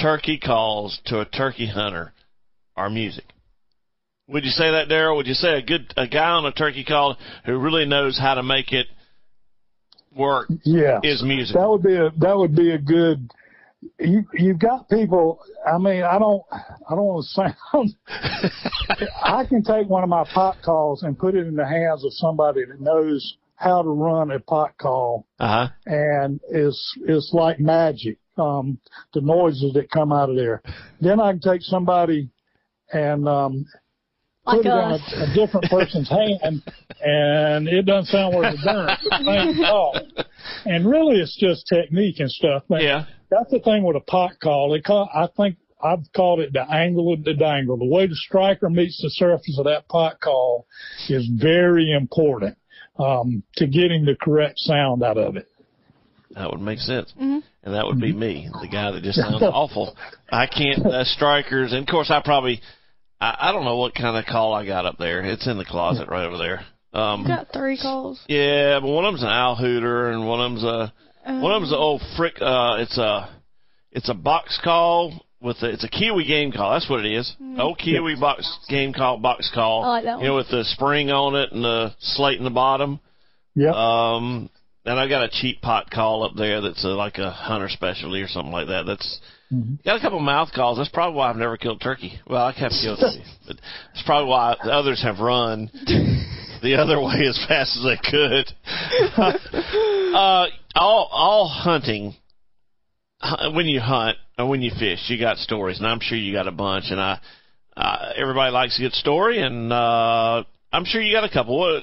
turkey 0.00 0.38
calls 0.38 1.00
to 1.06 1.20
a 1.20 1.24
turkey 1.24 1.66
hunter 1.66 2.12
are 2.76 2.90
music. 2.90 3.24
Would 4.28 4.44
you 4.44 4.50
say 4.50 4.70
that, 4.70 4.88
Daryl? 4.88 5.16
Would 5.16 5.26
you 5.26 5.32
say 5.34 5.54
a 5.58 5.62
good 5.62 5.92
a 5.96 6.06
guy 6.06 6.28
on 6.30 6.44
a 6.44 6.52
turkey 6.52 6.84
call 6.84 7.16
who 7.46 7.56
really 7.58 7.86
knows 7.86 8.18
how 8.18 8.34
to 8.34 8.42
make 8.42 8.70
it 8.72 8.86
work 10.14 10.48
Yeah. 10.64 11.00
is 11.02 11.22
music? 11.22 11.56
That 11.56 11.68
would 11.68 11.82
be 11.82 11.94
a 11.96 12.10
that 12.18 12.36
would 12.36 12.54
be 12.54 12.70
a 12.72 12.78
good. 12.78 13.30
You 14.00 14.24
you've 14.34 14.58
got 14.58 14.88
people. 14.88 15.38
I 15.66 15.78
mean, 15.78 16.02
I 16.02 16.18
don't 16.18 16.42
I 16.52 16.94
don't 16.94 17.04
want 17.04 17.26
to 17.26 17.54
sound. 17.72 17.94
I 19.22 19.44
can 19.44 19.62
take 19.62 19.88
one 19.88 20.02
of 20.02 20.08
my 20.08 20.24
pot 20.34 20.56
calls 20.64 21.02
and 21.02 21.18
put 21.18 21.34
it 21.36 21.46
in 21.46 21.54
the 21.54 21.66
hands 21.66 22.04
of 22.04 22.12
somebody 22.14 22.64
that 22.64 22.80
knows 22.80 23.36
how 23.54 23.82
to 23.82 23.88
run 23.88 24.30
a 24.32 24.40
pot 24.40 24.76
call, 24.78 25.26
Uh 25.38 25.66
huh. 25.66 25.68
and 25.86 26.40
it's 26.50 26.98
it's 27.06 27.30
like 27.32 27.60
magic. 27.60 28.18
Um, 28.36 28.78
the 29.14 29.20
noises 29.20 29.72
that 29.74 29.90
come 29.90 30.12
out 30.12 30.30
of 30.30 30.36
there. 30.36 30.62
Then 31.00 31.18
I 31.20 31.32
can 31.32 31.40
take 31.40 31.62
somebody 31.62 32.30
and 32.92 33.28
um, 33.28 33.66
Like 34.46 34.58
put 34.58 34.66
it 34.66 34.72
us. 34.72 35.00
in 35.12 35.20
a, 35.22 35.24
a 35.24 35.34
different 35.34 35.66
person's 35.70 36.08
hand, 36.08 36.62
and 37.04 37.66
it 37.68 37.82
doesn't 37.84 38.06
sound 38.12 38.36
worth 38.36 38.54
a 38.54 38.64
darn. 38.64 38.86
The 39.10 40.04
same. 40.04 40.24
And 40.72 40.86
really, 40.88 41.16
it's 41.20 41.36
just 41.36 41.66
technique 41.66 42.20
and 42.20 42.30
stuff. 42.30 42.62
But 42.68 42.82
Yeah. 42.82 43.06
That's 43.30 43.50
the 43.50 43.60
thing 43.60 43.82
with 43.84 43.96
a 43.96 44.00
pot 44.00 44.32
call. 44.42 44.70
They 44.72 44.80
call, 44.80 45.08
I 45.14 45.28
think 45.36 45.56
I've 45.82 46.10
called 46.14 46.40
it 46.40 46.52
the 46.52 46.62
angle 46.70 47.12
of 47.12 47.24
the 47.24 47.34
dangle. 47.34 47.76
The 47.76 47.84
way 47.86 48.06
the 48.06 48.16
striker 48.16 48.68
meets 48.68 49.00
the 49.00 49.10
surface 49.10 49.56
of 49.58 49.64
that 49.66 49.88
pot 49.88 50.20
call 50.20 50.66
is 51.08 51.28
very 51.40 51.92
important 51.92 52.56
um, 52.98 53.42
to 53.56 53.66
getting 53.66 54.04
the 54.04 54.16
correct 54.20 54.58
sound 54.58 55.02
out 55.02 55.18
of 55.18 55.36
it. 55.36 55.46
That 56.32 56.50
would 56.50 56.60
make 56.60 56.78
sense. 56.78 57.12
Mhm. 57.20 57.42
And 57.64 57.74
that 57.74 57.86
would 57.86 58.00
be 58.00 58.12
me, 58.12 58.48
the 58.60 58.68
guy 58.68 58.90
that 58.90 59.02
just 59.02 59.18
sounds 59.18 59.42
awful. 59.42 59.96
I 60.30 60.46
can't, 60.46 60.84
uh, 60.86 61.04
strikers, 61.04 61.72
and 61.72 61.82
of 61.82 61.86
course 61.88 62.10
I 62.10 62.20
probably, 62.22 62.60
I, 63.20 63.36
I 63.48 63.52
don't 63.52 63.64
know 63.64 63.76
what 63.76 63.94
kind 63.94 64.16
of 64.16 64.24
call 64.26 64.52
I 64.54 64.64
got 64.66 64.86
up 64.86 64.96
there. 64.98 65.20
It's 65.24 65.46
in 65.46 65.58
the 65.58 65.64
closet 65.64 66.08
right 66.08 66.24
over 66.24 66.38
there. 66.38 66.60
Um, 66.92 67.26
Got 67.26 67.48
three 67.52 67.76
calls. 67.78 68.20
yeah, 68.28 68.80
but 68.80 68.88
one 68.88 69.04
of 69.04 69.12
them's 69.12 69.22
an 69.22 69.28
owl 69.28 69.56
hooter 69.56 70.10
and 70.10 70.26
one 70.26 70.40
of 70.40 70.50
them's 70.52 70.64
a, 70.64 70.92
Um, 71.28 71.42
one 71.42 71.52
of 71.52 71.60
them's 71.60 71.72
a 71.72 71.76
old 71.76 72.02
frick, 72.16 72.36
uh, 72.40 72.76
it's 72.78 72.96
a, 72.96 73.28
it's 73.92 74.08
a 74.08 74.14
box 74.14 74.58
call 74.64 75.24
with 75.40 75.62
a, 75.62 75.70
it's 75.70 75.84
a 75.84 75.88
Kiwi 75.88 76.26
game 76.26 76.50
call. 76.50 76.72
That's 76.72 76.88
what 76.88 77.04
it 77.04 77.12
is. 77.12 77.36
Old 77.58 77.78
Kiwi 77.78 78.16
box 78.18 78.58
game 78.68 78.92
call, 78.92 79.18
box 79.18 79.50
call. 79.54 79.84
I 79.84 79.88
like 79.88 80.04
that 80.04 80.16
one. 80.16 80.24
You 80.24 80.30
know, 80.30 80.36
with 80.36 80.48
the 80.48 80.64
spring 80.64 81.10
on 81.10 81.36
it 81.36 81.52
and 81.52 81.62
the 81.62 81.94
slate 82.00 82.38
in 82.38 82.44
the 82.44 82.50
bottom. 82.50 82.98
Yeah. 83.54 83.72
Um, 83.74 84.50
and 84.84 84.98
I 84.98 85.06
got 85.06 85.22
a 85.22 85.28
cheap 85.28 85.60
pot 85.60 85.90
call 85.90 86.22
up 86.22 86.32
there 86.34 86.62
that's 86.62 86.82
a, 86.84 86.88
like 86.88 87.18
a 87.18 87.30
hunter 87.30 87.68
specialty 87.68 88.22
or 88.22 88.28
something 88.28 88.52
like 88.52 88.68
that. 88.68 88.84
That's 88.86 89.20
got 89.84 89.96
a 89.96 90.00
couple 90.00 90.20
mouth 90.20 90.48
calls. 90.54 90.78
That's 90.78 90.90
probably 90.90 91.16
why 91.16 91.28
I've 91.28 91.36
never 91.36 91.56
killed 91.56 91.80
turkey. 91.80 92.18
Well, 92.26 92.42
I 92.42 92.52
have 92.52 92.72
killed 92.82 92.98
turkey, 93.00 93.24
but 93.46 93.56
it's 93.92 94.02
probably 94.06 94.30
why 94.30 94.56
the 94.64 94.70
others 94.70 95.02
have 95.02 95.18
run 95.18 95.70
the 96.62 96.76
other 96.78 97.00
way 97.00 97.26
as 97.26 97.38
fast 97.48 97.76
as 97.76 97.84
they 97.84 97.98
could. 98.10 98.52
uh, 100.14 100.46
all 100.74 101.08
all 101.10 101.48
hunting. 101.48 102.14
When 103.52 103.66
you 103.66 103.80
hunt 103.80 104.16
or 104.38 104.48
when 104.48 104.62
you 104.62 104.70
fish, 104.78 105.00
you 105.08 105.18
got 105.18 105.38
stories, 105.38 105.78
and 105.78 105.86
I'm 105.88 105.98
sure 106.00 106.16
you 106.16 106.32
got 106.32 106.46
a 106.46 106.52
bunch. 106.52 106.84
And 106.90 107.00
I, 107.00 107.18
uh, 107.76 108.12
everybody 108.16 108.52
likes 108.52 108.78
a 108.78 108.82
good 108.82 108.92
story, 108.92 109.42
and 109.42 109.72
uh, 109.72 110.44
I'm 110.72 110.84
sure 110.84 111.00
you 111.00 111.12
got 111.12 111.24
a 111.24 111.32
couple. 111.32 111.58
What, 111.58 111.82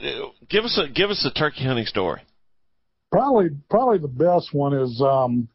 give 0.49 0.63
us 0.63 0.79
a 0.81 0.89
give 0.89 1.09
us 1.09 1.25
a 1.29 1.37
turkey 1.37 1.65
hunting 1.65 1.85
story. 1.87 2.21
probably 3.11 3.49
probably 3.69 3.97
the 3.97 4.07
best 4.07 4.53
one 4.53 4.73
is 4.73 5.01
um 5.01 5.47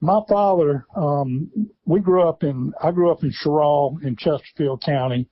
my 0.00 0.20
father 0.28 0.86
um 0.96 1.50
we 1.84 2.00
grew 2.00 2.28
up 2.28 2.42
in 2.42 2.72
I 2.82 2.90
grew 2.90 3.10
up 3.10 3.22
in 3.22 3.32
Cheraw 3.32 4.02
in 4.02 4.16
Chesterfield 4.16 4.82
County 4.84 5.26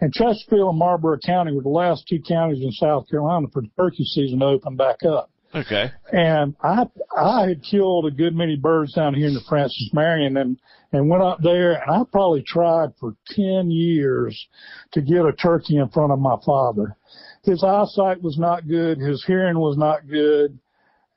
and 0.00 0.12
Chesterfield 0.12 0.70
and 0.70 0.78
Marlboro 0.78 1.18
County 1.24 1.52
were 1.52 1.62
the 1.62 1.68
last 1.68 2.06
two 2.08 2.20
counties 2.26 2.62
in 2.62 2.72
South 2.72 3.08
Carolina 3.08 3.46
for 3.52 3.62
the 3.62 3.70
turkey 3.76 4.04
season 4.04 4.40
to 4.40 4.46
open 4.46 4.76
back 4.76 5.04
up. 5.04 5.30
Okay. 5.56 5.90
And 6.12 6.54
I 6.62 6.84
I 7.16 7.48
had 7.48 7.62
killed 7.62 8.06
a 8.06 8.10
good 8.10 8.34
many 8.34 8.56
birds 8.56 8.92
down 8.92 9.14
here 9.14 9.26
in 9.26 9.34
the 9.34 9.40
Francis 9.48 9.90
Marion 9.94 10.36
and 10.36 10.58
and 10.92 11.08
went 11.08 11.22
up 11.22 11.38
there 11.42 11.80
and 11.80 11.90
I 11.90 12.02
probably 12.12 12.42
tried 12.42 12.90
for 13.00 13.16
ten 13.28 13.70
years 13.70 14.46
to 14.92 15.00
get 15.00 15.24
a 15.24 15.32
turkey 15.32 15.78
in 15.78 15.88
front 15.88 16.12
of 16.12 16.18
my 16.18 16.36
father. 16.44 16.96
His 17.42 17.64
eyesight 17.64 18.22
was 18.22 18.38
not 18.38 18.68
good, 18.68 18.98
his 18.98 19.24
hearing 19.24 19.58
was 19.58 19.78
not 19.78 20.06
good, 20.06 20.58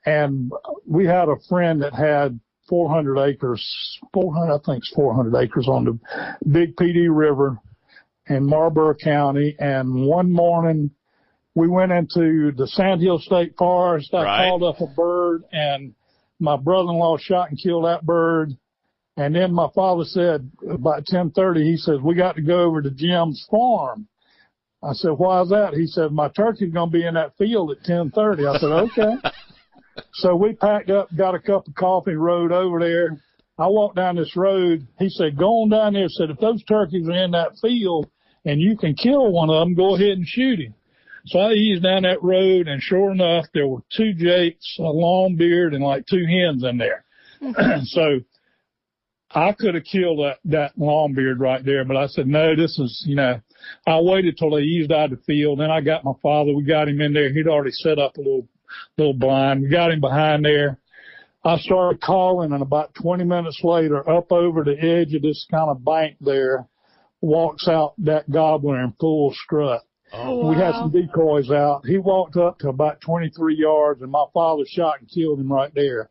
and 0.06 0.50
we 0.86 1.04
had 1.04 1.28
a 1.28 1.36
friend 1.48 1.82
that 1.82 1.92
had 1.92 2.40
400 2.68 3.18
acres, 3.18 3.98
400 4.14 4.54
I 4.54 4.58
think 4.64 4.78
it's 4.78 4.92
400 4.94 5.36
acres 5.36 5.68
on 5.68 5.84
the 5.84 5.98
Big 6.50 6.76
Pee 6.76 6.92
Dee 6.92 7.08
River 7.08 7.58
in 8.28 8.46
Marlboro 8.46 8.94
County. 8.94 9.56
And 9.58 10.06
one 10.06 10.32
morning 10.32 10.90
we 11.54 11.68
went 11.68 11.92
into 11.92 12.52
the 12.52 12.66
Sandhill 12.66 13.18
State 13.18 13.54
Forest. 13.56 14.14
I 14.14 14.24
Right. 14.24 14.48
called 14.48 14.62
up 14.62 14.80
a 14.80 14.86
bird 14.86 15.44
and 15.52 15.94
my 16.38 16.56
brother-in-law 16.56 17.18
shot 17.18 17.50
and 17.50 17.58
killed 17.60 17.84
that 17.84 18.04
bird. 18.04 18.56
And 19.16 19.34
then 19.34 19.52
my 19.52 19.68
father 19.74 20.04
said 20.04 20.50
about 20.62 21.04
1030, 21.10 21.62
he 21.64 21.76
says, 21.76 21.98
we 22.02 22.14
got 22.14 22.36
to 22.36 22.42
go 22.42 22.60
over 22.62 22.80
to 22.80 22.90
Jim's 22.90 23.46
farm. 23.50 24.06
I 24.82 24.92
said, 24.94 25.10
why 25.10 25.42
is 25.42 25.50
that? 25.50 25.74
He 25.74 25.86
said, 25.86 26.10
my 26.10 26.28
turkey's 26.28 26.72
going 26.72 26.90
to 26.90 26.98
be 26.98 27.04
in 27.04 27.14
that 27.14 27.36
field 27.36 27.70
at 27.70 27.88
1030. 27.88 28.46
I 28.46 28.58
said, 28.58 28.70
okay. 28.70 29.30
so 30.14 30.34
we 30.36 30.54
packed 30.54 30.88
up, 30.88 31.14
got 31.14 31.34
a 31.34 31.38
cup 31.38 31.68
of 31.68 31.74
coffee, 31.74 32.14
rode 32.14 32.52
over 32.52 32.78
there. 32.80 33.20
I 33.58 33.66
walked 33.66 33.96
down 33.96 34.16
this 34.16 34.34
road. 34.36 34.86
He 34.98 35.10
said, 35.10 35.36
go 35.36 35.62
on 35.62 35.68
down 35.68 35.92
there. 35.92 36.08
Said, 36.08 36.30
if 36.30 36.38
those 36.38 36.64
turkeys 36.64 37.06
are 37.08 37.24
in 37.24 37.32
that 37.32 37.58
field 37.60 38.08
and 38.46 38.58
you 38.58 38.78
can 38.78 38.94
kill 38.94 39.30
one 39.30 39.50
of 39.50 39.66
them, 39.66 39.74
go 39.74 39.96
ahead 39.96 40.16
and 40.16 40.26
shoot 40.26 40.60
him. 40.60 40.74
So 41.26 41.38
I 41.38 41.52
eased 41.52 41.82
down 41.82 42.02
that 42.02 42.22
road 42.22 42.68
and 42.68 42.82
sure 42.82 43.10
enough, 43.10 43.46
there 43.52 43.66
were 43.66 43.82
two 43.96 44.14
jakes, 44.14 44.76
a 44.78 44.82
long 44.82 45.36
beard 45.36 45.74
and 45.74 45.84
like 45.84 46.06
two 46.06 46.24
hens 46.26 46.64
in 46.64 46.78
there. 46.78 47.04
Mm-hmm. 47.42 47.80
so 47.84 48.20
I 49.32 49.52
could 49.52 49.74
have 49.74 49.84
killed 49.84 50.18
that, 50.20 50.38
that 50.46 50.72
long 50.76 51.14
beard 51.14 51.40
right 51.40 51.64
there, 51.64 51.84
but 51.84 51.96
I 51.96 52.06
said, 52.06 52.26
no, 52.26 52.56
this 52.56 52.78
is, 52.78 53.04
you 53.06 53.14
know, 53.14 53.40
I 53.86 54.00
waited 54.00 54.36
till 54.36 54.50
they 54.50 54.62
eased 54.62 54.90
out 54.90 55.12
of 55.12 55.18
the 55.18 55.24
field. 55.24 55.60
Then 55.60 55.70
I 55.70 55.80
got 55.80 56.04
my 56.04 56.14
father. 56.22 56.52
We 56.52 56.64
got 56.64 56.88
him 56.88 57.00
in 57.00 57.12
there. 57.12 57.32
He'd 57.32 57.46
already 57.46 57.70
set 57.70 57.98
up 57.98 58.16
a 58.16 58.20
little, 58.20 58.48
little 58.98 59.14
blind. 59.14 59.62
We 59.62 59.68
got 59.68 59.92
him 59.92 60.00
behind 60.00 60.44
there. 60.44 60.78
I 61.44 61.58
started 61.58 62.00
calling 62.02 62.52
and 62.52 62.62
about 62.62 62.94
20 62.94 63.24
minutes 63.24 63.60
later, 63.62 64.08
up 64.08 64.30
over 64.32 64.62
the 64.62 64.78
edge 64.78 65.14
of 65.14 65.22
this 65.22 65.46
kind 65.50 65.70
of 65.70 65.84
bank 65.84 66.16
there, 66.20 66.66
walks 67.20 67.66
out 67.68 67.94
that 67.98 68.30
gobbler 68.30 68.82
in 68.82 68.92
full 69.00 69.32
strut. 69.44 69.82
Oh, 70.12 70.48
We 70.48 70.56
had 70.56 70.74
some 70.74 70.90
decoys 70.90 71.50
out. 71.50 71.86
He 71.86 71.98
walked 71.98 72.36
up 72.36 72.58
to 72.60 72.68
about 72.68 73.00
23 73.00 73.54
yards 73.56 74.02
and 74.02 74.10
my 74.10 74.24
father 74.32 74.64
shot 74.66 75.00
and 75.00 75.08
killed 75.08 75.40
him 75.40 75.52
right 75.52 75.72
there. 75.74 76.10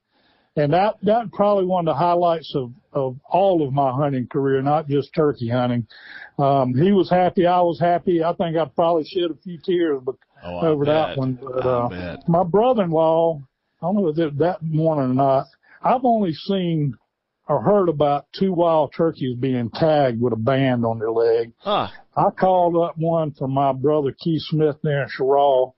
And 0.56 0.74
that, 0.74 0.96
that 1.04 1.32
probably 1.32 1.66
one 1.66 1.88
of 1.88 1.94
the 1.94 1.98
highlights 2.00 2.54
of, 2.56 2.72
of 2.92 3.18
all 3.30 3.66
of 3.66 3.74
my 3.74 3.92
hunting 3.92 4.28
career, 4.28 4.62
not 4.62 4.88
just 4.88 5.14
turkey 5.14 5.48
hunting. 5.50 5.88
Um, 6.38 6.74
he 6.74 6.92
was 6.92 7.10
happy. 7.10 7.46
I 7.46 7.62
was 7.62 7.80
happy. 7.80 8.24
I 8.24 8.34
think 8.34 8.58
I 8.58 8.66
probably 8.66 9.06
shed 9.06 9.32
a 9.32 9.36
few 9.36 9.58
tears 9.58 10.02
but 10.04 10.16
Oh, 10.44 10.60
over 10.60 10.86
that 10.86 11.18
one. 11.18 11.34
But, 11.42 11.66
uh, 11.66 11.90
my 12.28 12.44
brother-in-law, 12.44 13.42
I 13.82 13.86
don't 13.86 13.96
know 13.96 14.08
if 14.08 14.38
that 14.38 14.64
morning 14.64 15.12
or 15.12 15.14
not. 15.14 15.48
I've 15.82 16.06
only 16.06 16.34
seen 16.34 16.96
or 17.50 17.62
heard 17.64 17.90
about 17.90 18.28
two 18.32 18.54
wild 18.54 18.94
turkeys 18.96 19.36
being 19.36 19.72
tagged 19.72 20.22
with 20.22 20.32
a 20.32 20.38
band 20.38 20.86
on 20.86 21.00
their 21.00 21.12
leg. 21.12 21.52
Huh. 21.58 21.88
I 22.16 22.30
called 22.30 22.78
up 22.78 22.96
one 22.98 23.32
from 23.32 23.52
my 23.52 23.74
brother 23.74 24.12
Keith 24.18 24.44
Smith 24.44 24.78
there 24.84 25.02
in 25.02 25.10
Cheraw, 25.10 25.74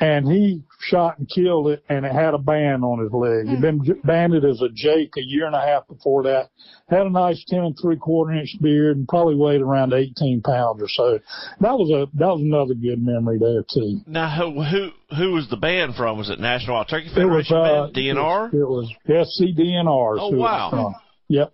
and 0.00 0.26
he 0.26 0.62
shot 0.80 1.18
and 1.18 1.28
killed 1.28 1.68
it, 1.68 1.84
and 1.90 2.06
it 2.06 2.12
had 2.12 2.32
a 2.32 2.38
band 2.38 2.82
on 2.82 3.00
his 3.00 3.12
leg. 3.12 3.46
He'd 3.46 3.60
been 3.60 4.00
banded 4.02 4.44
as 4.46 4.62
a 4.62 4.68
Jake 4.74 5.12
a 5.18 5.20
year 5.20 5.46
and 5.46 5.54
a 5.54 5.60
half 5.60 5.86
before 5.86 6.22
that. 6.22 6.48
Had 6.88 7.06
a 7.06 7.10
nice 7.10 7.44
ten 7.46 7.60
and 7.60 7.76
three 7.80 7.96
quarter 7.96 8.32
inch 8.32 8.56
beard, 8.60 8.96
and 8.96 9.06
probably 9.06 9.34
weighed 9.34 9.60
around 9.60 9.92
eighteen 9.92 10.40
pounds 10.40 10.82
or 10.82 10.88
so. 10.88 11.20
That 11.60 11.74
was 11.78 11.90
a 11.90 12.08
that 12.16 12.28
was 12.28 12.40
another 12.40 12.74
good 12.74 13.04
memory 13.04 13.38
there 13.38 13.62
too. 13.70 14.00
Now, 14.06 14.34
who 14.34 14.62
who 14.62 14.90
who 15.16 15.32
was 15.32 15.48
the 15.50 15.58
band 15.58 15.94
from? 15.96 16.16
Was 16.16 16.30
it 16.30 16.40
National 16.40 16.76
Wild 16.76 16.88
Turkey 16.88 17.08
It 17.08 17.26
was 17.26 17.46
Federation 17.48 17.56
uh, 17.56 17.84
band? 17.84 17.94
DNR? 17.94 18.54
It 18.54 18.66
was, 18.66 18.90
it 19.04 19.12
was 19.12 19.42
SCDNR. 19.42 20.16
Oh, 20.18 20.30
who 20.30 20.36
it 20.36 20.38
was 20.38 20.40
wow. 20.40 20.70
from. 20.70 20.94
Yep. 21.28 21.52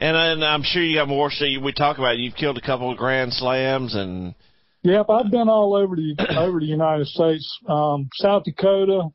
And, 0.00 0.16
and 0.16 0.44
I'm 0.44 0.62
sure 0.62 0.82
you 0.82 0.98
got 0.98 1.08
more. 1.08 1.30
So 1.30 1.44
you, 1.44 1.60
we 1.60 1.72
talk 1.72 1.98
about 1.98 2.14
it. 2.14 2.20
you've 2.20 2.36
killed 2.36 2.56
a 2.56 2.60
couple 2.60 2.90
of 2.90 2.96
grand 2.98 3.32
slams 3.32 3.96
and 3.96 4.34
Yep, 4.82 5.06
I've 5.10 5.30
been 5.30 5.48
all 5.48 5.74
over 5.74 5.96
the 5.96 6.14
over 6.38 6.60
the 6.60 6.66
United 6.66 7.06
States, 7.08 7.58
um, 7.68 8.08
South 8.14 8.44
Dakota, 8.44 9.08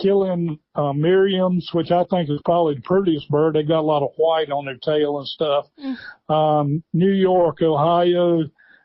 killing 0.00 0.58
uh, 0.74 0.92
Merriams, 0.92 1.64
which 1.72 1.90
I 1.90 2.04
think 2.04 2.30
is 2.30 2.40
probably 2.44 2.76
the 2.76 2.82
prettiest 2.82 3.28
bird. 3.28 3.54
They 3.54 3.62
got 3.62 3.80
a 3.80 3.82
lot 3.82 4.02
of 4.02 4.10
white 4.16 4.50
on 4.50 4.64
their 4.64 4.78
tail 4.82 5.18
and 5.18 5.26
stuff. 5.26 5.66
Um, 6.28 6.82
New 6.92 7.12
York, 7.12 7.60
Ohio, 7.62 8.44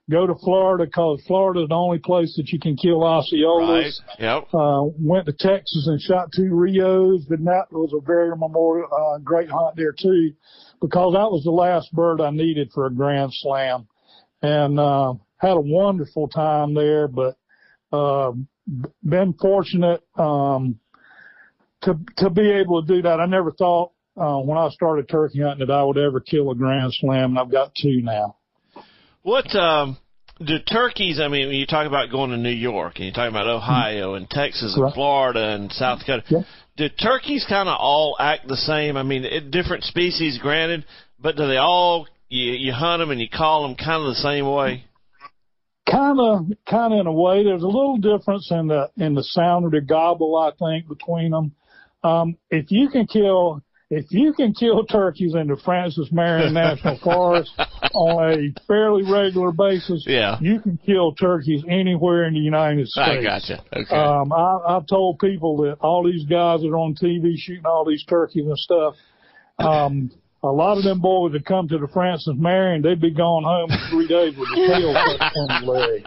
go 0.10 0.28
to 0.28 0.36
Florida 0.36 0.86
because 0.86 1.24
Florida's 1.26 1.70
the 1.70 1.76
only 1.76 2.00
place 2.00 2.36
that 2.38 2.50
you 2.50 2.60
can 2.60 2.76
kill 2.76 3.00
Osceolas. 3.00 4.02
right. 4.08 4.20
Yep. 4.20 4.48
Uh, 4.54 4.84
went 5.00 5.26
to 5.26 5.34
Texas 5.34 5.88
and 5.88 6.00
shot 6.02 6.30
two 6.36 6.54
Rios, 6.54 7.26
and 7.30 7.48
that 7.48 7.66
was 7.72 7.94
a 7.94 8.06
very 8.06 8.36
memorial, 8.36 8.88
uh, 8.92 9.18
great 9.20 9.50
hunt 9.50 9.76
there 9.76 9.94
too, 9.94 10.34
because 10.82 11.14
that 11.14 11.32
was 11.32 11.44
the 11.44 11.52
last 11.52 11.92
bird 11.94 12.22
I 12.22 12.30
needed 12.30 12.72
for 12.74 12.86
a 12.86 12.94
grand 12.94 13.32
slam, 13.34 13.88
and 14.42 14.80
uh, 14.80 15.14
had 15.38 15.58
a 15.58 15.62
wonderful 15.62 16.28
time 16.28 16.74
there. 16.74 17.08
But 17.08 17.38
uh, 17.92 18.34
been 19.04 19.34
fortunate 19.34 20.02
um, 20.18 20.80
to 21.84 21.98
to 22.18 22.30
be 22.30 22.52
able 22.52 22.86
to 22.86 22.96
do 22.96 23.02
that. 23.04 23.20
I 23.20 23.26
never 23.26 23.52
thought 23.52 23.92
uh, 24.18 24.38
when 24.40 24.58
I 24.58 24.70
started 24.70 25.10
turkey 25.10 25.42
hunting 25.42 25.68
that 25.68 25.74
I 25.74 25.84
would 25.84 25.98
ever 25.98 26.20
kill 26.20 26.52
a 26.52 26.56
grand 26.56 26.94
slam, 26.94 27.32
and 27.32 27.40
I've 27.40 27.52
got 27.52 27.74
two 27.76 28.02
now. 28.02 28.38
What 29.22 29.54
um, 29.56 29.98
do 30.40 30.60
turkeys? 30.60 31.20
I 31.20 31.28
mean, 31.28 31.48
when 31.48 31.56
you 31.58 31.66
talk 31.66 31.88
about 31.88 32.12
going 32.12 32.32
to 32.32 32.38
New 32.38 32.50
York 32.50 32.98
and 32.98 33.06
you're 33.06 33.14
talking 33.14 33.34
about 33.34 33.48
Ohio 33.48 34.14
and 34.14 34.30
Texas 34.30 34.74
and 34.76 34.84
Right. 34.84 34.94
Florida 34.94 35.56
and 35.56 35.72
South 35.72 36.00
Dakota, 36.00 36.24
Yeah. 36.30 36.42
do 36.78 36.90
turkeys 36.90 37.46
kind 37.48 37.68
of 37.68 37.78
all 37.80 38.16
act 38.20 38.48
the 38.48 38.58
same? 38.58 38.98
I 38.98 39.04
mean, 39.04 39.26
it, 39.26 39.52
different 39.52 39.84
species, 39.84 40.38
granted, 40.38 40.86
but 41.20 41.36
do 41.36 41.48
they 41.48 41.58
all 41.58 42.08
you, 42.30 42.52
you 42.54 42.74
hunt 42.74 43.00
them 43.00 43.12
and 43.12 43.22
you 43.22 43.30
call 43.30 43.64
them 43.64 43.76
kind 43.76 44.02
of 44.04 44.10
the 44.10 44.22
same 44.22 44.48
way? 44.50 44.84
Kind 45.90 46.20
of 46.20 46.46
kind 46.70 46.94
of 46.94 47.00
in 47.00 47.08
a 47.08 47.12
way 47.14 47.44
there's 47.44 47.64
a 47.64 47.68
little 47.68 47.98
difference 47.98 48.50
in 48.52 48.68
the 48.68 48.90
in 48.98 49.14
the 49.14 49.24
sound 49.24 49.66
of 49.66 49.72
the 49.72 49.82
gobble 49.82 50.36
i 50.36 50.52
think 50.58 50.88
between 50.88 51.32
them 51.32 51.52
um 52.04 52.36
if 52.50 52.72
you 52.72 52.90
can 52.90 53.06
kill 53.06 53.62
if 53.92 54.06
you 54.10 54.34
can 54.34 54.52
kill 54.52 54.84
turkeys 54.86 55.36
in 55.36 55.48
the 55.48 55.56
francis 55.64 56.10
marion 56.12 56.54
national 56.54 56.98
forest 57.04 57.52
on 57.94 58.34
a 58.34 58.62
fairly 58.68 59.04
regular 59.04 59.52
basis 59.52 60.04
Yeah. 60.08 60.38
you 60.42 60.60
can 60.60 60.78
kill 60.84 61.14
turkeys 61.14 61.64
anywhere 61.70 62.26
in 62.26 62.34
the 62.34 62.40
united 62.40 62.88
states 62.88 63.08
I 63.20 63.24
gotcha. 63.24 63.64
Okay. 63.72 63.96
um, 63.96 64.34
I, 64.34 64.76
I've 64.76 64.88
told 64.88 65.20
people 65.20 65.58
that 65.58 65.78
all 65.82 66.04
these 66.04 66.26
guys 66.26 66.62
that 66.62 66.68
are 66.68 66.78
on 66.78 66.96
TV 66.96 67.36
shooting 67.38 67.66
all 67.66 67.86
these 67.86 68.04
turkeys 68.06 68.46
and 68.48 68.58
stuff, 68.58 68.96
um, 69.60 70.12
a 70.46 70.52
lot 70.52 70.78
of 70.78 70.84
them 70.84 71.00
boys 71.00 71.34
that 71.34 71.46
come 71.46 71.68
to 71.68 71.78
the 71.78 71.88
Francis 71.88 72.34
Marion, 72.38 72.82
they'd 72.82 73.02
be 73.02 73.12
gone 73.12 73.44
home 73.44 73.72
in 73.72 73.80
three 73.90 74.08
days 74.08 74.38
with 74.38 74.48
the 74.50 74.68
tail 74.68 74.94
cut 75.20 75.36
on 75.36 75.66
the 75.66 75.72
leg. 75.72 76.06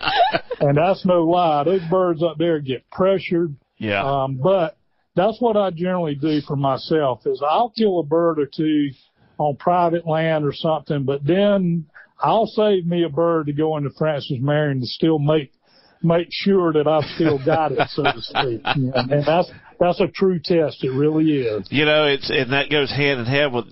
And 0.61 0.77
that's 0.77 1.05
no 1.05 1.25
lie. 1.25 1.65
Those 1.65 1.83
birds 1.91 2.23
up 2.23 2.37
there 2.39 2.61
get 2.61 2.89
pressured. 2.91 3.55
yeah. 3.79 4.05
Um, 4.05 4.39
but 4.43 4.77
that's 5.17 5.41
what 5.41 5.57
I 5.57 5.71
generally 5.71 6.15
do 6.15 6.41
for 6.47 6.57
myself 6.57 7.27
is 7.27 7.43
I'll 7.43 7.71
kill 7.71 7.99
a 7.99 8.05
bird 8.05 8.39
or 8.39 8.47
two 8.47 8.91
on 9.39 9.57
private 9.57 10.07
land 10.07 10.45
or 10.45 10.53
something, 10.53 11.05
but 11.05 11.25
then 11.25 11.87
I'll 12.21 12.47
save 12.47 12.87
me 12.87 13.05
a 13.05 13.09
bird 13.09 13.47
to 13.47 13.53
go 13.53 13.77
into 13.77 13.91
Francis 13.91 14.39
Marion 14.41 14.81
to 14.81 14.87
still 14.87 15.19
make 15.19 15.53
make 16.03 16.29
sure 16.31 16.73
that 16.73 16.87
I've 16.87 17.09
still 17.17 17.45
got 17.45 17.73
it, 17.73 17.81
so 17.91 18.05
to 18.05 18.21
speak. 18.21 18.61
And, 18.65 18.95
and 18.95 19.25
that's 19.25 19.51
that's 19.81 20.01
a 20.01 20.09
true 20.09 20.41
test. 20.43 20.83
It 20.85 20.91
really 20.91 21.39
is. 21.39 21.67
You 21.71 21.85
know, 21.85 22.07
it's 22.07 22.31
and 22.31 22.53
that 22.53 22.71
goes 22.71 22.91
hand 22.91 23.21
in 23.21 23.27
hand 23.27 23.55
with. 23.55 23.67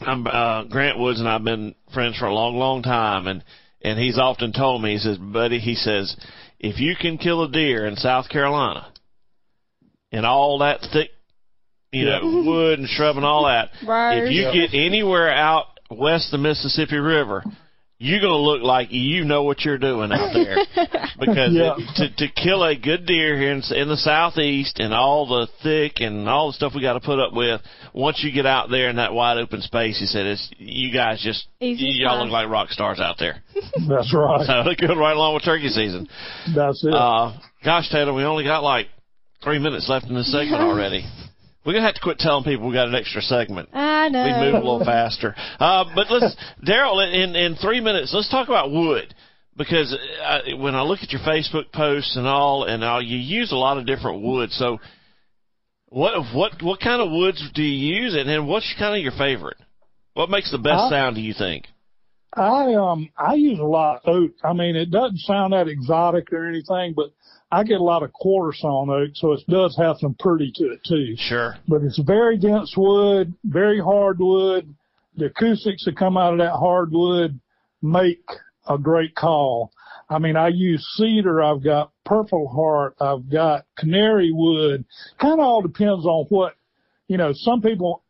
I'm 0.00 0.26
uh, 0.26 0.64
Grant 0.64 0.98
Woods 0.98 1.20
and 1.20 1.28
I've 1.28 1.44
been 1.44 1.74
friends 1.94 2.18
for 2.18 2.26
a 2.26 2.34
long, 2.34 2.56
long 2.56 2.82
time, 2.82 3.26
and 3.26 3.42
and 3.82 3.98
he's 3.98 4.18
often 4.18 4.52
told 4.52 4.82
me, 4.82 4.92
he 4.92 4.98
says, 4.98 5.16
buddy, 5.18 5.58
he 5.58 5.74
says, 5.74 6.16
if 6.58 6.80
you 6.80 6.94
can 7.00 7.18
kill 7.18 7.44
a 7.44 7.50
deer 7.50 7.86
in 7.86 7.96
South 7.96 8.28
Carolina, 8.28 8.92
and 10.12 10.26
all 10.26 10.58
that 10.58 10.80
thick, 10.92 11.10
you 11.92 12.04
know, 12.04 12.42
wood 12.46 12.78
and 12.78 12.88
shrub 12.88 13.16
and 13.16 13.24
all 13.24 13.44
that, 13.46 13.70
Briars. 13.84 14.28
if 14.28 14.32
you 14.32 14.52
get 14.52 14.76
anywhere 14.76 15.30
out 15.30 15.66
west 15.90 16.32
of 16.32 16.40
the 16.40 16.48
Mississippi 16.48 16.96
River, 16.96 17.44
you're 17.98 18.20
going 18.20 18.32
to 18.32 18.36
look 18.38 18.62
like 18.62 18.88
you 18.90 19.24
know 19.24 19.42
what 19.44 19.60
you're 19.64 19.78
doing 19.78 20.12
out 20.12 20.32
there 20.34 20.56
because 21.18 21.54
Yeah. 21.54 21.74
it, 21.78 22.10
to 22.18 22.26
to 22.28 22.32
kill 22.34 22.62
a 22.64 22.76
good 22.76 23.06
deer 23.06 23.38
here 23.38 23.52
in, 23.52 23.62
in 23.74 23.88
the 23.88 23.96
southeast 23.96 24.78
and 24.80 24.92
all 24.92 25.26
the 25.26 25.48
thick 25.62 26.00
and 26.00 26.28
all 26.28 26.48
the 26.48 26.52
stuff 26.52 26.72
we 26.74 26.82
got 26.82 26.92
to 26.94 27.00
put 27.00 27.18
up 27.18 27.32
with 27.32 27.60
once 27.94 28.22
you 28.22 28.30
get 28.32 28.44
out 28.44 28.68
there 28.70 28.90
in 28.90 28.96
that 28.96 29.14
wide 29.14 29.38
open 29.38 29.62
space 29.62 29.98
he 29.98 30.04
said 30.06 30.26
it's 30.26 30.50
you 30.58 30.92
guys 30.92 31.22
just 31.22 31.46
Easy 31.60 31.88
as 31.88 31.96
y'all 31.96 32.18
pie. 32.18 32.22
look 32.24 32.30
like 32.32 32.48
rock 32.50 32.70
stars 32.70 33.00
out 33.00 33.16
there 33.18 33.42
That's 33.88 34.12
right. 34.12 34.44
so 34.46 34.70
it 34.70 34.78
goes 34.78 34.96
right 34.96 35.16
along 35.16 35.34
with 35.34 35.44
turkey 35.44 35.68
season 35.68 36.06
That's 36.54 36.84
it. 36.84 36.92
uh 36.92 37.32
gosh 37.64 37.88
Taylor 37.90 38.12
we 38.12 38.24
only 38.24 38.44
got 38.44 38.62
like 38.62 38.88
three 39.42 39.58
minutes 39.58 39.88
left 39.88 40.06
in 40.06 40.14
this 40.14 40.30
segment 40.30 40.60
already 40.62 41.02
we're 41.66 41.72
gonna 41.72 41.84
have 41.84 41.96
to 41.96 42.00
quit 42.00 42.18
telling 42.18 42.44
people 42.44 42.68
we 42.68 42.72
got 42.74 42.88
an 42.88 42.94
extra 42.94 43.20
segment 43.20 43.68
I 43.72 44.08
know. 44.08 44.24
we 44.24 44.30
move 44.46 44.54
a 44.54 44.58
little 44.58 44.84
faster. 44.84 45.34
Uh, 45.58 45.84
but 45.94 46.10
let's, 46.10 46.36
Daryl, 46.64 47.02
in 47.12 47.34
in 47.34 47.56
three 47.56 47.80
minutes, 47.80 48.14
let's 48.14 48.30
talk 48.30 48.48
about 48.48 48.70
wood 48.70 49.12
because 49.56 49.96
uh, 50.22 50.56
when 50.58 50.74
I 50.74 50.82
look 50.82 51.00
at 51.02 51.10
your 51.10 51.22
Facebook 51.22 51.72
posts 51.72 52.16
and 52.16 52.26
all, 52.26 52.64
and 52.64 52.84
all, 52.84 53.02
you 53.02 53.16
use 53.18 53.52
a 53.52 53.56
lot 53.56 53.78
of 53.78 53.86
different 53.86 54.22
wood. 54.22 54.50
So, 54.52 54.78
what 55.88 56.34
what 56.34 56.62
what 56.62 56.80
kind 56.80 57.00
of 57.02 57.10
woods 57.10 57.42
do 57.54 57.62
you 57.62 58.02
use, 58.02 58.14
and 58.14 58.28
then 58.28 58.46
what's 58.46 58.72
kind 58.78 58.94
of 58.96 59.02
your 59.02 59.12
favorite? 59.12 59.56
What 60.14 60.30
makes 60.30 60.50
the 60.50 60.58
best 60.58 60.84
Uh, 60.84 60.90
sound? 60.90 61.16
Do 61.16 61.22
you 61.22 61.34
think? 61.34 61.66
I 62.34 62.74
um 62.74 63.08
I 63.16 63.34
use 63.34 63.58
a 63.58 63.64
lot 63.64 64.02
of 64.04 64.14
oak. 64.14 64.32
I 64.44 64.52
mean, 64.52 64.76
it 64.76 64.90
doesn't 64.90 65.18
sound 65.20 65.52
that 65.52 65.68
exotic 65.68 66.32
or 66.32 66.46
anything, 66.46 66.92
but 66.94 67.12
I 67.50 67.62
get 67.62 67.80
a 67.80 67.84
lot 67.84 68.02
of 68.02 68.12
quarter 68.12 68.56
sawn 68.56 68.90
oak, 68.90 69.10
so 69.14 69.32
it 69.32 69.40
does 69.48 69.76
have 69.76 69.98
some 69.98 70.14
pretty 70.18 70.52
to 70.56 70.64
it 70.72 70.80
too. 70.86 71.14
Sure. 71.16 71.56
But 71.68 71.82
it's 71.82 71.98
very 71.98 72.38
dense 72.38 72.74
wood, 72.76 73.34
very 73.44 73.80
hard 73.80 74.18
wood. 74.18 74.74
The 75.16 75.26
acoustics 75.26 75.84
that 75.84 75.96
come 75.96 76.16
out 76.16 76.32
of 76.32 76.38
that 76.40 76.52
hardwood 76.52 77.38
make 77.80 78.24
a 78.68 78.76
great 78.76 79.14
call. 79.14 79.72
I 80.08 80.18
mean, 80.18 80.36
I 80.36 80.48
use 80.48 80.84
cedar. 80.96 81.42
I've 81.42 81.62
got 81.62 81.92
purple 82.04 82.48
heart. 82.48 82.96
I've 83.00 83.30
got 83.30 83.64
canary 83.76 84.30
wood. 84.32 84.84
Kind 85.20 85.40
of 85.40 85.46
all 85.46 85.62
depends 85.62 86.04
on 86.04 86.26
what, 86.28 86.54
you 87.08 87.16
know, 87.16 87.32
some 87.32 87.62
people 87.62 88.02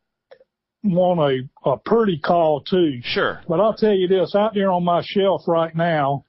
want 0.82 1.20
a, 1.20 1.70
a 1.70 1.76
pretty 1.78 2.18
call 2.18 2.62
too. 2.62 3.00
Sure. 3.02 3.40
But 3.48 3.60
I'll 3.60 3.74
tell 3.74 3.94
you 3.94 4.08
this, 4.08 4.34
out 4.34 4.54
there 4.54 4.70
on 4.70 4.84
my 4.84 5.02
shelf 5.04 5.42
right 5.46 5.74
now, 5.74 6.24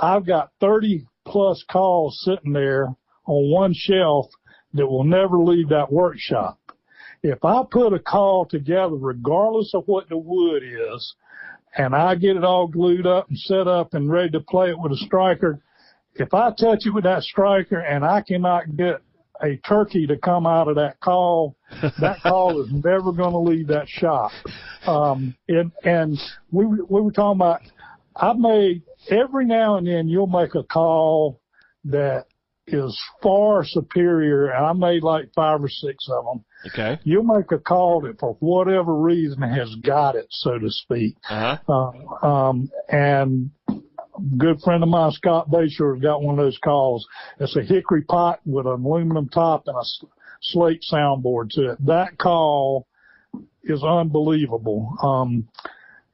I've 0.00 0.26
got 0.26 0.50
30 0.60 1.06
plus 1.28 1.62
calls 1.70 2.20
sitting 2.24 2.52
there 2.52 2.86
on 3.26 3.50
one 3.50 3.74
shelf 3.74 4.26
that 4.74 4.86
will 4.86 5.04
never 5.04 5.38
leave 5.38 5.68
that 5.68 5.92
workshop. 5.92 6.58
If 7.22 7.44
I 7.44 7.62
put 7.70 7.92
a 7.92 7.98
call 7.98 8.46
together, 8.46 8.94
regardless 8.94 9.72
of 9.74 9.84
what 9.86 10.08
the 10.08 10.16
wood 10.16 10.62
is, 10.62 11.14
and 11.76 11.94
I 11.94 12.14
get 12.14 12.36
it 12.36 12.44
all 12.44 12.66
glued 12.66 13.06
up 13.06 13.28
and 13.28 13.38
set 13.38 13.66
up 13.66 13.94
and 13.94 14.10
ready 14.10 14.30
to 14.30 14.40
play 14.40 14.70
it 14.70 14.78
with 14.78 14.92
a 14.92 14.96
striker, 14.96 15.60
if 16.14 16.32
I 16.32 16.50
touch 16.50 16.86
it 16.86 16.94
with 16.94 17.04
that 17.04 17.22
striker 17.22 17.78
and 17.78 18.04
I 18.04 18.22
cannot 18.22 18.76
get 18.76 19.02
a 19.42 19.56
turkey 19.68 20.06
to 20.06 20.16
come 20.16 20.46
out 20.46 20.68
of 20.68 20.76
that 20.76 20.98
call, 21.00 21.56
that 22.00 22.20
call 22.22 22.60
is 22.62 22.72
never 22.72 23.12
going 23.12 23.32
to 23.32 23.38
leave 23.38 23.68
that 23.68 23.88
shop. 23.88 24.32
Um, 24.86 25.36
and, 25.48 25.70
and 25.84 26.18
we, 26.50 26.66
we 26.66 27.00
were 27.00 27.12
talking 27.12 27.40
about, 27.40 27.60
I've 28.20 28.38
made 28.38 28.82
every 29.10 29.46
now 29.46 29.76
and 29.76 29.86
then 29.86 30.08
you'll 30.08 30.26
make 30.26 30.54
a 30.54 30.64
call 30.64 31.40
that 31.84 32.26
is 32.66 33.00
far 33.22 33.64
superior. 33.64 34.50
And 34.50 34.66
I 34.66 34.72
made 34.72 35.02
like 35.02 35.32
five 35.34 35.62
or 35.62 35.68
six 35.68 36.06
of 36.10 36.24
them. 36.24 36.44
Okay. 36.66 37.00
You'll 37.04 37.22
make 37.22 37.50
a 37.52 37.58
call 37.58 38.02
that 38.02 38.18
for 38.18 38.36
whatever 38.40 38.94
reason 38.94 39.42
has 39.42 39.74
got 39.76 40.16
it, 40.16 40.26
so 40.30 40.58
to 40.58 40.70
speak. 40.70 41.16
Uh 41.28 41.56
huh. 41.66 41.92
Uh, 42.22 42.26
um, 42.26 42.70
and 42.88 43.50
a 43.68 44.36
good 44.36 44.60
friend 44.60 44.82
of 44.82 44.88
mine, 44.88 45.12
Scott 45.12 45.48
Bayshore, 45.50 45.94
has 45.94 46.02
got 46.02 46.22
one 46.22 46.38
of 46.38 46.44
those 46.44 46.58
calls. 46.62 47.06
It's 47.38 47.56
a 47.56 47.62
hickory 47.62 48.02
pot 48.02 48.40
with 48.44 48.66
an 48.66 48.84
aluminum 48.84 49.28
top 49.28 49.64
and 49.66 49.76
a 49.76 49.84
slate 50.42 50.82
soundboard 50.92 51.50
to 51.50 51.72
it. 51.72 51.86
That 51.86 52.18
call 52.18 52.86
is 53.62 53.82
unbelievable. 53.82 54.96
Um, 55.02 55.48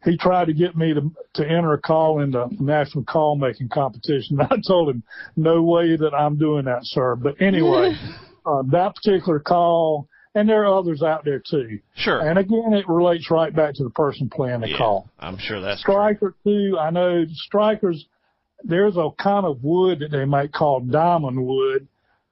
he 0.04 0.16
tried 0.16 0.46
to 0.46 0.52
get 0.52 0.76
me 0.76 0.94
to 0.94 1.10
to 1.34 1.42
enter 1.42 1.72
a 1.72 1.80
call 1.80 2.20
in 2.20 2.30
the 2.30 2.46
national 2.60 3.04
call 3.04 3.36
making 3.36 3.68
competition. 3.68 4.40
I 4.40 4.56
told 4.66 4.90
him, 4.90 5.02
no 5.36 5.62
way 5.62 5.96
that 5.96 6.14
I'm 6.14 6.36
doing 6.36 6.66
that, 6.66 6.80
sir. 6.82 7.16
But 7.16 7.40
anyway, 7.40 7.94
uh, 8.46 8.62
that 8.70 8.94
particular 8.96 9.40
call, 9.40 10.08
and 10.34 10.48
there 10.48 10.64
are 10.64 10.78
others 10.78 11.02
out 11.02 11.24
there 11.24 11.40
too. 11.40 11.78
Sure. 11.96 12.20
And 12.20 12.38
again, 12.38 12.72
it 12.72 12.88
relates 12.88 13.30
right 13.30 13.54
back 13.54 13.74
to 13.74 13.84
the 13.84 13.90
person 13.90 14.28
playing 14.28 14.60
the 14.60 14.70
yeah, 14.70 14.78
call. 14.78 15.08
I'm 15.18 15.38
sure 15.38 15.60
that's 15.60 15.82
true. 15.82 15.94
Striker 15.94 16.34
too. 16.44 16.76
I 16.78 16.90
know 16.90 17.24
strikers. 17.32 18.06
There's 18.62 18.96
a 18.96 19.10
kind 19.18 19.44
of 19.44 19.62
wood 19.62 20.00
that 20.00 20.10
they 20.10 20.24
might 20.24 20.52
call 20.52 20.80
diamond 20.80 21.44
wood. 21.44 21.86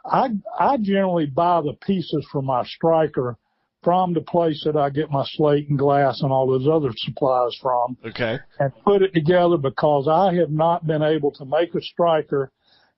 I 0.04 0.30
I 0.58 0.76
generally 0.78 1.26
buy 1.26 1.60
the 1.62 1.74
pieces 1.74 2.26
for 2.32 2.42
my 2.42 2.64
striker 2.64 3.36
from 3.82 4.12
the 4.14 4.20
place 4.20 4.62
that 4.64 4.76
I 4.76 4.90
get 4.90 5.10
my 5.10 5.24
slate 5.26 5.68
and 5.68 5.78
glass 5.78 6.20
and 6.22 6.30
all 6.32 6.46
those 6.46 6.68
other 6.68 6.90
supplies 6.96 7.56
from 7.60 7.96
Okay. 8.06 8.38
and 8.58 8.72
put 8.84 9.02
it 9.02 9.12
together 9.14 9.56
because 9.56 10.06
I 10.08 10.34
have 10.34 10.50
not 10.50 10.86
been 10.86 11.02
able 11.02 11.32
to 11.32 11.44
make 11.44 11.74
a 11.74 11.80
striker 11.80 12.52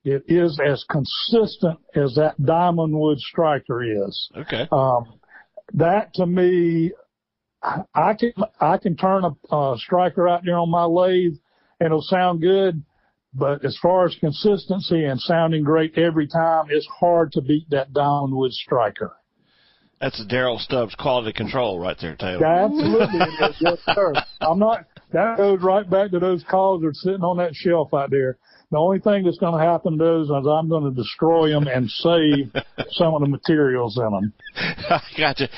that 0.05 0.23
is 0.29 0.61
as 0.64 0.85
consistent 0.90 1.79
as 1.94 2.14
that 2.16 2.35
diamond 2.44 2.92
wood 2.99 3.18
striker 3.18 3.83
is. 3.83 4.31
Okay. 4.37 4.68
Um, 4.70 5.14
that 5.73 6.12
to 6.14 6.27
me, 6.27 6.92
I- 7.62 7.85
I 7.94 8.12
can 8.14 8.33
I 8.61 8.77
can 8.77 8.97
turn 8.97 9.25
a, 9.25 9.55
a 9.57 9.77
striker 9.79 10.29
out 10.29 10.42
there 10.44 10.59
on 10.59 10.70
my 10.70 10.85
lathe 10.85 11.37
and 11.81 11.87
it'll 11.87 12.03
sound 12.03 12.42
good. 12.42 12.83
But 13.37 13.64
as 13.64 13.77
far 13.83 14.05
as 14.05 14.14
consistency 14.20 15.05
and 15.07 15.18
sounding 15.20 15.64
great 15.64 15.99
every 15.99 16.29
time, 16.29 16.66
it's 16.68 16.87
hard 16.87 17.33
to 17.33 17.40
beat 17.40 17.68
that 17.70 17.92
diamond 17.92 18.35
wood 18.37 18.53
striker. 18.53 19.16
That's 20.05 20.23
Daryl 20.27 20.61
Stubbs 20.61 20.95
quality 20.97 21.33
control 21.33 21.79
right 21.79 21.97
there, 21.99 22.14
Taylor. 22.14 22.45
Absolutely, 22.45 23.21
yes, 23.59 23.79
sir. 23.95 24.12
I'm 24.43 24.59
not. 24.59 24.85
That 25.12 25.38
goes 25.38 25.62
right 25.62 25.88
back 25.88 26.11
to 26.11 26.19
those 26.19 26.45
calls 26.45 26.83
that 26.83 26.88
are 26.88 26.93
sitting 26.93 27.23
on 27.23 27.38
that 27.38 27.55
shelf 27.55 27.95
out 27.95 28.11
there. 28.11 28.37
The 28.71 28.77
only 28.77 28.99
thing 28.99 29.25
that's 29.25 29.38
going 29.38 29.59
to 29.59 29.64
happen 29.64 29.93
to 29.93 29.99
those 29.99 30.27
is 30.27 30.33
I'm 30.33 30.69
going 30.69 30.85
to 30.85 30.90
destroy 30.90 31.49
them 31.49 31.69
and 31.69 31.88
save 31.88 32.53
some 32.90 33.14
of 33.14 33.23
the 33.23 33.29
materials 33.29 33.97
in 33.97 34.11
them. 34.11 34.33
Gotcha. 35.17 35.49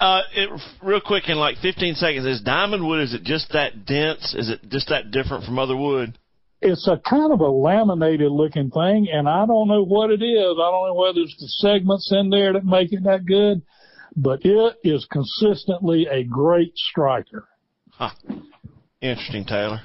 Uh, 0.00 0.22
it, 0.34 0.60
real 0.82 1.00
quick, 1.00 1.28
in 1.28 1.36
like 1.36 1.58
15 1.58 1.94
seconds, 1.94 2.26
is 2.26 2.40
diamond 2.40 2.84
wood, 2.84 3.04
is 3.04 3.14
it 3.14 3.22
just 3.22 3.52
that 3.52 3.86
dense? 3.86 4.34
Is 4.34 4.50
it 4.50 4.68
just 4.68 4.88
that 4.88 5.12
different 5.12 5.44
from 5.44 5.60
other 5.60 5.76
wood? 5.76 6.18
It's 6.60 6.88
a 6.88 7.00
kind 7.08 7.32
of 7.32 7.38
a 7.38 7.48
laminated 7.48 8.32
looking 8.32 8.70
thing, 8.70 9.06
and 9.12 9.28
I 9.28 9.46
don't 9.46 9.68
know 9.68 9.84
what 9.84 10.10
it 10.10 10.24
is. 10.24 10.56
I 10.58 10.70
don't 10.70 10.88
know 10.88 10.94
whether 10.94 11.20
it's 11.20 11.36
the 11.38 11.46
segments 11.46 12.10
in 12.10 12.30
there 12.30 12.52
that 12.54 12.64
make 12.64 12.92
it 12.92 13.04
that 13.04 13.24
good, 13.26 13.62
but 14.16 14.40
it 14.44 14.76
is 14.84 15.06
consistently 15.10 16.06
a 16.10 16.24
great 16.24 16.72
striker. 16.76 17.48
Huh. 17.90 18.10
Interesting, 19.00 19.44
Taylor. 19.44 19.80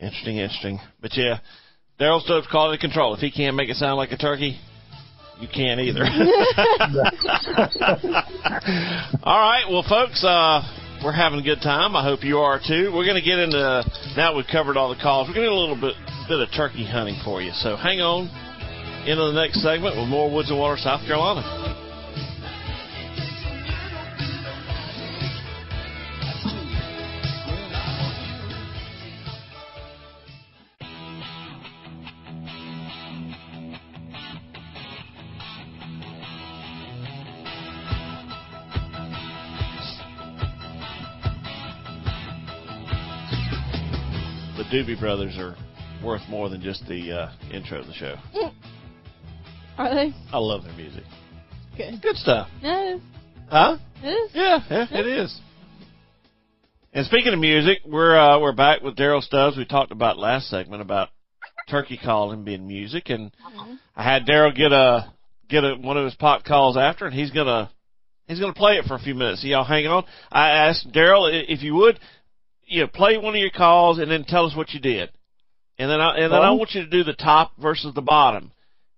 Interesting, 0.00 0.36
interesting. 0.36 0.78
But 1.00 1.16
yeah, 1.16 1.38
Daryl 2.00 2.20
Stubbs 2.22 2.46
quality 2.50 2.78
control. 2.78 3.14
If 3.14 3.20
he 3.20 3.30
can't 3.30 3.56
make 3.56 3.68
it 3.68 3.76
sound 3.76 3.96
like 3.96 4.12
a 4.12 4.16
turkey, 4.16 4.58
you 5.40 5.48
can't 5.48 5.80
either. 5.80 6.04
All 9.22 9.40
right, 9.40 9.64
well, 9.68 9.84
folks, 9.88 10.24
uh, 10.24 10.62
we're 11.04 11.12
having 11.12 11.40
a 11.40 11.42
good 11.42 11.60
time. 11.62 11.96
I 11.96 12.04
hope 12.04 12.24
you 12.24 12.38
are 12.38 12.58
too. 12.58 12.92
We're 12.94 13.04
going 13.04 13.20
to 13.20 13.22
get 13.22 13.38
into 13.38 13.84
now 14.16 14.36
we've 14.36 14.46
covered 14.50 14.76
all 14.76 14.94
the 14.94 15.00
calls. 15.00 15.28
We're 15.28 15.34
going 15.34 15.46
to 15.46 15.50
get 15.50 15.56
a 15.56 15.60
little 15.60 15.80
bit 15.80 15.94
bit 16.28 16.40
of 16.40 16.48
turkey 16.54 16.86
hunting 16.86 17.20
for 17.24 17.42
you. 17.42 17.50
So 17.54 17.76
hang 17.76 18.00
on 18.00 18.28
into 19.08 19.32
the 19.32 19.34
next 19.40 19.62
segment 19.62 19.96
with 19.96 20.08
more 20.08 20.30
Woods 20.30 20.50
and 20.50 20.58
Water, 20.58 20.76
South 20.76 21.06
Carolina. 21.06 21.79
Doobie 44.70 44.98
Brothers 45.00 45.36
are 45.36 45.56
worth 46.04 46.22
more 46.28 46.48
than 46.48 46.62
just 46.62 46.86
the 46.86 47.12
uh, 47.12 47.32
intro 47.52 47.80
of 47.80 47.86
the 47.88 47.92
show. 47.92 48.14
Are 49.76 49.92
they? 49.92 50.14
I 50.32 50.38
love 50.38 50.62
their 50.62 50.74
music. 50.74 51.02
Good. 51.76 52.00
Good 52.00 52.16
stuff. 52.16 52.48
Yeah. 52.62 52.98
Huh? 53.48 53.78
It 54.02 54.08
is. 54.08 54.30
Yeah, 54.32 54.60
yeah, 54.70 54.86
it 54.90 55.06
is. 55.06 55.40
And 56.92 57.04
speaking 57.06 57.32
of 57.32 57.40
music, 57.40 57.78
we're 57.84 58.16
uh, 58.16 58.38
we're 58.38 58.52
back 58.52 58.82
with 58.82 58.96
Daryl 58.96 59.22
Stubbs. 59.22 59.56
We 59.56 59.64
talked 59.64 59.90
about 59.90 60.18
last 60.18 60.48
segment 60.48 60.82
about 60.82 61.08
turkey 61.68 61.98
calling 62.02 62.44
being 62.44 62.66
music, 62.66 63.10
and 63.10 63.32
I 63.96 64.04
had 64.04 64.24
Daryl 64.24 64.54
get 64.54 64.72
a 64.72 65.12
get 65.48 65.64
a, 65.64 65.74
one 65.74 65.96
of 65.96 66.04
his 66.04 66.14
pot 66.14 66.44
calls 66.44 66.76
after, 66.76 67.06
and 67.06 67.14
he's 67.14 67.32
gonna 67.32 67.70
he's 68.28 68.38
gonna 68.38 68.54
play 68.54 68.74
it 68.74 68.84
for 68.84 68.94
a 68.94 69.00
few 69.00 69.14
minutes. 69.14 69.42
So 69.42 69.48
y'all 69.48 69.64
hanging 69.64 69.88
on. 69.90 70.04
I 70.30 70.50
asked 70.50 70.92
Daryl 70.92 71.28
if 71.48 71.62
you 71.62 71.74
would, 71.74 71.98
you 72.70 72.82
know, 72.82 72.86
play 72.86 73.18
one 73.18 73.34
of 73.34 73.40
your 73.40 73.50
calls 73.50 73.98
and 73.98 74.10
then 74.10 74.24
tell 74.24 74.46
us 74.46 74.56
what 74.56 74.70
you 74.70 74.80
did, 74.80 75.10
and 75.78 75.90
then 75.90 76.00
I, 76.00 76.16
and 76.16 76.32
then 76.32 76.40
I 76.40 76.52
want 76.52 76.70
you 76.72 76.82
to 76.84 76.90
do 76.90 77.04
the 77.04 77.12
top 77.12 77.52
versus 77.60 77.92
the 77.94 78.00
bottom. 78.00 78.52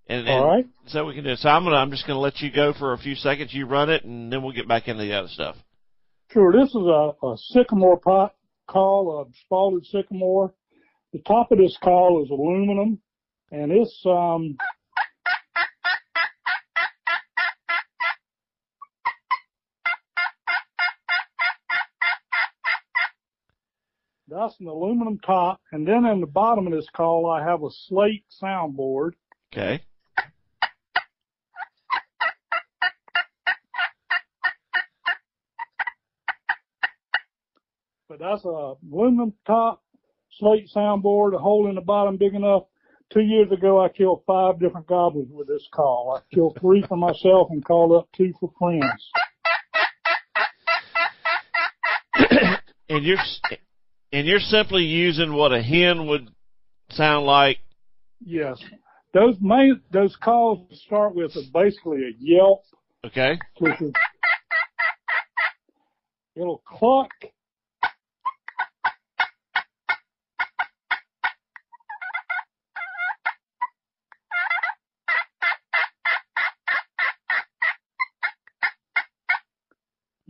And, 0.08 0.28
and 0.28 0.28
All 0.28 0.46
right. 0.46 0.66
so 0.86 1.06
we 1.06 1.14
can 1.14 1.24
do 1.24 1.30
it. 1.30 1.38
So 1.38 1.48
I'm 1.48 1.64
gonna 1.64 1.76
I'm 1.76 1.90
just 1.90 2.06
gonna 2.06 2.18
let 2.18 2.40
you 2.40 2.50
go 2.52 2.74
for 2.78 2.92
a 2.92 2.98
few 2.98 3.14
seconds. 3.14 3.54
You 3.54 3.66
run 3.66 3.88
it, 3.88 4.04
and 4.04 4.30
then 4.30 4.42
we'll 4.42 4.52
get 4.52 4.68
back 4.68 4.88
into 4.88 5.02
the 5.02 5.14
other 5.14 5.28
stuff. 5.28 5.56
Sure. 6.30 6.52
This 6.52 6.68
is 6.68 6.74
a, 6.76 7.12
a 7.26 7.36
sycamore 7.50 7.98
pot 7.98 8.34
call, 8.68 9.26
a 9.26 9.54
spalted 9.54 9.86
sycamore. 9.86 10.52
The 11.12 11.20
top 11.20 11.50
of 11.50 11.58
this 11.58 11.76
call 11.82 12.22
is 12.22 12.30
aluminum, 12.30 13.00
and 13.50 13.72
it's 13.72 14.02
um. 14.04 14.56
That's 24.42 24.58
an 24.58 24.66
aluminum 24.66 25.20
top, 25.20 25.60
and 25.70 25.86
then 25.86 26.04
in 26.04 26.20
the 26.20 26.26
bottom 26.26 26.66
of 26.66 26.72
this 26.72 26.88
call, 26.96 27.30
I 27.30 27.44
have 27.44 27.62
a 27.62 27.68
slate 27.86 28.24
soundboard. 28.42 29.12
Okay. 29.52 29.84
but 38.08 38.18
that's 38.18 38.44
a 38.44 38.74
aluminum 38.92 39.32
top 39.46 39.84
slate 40.40 40.68
soundboard, 40.74 41.36
a 41.36 41.38
hole 41.38 41.68
in 41.68 41.76
the 41.76 41.80
bottom 41.80 42.16
big 42.16 42.34
enough. 42.34 42.64
Two 43.12 43.22
years 43.22 43.52
ago, 43.52 43.80
I 43.80 43.90
killed 43.90 44.24
five 44.26 44.58
different 44.58 44.88
gobblers 44.88 45.28
with 45.30 45.46
this 45.46 45.68
call. 45.72 46.18
I 46.18 46.34
killed 46.34 46.58
three 46.60 46.82
for 46.88 46.96
myself 46.96 47.46
and 47.50 47.64
called 47.64 47.92
up 47.92 48.08
two 48.12 48.32
for 48.40 48.50
friends. 48.58 49.12
and 52.88 53.04
you're 53.04 53.18
and 54.12 54.26
you're 54.26 54.40
simply 54.40 54.82
using 54.82 55.32
what 55.32 55.52
a 55.52 55.62
hen 55.62 56.06
would 56.06 56.28
sound 56.90 57.26
like. 57.26 57.58
Yes, 58.24 58.58
those 59.14 59.36
main 59.40 59.80
those 59.92 60.16
calls 60.22 60.60
start 60.86 61.14
with 61.14 61.34
a, 61.36 61.42
basically 61.52 62.02
a 62.04 62.12
yelp, 62.18 62.62
Okay. 63.04 63.38
which 63.58 63.80
is 63.80 63.92
it'll 66.36 66.62
cluck. 66.66 67.10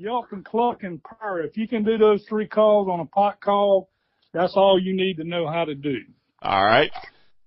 Yelp 0.02 0.32
and 0.32 0.44
cluck 0.44 0.82
and 0.82 1.00
purr. 1.02 1.42
If 1.42 1.56
you 1.56 1.68
can 1.68 1.84
do 1.84 1.96
those 1.96 2.24
three 2.28 2.48
calls 2.48 2.88
on 2.88 2.98
a 2.98 3.04
pot 3.04 3.40
call, 3.40 3.88
that's 4.32 4.54
all 4.56 4.80
you 4.80 4.96
need 4.96 5.18
to 5.18 5.24
know 5.24 5.46
how 5.46 5.64
to 5.64 5.76
do. 5.76 5.98
All 6.42 6.64
right. 6.64 6.90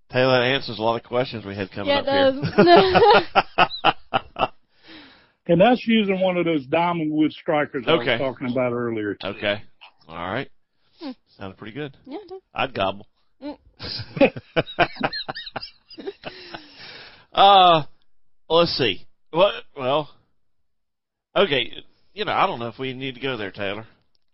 Taylor, 0.09 0.39
that 0.39 0.45
answers 0.45 0.79
a 0.79 0.81
lot 0.81 0.95
of 0.95 1.03
questions 1.03 1.43
we 1.45 1.53
had 1.53 1.69
coming 1.71 1.89
Yeah, 1.89 1.99
up 1.99 2.05
it 2.07 2.55
here. 2.65 3.93
And 5.47 5.61
that's 5.61 5.85
using 5.85 6.21
one 6.21 6.37
of 6.37 6.45
those 6.45 6.65
diamond 6.65 7.11
wood 7.11 7.31
strikers 7.31 7.85
I 7.87 7.93
was 7.93 8.07
talking 8.17 8.49
about 8.51 8.73
earlier. 8.73 9.15
okay. 9.23 9.61
All 10.07 10.15
right. 10.15 10.49
Sounded 11.37 11.57
pretty 11.57 11.73
good. 11.73 11.95
yeah, 12.07 12.17
it. 12.31 12.41
I'd 12.51 12.73
gobble. 12.73 13.05
Mm. 13.43 13.57
uh, 17.33 17.83
let's 18.49 18.71
see. 18.75 19.05
What? 19.29 19.53
Well, 19.77 20.09
okay. 21.35 21.83
You 22.15 22.23
know, 22.25 22.31
I 22.31 22.47
don't 22.47 22.59
know 22.59 22.69
if 22.69 22.79
we 22.79 22.93
need 22.93 23.15
to 23.15 23.21
go 23.21 23.35
there, 23.37 23.51
Taylor. 23.51 23.85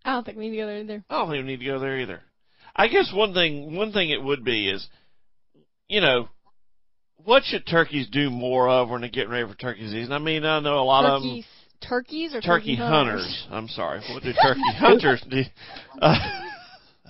I 0.06 0.14
don't 0.14 0.24
think 0.26 0.38
we 0.38 0.50
need 0.50 0.58
to 0.58 0.62
go 0.64 0.68
there 0.68 0.78
either. 0.80 1.04
I 1.10 1.18
don't 1.18 1.30
think 1.32 1.46
we 1.46 1.52
need 1.52 1.60
to 1.60 1.66
go 1.66 1.80
there 1.80 2.00
either. 2.00 2.22
I 2.76 2.88
guess 2.88 3.12
one 3.14 3.34
thing, 3.34 3.76
one 3.76 3.92
thing 3.92 4.12
it 4.12 4.22
would 4.24 4.44
be 4.46 4.70
is, 4.70 4.88
you 5.90 6.00
know, 6.00 6.30
what 7.18 7.44
should 7.44 7.66
turkeys 7.68 8.08
do 8.10 8.30
more 8.30 8.70
of 8.70 8.90
when 8.90 9.02
they're 9.02 9.10
getting 9.10 9.32
ready 9.32 9.48
for 9.48 9.56
turkey 9.58 9.88
season? 9.90 10.14
I 10.14 10.20
mean, 10.20 10.46
I 10.46 10.60
know 10.60 10.80
a 10.80 10.84
lot 10.84 11.06
of 11.06 11.22
them. 11.24 11.30
Turkeys, 11.32 11.46
turkeys 11.82 12.36
or 12.36 12.42
Turkey 12.42 12.76
turkey 12.76 12.88
hunters. 12.88 13.48
I'm 13.50 13.68
sorry. 13.68 14.02
What 14.14 14.24
do 14.24 14.32
turkey 14.42 14.62
hunters 14.78 15.24
do? 15.30 15.42
Uh, 16.02 16.16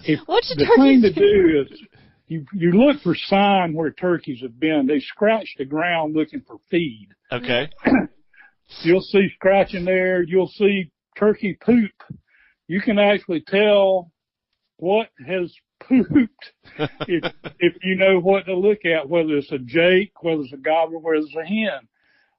If, 0.03 0.19
What 0.25 0.43
should 0.45 0.57
the 0.57 0.65
turkeys 0.65 1.01
thing 1.01 1.01
to 1.01 1.13
do? 1.13 1.19
do 1.19 1.61
is 1.73 1.79
you 2.27 2.45
you 2.53 2.71
look 2.71 3.01
for 3.01 3.13
sign 3.13 3.73
where 3.73 3.91
turkeys 3.91 4.41
have 4.41 4.57
been. 4.59 4.87
They 4.87 4.99
scratch 5.01 5.49
the 5.57 5.65
ground 5.65 6.15
looking 6.15 6.41
for 6.47 6.57
feed. 6.69 7.09
okay. 7.31 7.69
You'll 8.83 9.01
see 9.01 9.29
scratching 9.35 9.85
there. 9.85 10.23
You'll 10.23 10.47
see 10.47 10.91
turkey 11.17 11.57
poop. 11.61 11.91
You 12.67 12.81
can 12.81 12.99
actually 12.99 13.41
tell 13.41 14.11
what 14.77 15.09
has 15.27 15.53
pooped 15.81 16.51
if 17.07 17.33
if 17.59 17.73
you 17.83 17.95
know 17.95 18.19
what 18.19 18.45
to 18.45 18.55
look 18.55 18.85
at, 18.85 19.07
whether 19.07 19.37
it's 19.37 19.51
a 19.51 19.59
jake, 19.59 20.11
whether 20.21 20.41
it's 20.41 20.53
a 20.53 20.57
gobbler, 20.57 20.99
whether 20.99 21.17
it's 21.17 21.35
a 21.35 21.45
hen. 21.45 21.87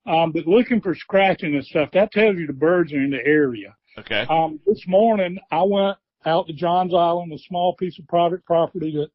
Um, 0.05 0.33
but 0.33 0.47
looking 0.47 0.80
for 0.80 0.95
scratching 0.95 1.55
and 1.55 1.64
stuff, 1.64 1.91
that 1.93 2.11
tells 2.11 2.37
you 2.37 2.47
the 2.47 2.53
birds 2.53 2.93
are 2.93 3.03
in 3.03 3.11
the 3.11 3.24
area. 3.24 3.76
Okay. 3.99 4.26
Um, 4.28 4.59
this 4.66 4.83
morning 4.87 5.39
I 5.51 5.62
went 5.62 5.99
out 6.26 6.47
to 6.47 6.53
Johns 6.53 6.95
Island, 6.95 7.33
a 7.33 7.39
small 7.39 7.76
piece 7.76 7.99
of 7.99 8.07
private 8.09 8.45
property 8.45 8.93
that, 8.97 9.11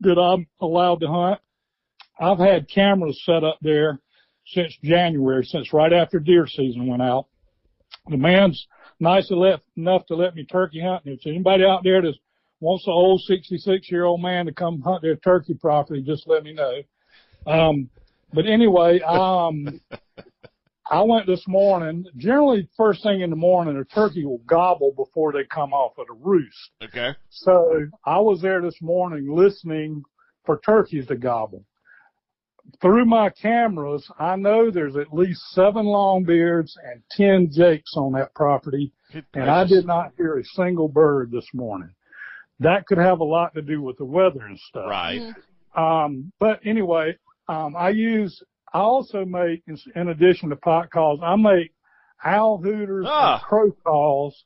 that 0.00 0.20
I'm 0.20 0.46
allowed 0.60 1.00
to 1.00 1.08
hunt. 1.08 1.40
I've 2.18 2.38
had 2.38 2.70
cameras 2.70 3.20
set 3.24 3.42
up 3.44 3.58
there 3.60 4.00
since 4.46 4.76
January, 4.82 5.44
since 5.44 5.72
right 5.72 5.92
after 5.92 6.18
deer 6.18 6.46
season 6.46 6.86
went 6.86 7.02
out. 7.02 7.26
The 8.08 8.16
man's 8.16 8.66
nice 9.00 9.30
enough 9.30 10.06
to 10.06 10.14
let 10.14 10.34
me 10.34 10.44
turkey 10.44 10.80
hunt. 10.80 11.04
And 11.04 11.18
if 11.18 11.26
anybody 11.26 11.64
out 11.64 11.82
there 11.84 12.02
that 12.02 12.14
wants 12.60 12.86
an 12.86 12.92
old 12.92 13.22
66 13.22 13.90
year 13.90 14.04
old 14.04 14.20
man 14.20 14.46
to 14.46 14.52
come 14.52 14.80
hunt 14.80 15.02
their 15.02 15.16
turkey 15.16 15.54
property, 15.54 16.02
just 16.02 16.26
let 16.26 16.44
me 16.44 16.52
know. 16.52 16.82
Um, 17.46 17.88
but 18.32 18.46
anyway, 18.46 19.00
um, 19.00 19.80
I 20.90 21.02
went 21.02 21.26
this 21.26 21.46
morning. 21.46 22.04
Generally, 22.16 22.68
first 22.76 23.02
thing 23.02 23.22
in 23.22 23.30
the 23.30 23.36
morning, 23.36 23.76
a 23.76 23.84
turkey 23.84 24.24
will 24.24 24.42
gobble 24.46 24.92
before 24.92 25.32
they 25.32 25.44
come 25.44 25.72
off 25.72 25.96
of 25.98 26.06
the 26.08 26.14
roost. 26.14 26.70
Okay. 26.82 27.14
So 27.30 27.86
I 28.04 28.18
was 28.18 28.42
there 28.42 28.60
this 28.60 28.80
morning 28.82 29.34
listening 29.34 30.02
for 30.44 30.60
turkeys 30.60 31.06
to 31.06 31.16
gobble. 31.16 31.64
Through 32.80 33.04
my 33.06 33.30
cameras, 33.30 34.08
I 34.18 34.36
know 34.36 34.70
there's 34.70 34.96
at 34.96 35.12
least 35.12 35.40
seven 35.52 35.84
longbeards 35.86 36.72
and 36.90 37.02
ten 37.10 37.50
jakes 37.50 37.92
on 37.96 38.12
that 38.12 38.34
property, 38.34 38.92
and 39.34 39.50
I 39.50 39.64
did 39.64 39.86
not 39.86 40.12
hear 40.16 40.38
a 40.38 40.44
single 40.44 40.88
bird 40.88 41.30
this 41.30 41.46
morning. 41.54 41.90
That 42.60 42.86
could 42.86 42.98
have 42.98 43.20
a 43.20 43.24
lot 43.24 43.54
to 43.54 43.62
do 43.62 43.82
with 43.82 43.98
the 43.98 44.04
weather 44.04 44.40
and 44.46 44.58
stuff. 44.58 44.88
Right. 44.88 45.34
Um, 45.76 46.32
but 46.38 46.60
anyway, 46.64 47.16
um, 47.48 47.74
I 47.76 47.90
use, 47.90 48.42
I 48.72 48.78
also 48.80 49.24
make, 49.24 49.62
in- 49.66 49.78
in 49.94 50.08
addition 50.08 50.48
to 50.50 50.56
pot 50.56 50.90
calls, 50.90 51.20
I 51.22 51.36
make 51.36 51.72
owl 52.24 52.58
hooters 52.58 53.06
Ah. 53.08 53.34
and 53.34 53.42
crow 53.42 53.72
calls. 53.84 54.44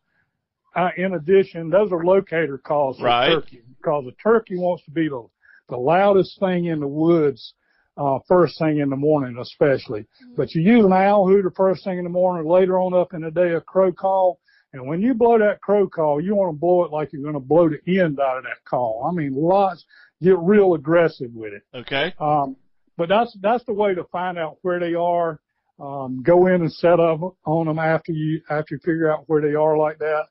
Uh, 0.74 0.90
in 0.96 1.14
addition, 1.14 1.70
those 1.70 1.92
are 1.92 2.04
locator 2.04 2.58
calls 2.58 2.98
for 2.98 3.04
Right. 3.04 3.28
turkey 3.30 3.62
because 3.76 4.04
a 4.06 4.12
turkey 4.22 4.56
wants 4.56 4.84
to 4.84 4.90
be 4.90 5.08
the, 5.08 5.26
the 5.68 5.76
loudest 5.76 6.38
thing 6.40 6.64
in 6.66 6.80
the 6.80 6.88
woods, 6.88 7.54
uh, 7.98 8.20
first 8.28 8.58
thing 8.58 8.78
in 8.78 8.90
the 8.90 8.96
morning, 8.96 9.36
especially. 9.38 10.06
But 10.36 10.54
you 10.54 10.62
use 10.62 10.84
an 10.84 10.92
owl 10.92 11.26
hooter 11.26 11.52
first 11.54 11.84
thing 11.84 11.98
in 11.98 12.04
the 12.04 12.10
morning, 12.10 12.48
later 12.48 12.78
on 12.78 12.94
up 12.94 13.12
in 13.12 13.22
the 13.22 13.30
day, 13.30 13.52
a 13.54 13.60
crow 13.60 13.92
call. 13.92 14.40
And 14.72 14.86
when 14.86 15.00
you 15.00 15.14
blow 15.14 15.38
that 15.38 15.60
crow 15.60 15.88
call, 15.88 16.20
you 16.20 16.36
want 16.36 16.54
to 16.54 16.58
blow 16.58 16.84
it 16.84 16.92
like 16.92 17.12
you're 17.12 17.22
going 17.22 17.34
to 17.34 17.40
blow 17.40 17.68
the 17.68 18.00
end 18.00 18.20
out 18.20 18.38
of 18.38 18.44
that 18.44 18.64
call. 18.64 19.08
I 19.10 19.14
mean, 19.14 19.34
lots, 19.34 19.84
get 20.22 20.38
real 20.38 20.74
aggressive 20.74 21.30
with 21.34 21.54
it. 21.54 21.62
Okay. 21.74 22.14
Um, 22.20 22.56
but 22.96 23.08
that's 23.08 23.36
that's 23.40 23.64
the 23.64 23.72
way 23.72 23.94
to 23.94 24.04
find 24.04 24.38
out 24.38 24.58
where 24.62 24.78
they 24.78 24.94
are. 24.94 25.40
Um, 25.80 26.22
go 26.24 26.48
in 26.48 26.62
and 26.62 26.72
set 26.72 26.98
up 26.98 27.20
on 27.46 27.66
them 27.66 27.78
after 27.78 28.12
you 28.12 28.42
after 28.50 28.74
you 28.74 28.80
figure 28.84 29.10
out 29.10 29.24
where 29.26 29.40
they 29.40 29.54
are 29.54 29.76
like 29.76 29.98
that. 29.98 30.24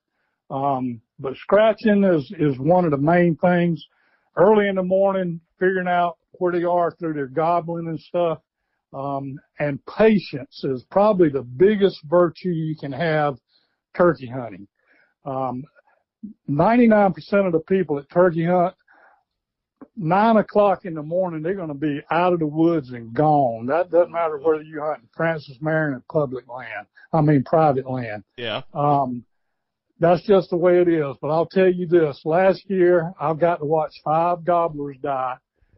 Um, 0.53 1.01
but 1.19 1.35
scratching 1.37 2.03
is 2.03 2.31
is 2.37 2.59
one 2.59 2.85
of 2.85 2.91
the 2.91 2.97
main 2.97 3.35
things. 3.37 3.83
Early 4.35 4.67
in 4.67 4.75
the 4.75 4.83
morning, 4.83 5.41
figuring 5.59 5.87
out 5.87 6.17
where 6.33 6.51
they 6.51 6.63
are 6.63 6.91
through 6.91 7.13
their 7.13 7.27
gobbling 7.27 7.87
and 7.87 7.99
stuff. 7.99 8.39
Um, 8.93 9.37
and 9.59 9.79
patience 9.85 10.63
is 10.63 10.85
probably 10.89 11.29
the 11.29 11.41
biggest 11.41 11.99
virtue 12.05 12.49
you 12.49 12.75
can 12.75 12.91
have 12.91 13.35
turkey 13.95 14.27
hunting. 14.27 14.67
Um, 15.25 15.63
99% 16.49 17.13
of 17.45 17.51
the 17.51 17.59
people 17.67 17.99
at 17.99 18.09
turkey 18.09 18.45
hunt 18.45 18.73
nine 19.95 20.37
o'clock 20.37 20.85
in 20.85 20.93
the 20.93 21.03
morning, 21.03 21.41
they're 21.41 21.55
going 21.55 21.67
to 21.67 21.73
be 21.73 22.01
out 22.11 22.33
of 22.33 22.39
the 22.39 22.47
woods 22.47 22.91
and 22.91 23.13
gone. 23.13 23.65
That 23.65 23.91
doesn't 23.91 24.11
matter 24.11 24.37
whether 24.37 24.61
you 24.61 24.81
hunt 24.81 25.01
in 25.01 25.09
Francis 25.15 25.57
Marion 25.61 25.95
or 25.95 26.03
public 26.11 26.47
land. 26.47 26.87
I 27.13 27.21
mean, 27.21 27.43
private 27.43 27.89
land. 27.89 28.23
Yeah. 28.37 28.61
Um, 28.73 29.25
that's 29.99 30.23
just 30.23 30.51
the 30.51 30.57
way 30.57 30.79
it 30.79 30.87
is. 30.87 31.15
But 31.21 31.29
I'll 31.29 31.47
tell 31.47 31.71
you 31.71 31.87
this, 31.87 32.21
last 32.25 32.69
year 32.69 33.13
I've 33.19 33.39
got 33.39 33.57
to 33.57 33.65
watch 33.65 33.93
five 34.03 34.43
gobblers 34.43 34.97
die 35.01 35.37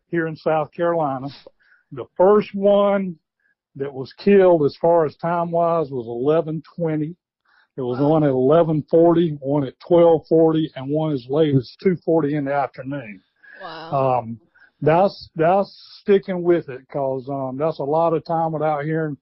here 0.10 0.28
in 0.28 0.36
South 0.36 0.72
Carolina. 0.72 1.28
The 1.92 2.06
first 2.18 2.54
one 2.54 3.16
that 3.76 3.94
was 3.94 4.14
killed 4.14 4.66
as 4.66 4.76
far 4.82 5.06
as 5.06 5.16
time 5.16 5.52
wise 5.52 5.90
was 5.90 6.06
1120. 6.08 7.16
It 7.78 7.82
was 7.82 8.00
one 8.00 8.24
at 8.24 8.34
1140, 8.34 9.38
one 9.40 9.64
at 9.64 9.76
1240, 9.88 10.72
and 10.76 10.90
one 10.90 11.14
as 11.14 11.26
late 11.30 11.56
as 11.56 11.76
240 11.82 12.36
in 12.36 12.46
the 12.46 12.54
afternoon. 12.54 13.22
Wow. 13.62 14.20
Um, 14.20 14.40
that's, 14.82 15.30
that's 15.36 16.00
sticking 16.02 16.42
with 16.44 16.70
it 16.70 16.88
cause, 16.92 17.28
um, 17.30 17.58
that's 17.58 17.80
a 17.80 17.84
lot 17.84 18.14
of 18.14 18.26
time 18.26 18.52
without 18.52 18.84
hearing 18.84 19.18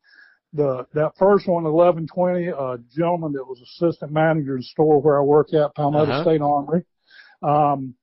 the, 0.54 0.88
that 0.94 1.12
first 1.20 1.48
one, 1.48 1.64
1120, 1.66 2.48
a 2.48 2.78
gentleman 2.96 3.34
that 3.34 3.46
was 3.46 3.62
assistant 3.62 4.12
manager 4.12 4.54
in 4.54 4.60
the 4.62 4.64
store 4.64 5.02
where 5.02 5.20
I 5.20 5.22
work 5.22 5.54
at, 5.54 5.76
Palmetto 5.76 6.12
Uh-huh. 6.12 6.24
State 6.24 6.42
Armory, 6.42 6.84
um, 7.44 7.94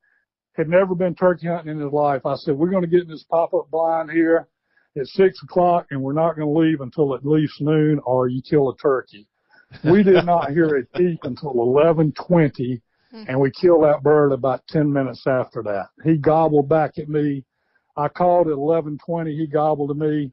had 0.54 0.68
never 0.68 0.94
been 0.94 1.14
turkey 1.14 1.48
hunting 1.48 1.72
in 1.72 1.80
his 1.80 1.92
life. 1.92 2.24
I 2.24 2.36
said, 2.36 2.56
we're 2.56 2.70
going 2.70 2.82
to 2.82 2.88
get 2.88 3.02
in 3.02 3.08
this 3.08 3.24
pop-up 3.28 3.70
blind 3.70 4.10
here 4.10 4.48
at 4.96 5.06
six 5.06 5.42
o'clock 5.42 5.86
and 5.90 6.00
we're 6.00 6.12
not 6.12 6.36
going 6.36 6.46
to 6.46 6.60
leave 6.60 6.80
until 6.80 7.14
at 7.14 7.26
least 7.26 7.60
noon 7.60 8.00
or 8.04 8.28
you 8.28 8.40
kill 8.42 8.70
a 8.70 8.76
turkey. 8.76 9.26
We 9.82 10.02
did 10.02 10.24
not 10.26 10.52
hear 10.52 10.76
a 10.76 10.84
peep 10.96 11.20
until 11.24 11.54
1120 11.54 12.80
hmm. 13.10 13.24
and 13.26 13.40
we 13.40 13.50
killed 13.50 13.84
that 13.84 14.02
bird 14.02 14.32
about 14.32 14.66
10 14.68 14.92
minutes 14.92 15.24
after 15.26 15.62
that. 15.64 15.88
He 16.04 16.16
gobbled 16.16 16.68
back 16.68 16.98
at 16.98 17.08
me. 17.08 17.44
I 17.96 18.08
called 18.08 18.46
at 18.46 18.58
1120. 18.58 19.36
He 19.36 19.46
gobbled 19.46 19.88
to 19.88 19.94
me. 19.94 20.32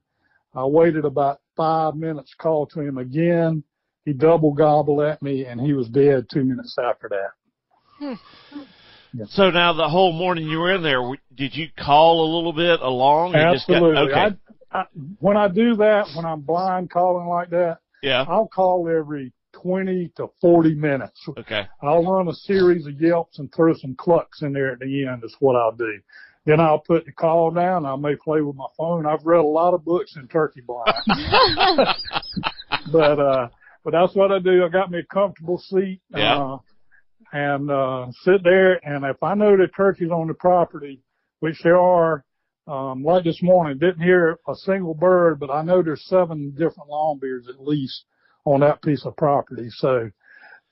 I 0.54 0.66
waited 0.66 1.06
about 1.06 1.40
five 1.56 1.96
minutes, 1.96 2.36
called 2.40 2.72
to 2.72 2.82
him 2.82 2.98
again. 2.98 3.64
He 4.06 4.14
double 4.14 4.54
gobbled 4.54 5.02
at 5.02 5.22
me 5.22 5.46
and 5.46 5.60
he 5.60 5.74
was 5.74 5.88
dead 5.90 6.28
two 6.32 6.44
minutes 6.44 6.76
after 6.80 7.10
that. 7.10 7.32
Hmm. 7.98 8.62
So 9.30 9.50
now 9.52 9.74
the 9.74 9.90
whole 9.90 10.14
morning 10.14 10.48
you 10.48 10.60
were 10.60 10.74
in 10.74 10.84
there, 10.84 11.02
did 11.36 11.56
you 11.56 11.68
call 11.78 12.24
a 12.24 12.30
little 12.36 12.54
bit 12.54 12.80
along? 12.82 13.34
just 13.34 13.68
got- 13.68 13.76
Absolutely. 13.76 13.98
okay. 14.14 14.38
I, 14.72 14.80
I, 14.80 14.86
when 15.20 15.36
I 15.38 15.48
do 15.50 15.76
that, 15.76 16.08
when 16.16 16.26
I'm 16.26 16.42
blind 16.42 16.90
calling 16.92 17.28
like 17.28 17.50
that, 17.50 17.80
yeah. 18.02 18.26
I'll 18.28 18.48
call 18.48 18.88
every 18.90 19.34
20 19.54 20.12
to 20.16 20.30
40 20.40 20.76
minutes. 20.76 21.22
Okay. 21.38 21.68
I'll 21.82 22.04
run 22.10 22.30
a 22.30 22.34
series 22.34 22.88
of 22.88 23.00
yelps 23.02 23.38
and 23.40 23.54
throw 23.54 23.74
some 23.76 23.96
clucks 23.96 24.42
in 24.44 24.54
there 24.54 24.72
at 24.72 24.80
the 24.80 25.06
end 25.08 25.24
is 25.26 25.36
what 25.40 25.56
I'll 25.58 25.74
do. 25.74 26.00
Then 26.46 26.60
I'll 26.60 26.80
put 26.80 27.06
the 27.06 27.12
call 27.12 27.52
down. 27.52 27.86
I 27.86 27.96
may 27.98 28.16
play 28.16 28.42
with 28.42 28.56
my 28.56 28.66
phone. 28.78 29.06
I've 29.06 29.26
read 29.26 29.42
a 29.42 29.44
lot 29.46 29.74
of 29.76 29.84
books 29.86 30.16
in 30.16 30.28
turkey 30.30 30.62
blind, 30.62 30.88
but, 32.92 33.20
uh, 33.20 33.48
but 33.84 33.92
that's 33.92 34.16
what 34.16 34.32
I 34.32 34.40
do. 34.40 34.64
I 34.66 34.70
got 34.70 34.90
me 34.90 35.00
a 35.00 35.14
comfortable 35.14 35.60
seat, 35.60 36.00
Yeah. 36.16 36.38
uh, 36.38 36.58
and, 37.32 37.70
uh, 37.72 38.08
sit 38.24 38.44
there. 38.44 38.80
And 38.86 39.06
if 39.06 39.22
I 39.24 39.34
know 39.36 39.56
that 39.58 39.76
turkey's 39.76 40.12
on 40.12 40.28
the 40.28 40.34
property, 40.34 41.02
which 41.40 41.62
there 41.64 41.80
are, 41.80 42.24
um, 42.68 43.04
like 43.04 43.24
this 43.24 43.42
morning, 43.42 43.78
didn't 43.78 44.02
hear 44.02 44.38
a 44.48 44.56
single 44.56 44.94
bird, 44.94 45.40
but 45.40 45.50
I 45.50 45.62
know 45.62 45.82
there's 45.82 46.06
seven 46.06 46.52
different 46.52 46.90
longbeards 46.90 47.50
at 47.50 47.62
least 47.62 48.06
on 48.46 48.62
that 48.62 48.82
piece 48.82 49.06
of 49.06 49.16
property. 49.16 49.68
So, 49.70 50.10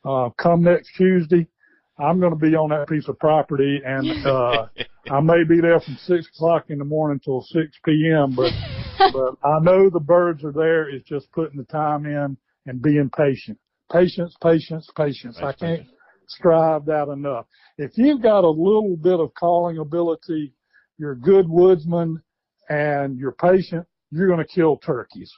uh, 0.05 0.29
come 0.37 0.63
next 0.63 0.91
Tuesday, 0.95 1.47
I'm 1.97 2.19
going 2.19 2.31
to 2.31 2.39
be 2.39 2.55
on 2.55 2.69
that 2.69 2.87
piece 2.87 3.07
of 3.07 3.19
property 3.19 3.81
and, 3.85 4.25
uh, 4.25 4.67
I 5.11 5.21
may 5.21 5.43
be 5.43 5.59
there 5.59 5.79
from 5.79 5.97
six 6.03 6.27
o'clock 6.27 6.65
in 6.69 6.77
the 6.77 6.85
morning 6.85 7.19
till 7.23 7.41
6 7.41 7.65
p.m., 7.83 8.35
but, 8.35 8.51
but 9.11 9.35
I 9.43 9.59
know 9.59 9.89
the 9.89 9.99
birds 9.99 10.43
are 10.43 10.51
there. 10.51 10.87
It's 10.89 11.07
just 11.07 11.31
putting 11.31 11.57
the 11.57 11.63
time 11.65 12.05
in 12.05 12.37
and 12.67 12.81
being 12.81 13.09
patient. 13.09 13.57
Patience, 13.91 14.35
patience, 14.41 14.87
patience. 14.95 15.37
I 15.41 15.53
can't 15.53 15.87
strive 16.29 16.85
that 16.85 17.09
enough. 17.09 17.45
If 17.77 17.97
you've 17.97 18.21
got 18.21 18.43
a 18.43 18.49
little 18.49 18.95
bit 18.95 19.19
of 19.19 19.33
calling 19.33 19.77
ability, 19.77 20.53
you're 20.97 21.13
a 21.13 21.19
good 21.19 21.49
woodsman 21.49 22.21
and 22.69 23.17
you're 23.17 23.31
patient, 23.33 23.85
you're 24.11 24.27
going 24.27 24.45
to 24.45 24.53
kill 24.53 24.77
turkeys. 24.77 25.31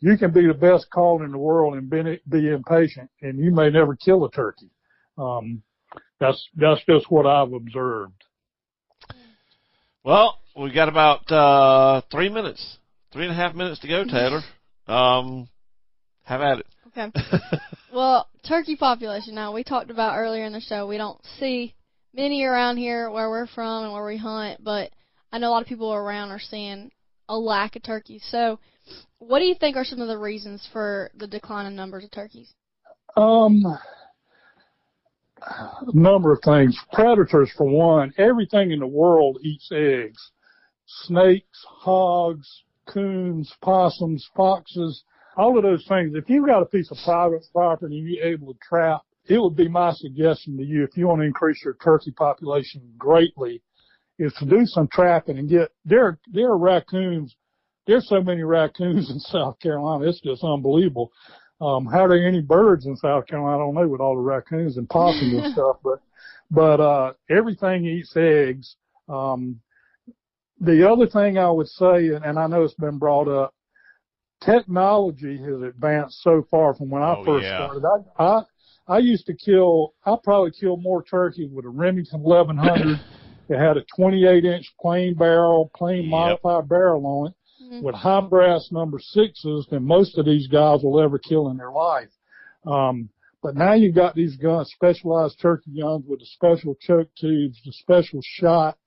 You 0.00 0.16
can 0.16 0.32
be 0.32 0.46
the 0.46 0.54
best 0.54 0.90
caller 0.90 1.24
in 1.24 1.30
the 1.30 1.38
world 1.38 1.74
and 1.74 1.88
be, 1.88 2.20
be 2.28 2.48
impatient 2.50 3.08
and 3.20 3.38
you 3.38 3.52
may 3.52 3.70
never 3.70 3.94
kill 3.94 4.24
a 4.24 4.30
turkey. 4.30 4.70
Um, 5.16 5.62
that's, 6.18 6.48
that's 6.56 6.80
just 6.88 7.10
what 7.10 7.26
I've 7.26 7.52
observed. 7.52 8.24
Well, 10.04 10.40
we 10.56 10.72
got 10.72 10.88
about 10.88 11.30
uh 11.30 12.02
three 12.10 12.28
minutes, 12.28 12.78
three 13.12 13.22
and 13.22 13.32
a 13.32 13.36
half 13.36 13.54
minutes 13.54 13.80
to 13.80 13.88
go, 13.88 14.04
Taylor. 14.04 14.40
Um, 14.88 15.48
have 16.24 16.40
at 16.40 16.58
it. 16.58 16.66
Okay. 16.88 17.12
Well, 17.94 18.26
turkey 18.46 18.76
population. 18.76 19.34
Now 19.34 19.52
we 19.52 19.64
talked 19.64 19.90
about 19.90 20.16
earlier 20.16 20.44
in 20.44 20.52
the 20.52 20.60
show. 20.60 20.86
We 20.86 20.96
don't 20.96 21.20
see 21.38 21.74
many 22.14 22.42
around 22.42 22.76
here 22.76 23.10
where 23.10 23.30
we're 23.30 23.46
from 23.46 23.84
and 23.84 23.92
where 23.92 24.04
we 24.04 24.16
hunt, 24.16 24.62
but 24.62 24.90
I 25.32 25.38
know 25.38 25.48
a 25.48 25.52
lot 25.52 25.62
of 25.62 25.68
people 25.68 25.92
around 25.92 26.30
are 26.30 26.38
seeing 26.38 26.90
a 27.28 27.36
lack 27.36 27.76
of 27.76 27.82
turkeys. 27.82 28.24
So, 28.28 28.58
what 29.18 29.38
do 29.38 29.44
you 29.44 29.54
think 29.54 29.76
are 29.76 29.84
some 29.84 30.00
of 30.00 30.08
the 30.08 30.18
reasons 30.18 30.68
for 30.72 31.10
the 31.14 31.26
decline 31.26 31.66
in 31.66 31.76
numbers 31.76 32.04
of 32.04 32.10
turkeys? 32.10 32.52
Um, 33.16 33.64
a 35.40 35.94
number 35.94 36.32
of 36.32 36.40
things. 36.42 36.78
Predators, 36.92 37.50
for 37.56 37.66
one. 37.66 38.12
Everything 38.18 38.72
in 38.72 38.80
the 38.80 38.86
world 38.86 39.38
eats 39.42 39.70
eggs. 39.72 40.30
Snakes, 40.86 41.64
hogs, 41.66 42.64
coons, 42.86 43.52
possums, 43.62 44.28
foxes, 44.36 45.04
all 45.36 45.56
of 45.56 45.62
those 45.62 45.84
things. 45.88 46.14
If 46.14 46.28
you've 46.28 46.46
got 46.46 46.62
a 46.62 46.66
piece 46.66 46.90
of 46.90 46.98
private 47.04 47.42
property 47.52 47.98
and 47.98 48.08
you're 48.08 48.24
able 48.24 48.52
to 48.52 48.58
trap, 48.60 49.02
it 49.26 49.38
would 49.38 49.56
be 49.56 49.68
my 49.68 49.92
suggestion 49.92 50.56
to 50.56 50.64
you 50.64 50.82
if 50.84 50.96
you 50.96 51.06
want 51.06 51.20
to 51.20 51.26
increase 51.26 51.62
your 51.64 51.74
turkey 51.82 52.10
population 52.10 52.82
greatly, 52.98 53.62
is 54.18 54.32
to 54.34 54.46
do 54.46 54.66
some 54.66 54.88
trapping 54.88 55.38
and 55.38 55.48
get 55.48 55.70
there. 55.84 56.18
There 56.32 56.50
are 56.50 56.58
raccoons. 56.58 57.34
There's 57.86 58.08
so 58.08 58.22
many 58.22 58.42
raccoons 58.42 59.10
in 59.12 59.18
South 59.20 59.58
Carolina. 59.60 60.08
It's 60.08 60.20
just 60.20 60.44
unbelievable. 60.44 61.12
Um, 61.60 61.86
how 61.86 62.04
are 62.04 62.08
there 62.08 62.26
any 62.26 62.40
birds 62.40 62.86
in 62.86 62.96
South 62.96 63.26
Carolina? 63.26 63.56
I 63.56 63.58
don't 63.58 63.74
know 63.74 63.88
with 63.88 64.00
all 64.00 64.16
the 64.16 64.22
raccoons 64.22 64.76
and 64.76 64.88
possums 64.88 65.34
and 65.34 65.52
stuff, 65.54 65.76
but, 65.84 66.00
but, 66.50 66.80
uh, 66.80 67.12
everything 67.30 67.86
eats 67.86 68.12
eggs. 68.16 68.74
Um, 69.08 69.60
the 70.60 70.88
other 70.88 71.06
thing 71.06 71.38
I 71.38 71.50
would 71.50 71.68
say, 71.68 72.08
and, 72.08 72.24
and 72.24 72.38
I 72.38 72.46
know 72.48 72.64
it's 72.64 72.74
been 72.74 72.98
brought 72.98 73.28
up, 73.28 73.54
technology 74.44 75.38
has 75.38 75.62
advanced 75.62 76.22
so 76.22 76.46
far 76.50 76.74
from 76.74 76.90
when 76.90 77.02
I 77.02 77.14
Oh, 77.16 77.24
first 77.24 77.46
yeah. 77.46 77.56
started. 77.56 77.84
I, 78.18 78.22
I, 78.24 78.42
I 78.88 78.98
used 78.98 79.26
to 79.26 79.34
kill, 79.34 79.94
I 80.04 80.16
probably 80.22 80.50
killed 80.50 80.82
more 80.82 81.02
turkeys 81.02 81.50
with 81.52 81.64
a 81.64 81.68
Remington 81.68 82.22
1100 82.22 82.98
that 83.48 83.58
had 83.58 83.76
a 83.76 83.84
28 83.96 84.44
inch 84.44 84.72
plain 84.80 85.14
barrel, 85.14 85.70
plain 85.74 86.02
Yep. 86.04 86.10
modified 86.10 86.68
barrel 86.68 87.06
on 87.06 87.26
it 87.28 87.34
with 87.82 87.94
high 87.94 88.20
brass 88.20 88.68
number 88.72 88.98
sixes 88.98 89.66
than 89.70 89.84
most 89.84 90.18
of 90.18 90.24
these 90.26 90.46
guys 90.48 90.82
will 90.82 91.00
ever 91.00 91.18
kill 91.18 91.48
in 91.50 91.56
their 91.56 91.70
life. 91.72 92.10
Um, 92.66 93.08
but 93.42 93.56
now 93.56 93.72
you've 93.74 93.94
got 93.94 94.14
these 94.14 94.36
guns, 94.36 94.70
specialized 94.70 95.40
turkey 95.40 95.80
guns 95.80 96.04
with 96.06 96.20
the 96.20 96.26
special 96.26 96.76
choke 96.80 97.08
tubes, 97.18 97.60
the 97.64 97.72
special 97.72 98.20
shot, 98.22 98.78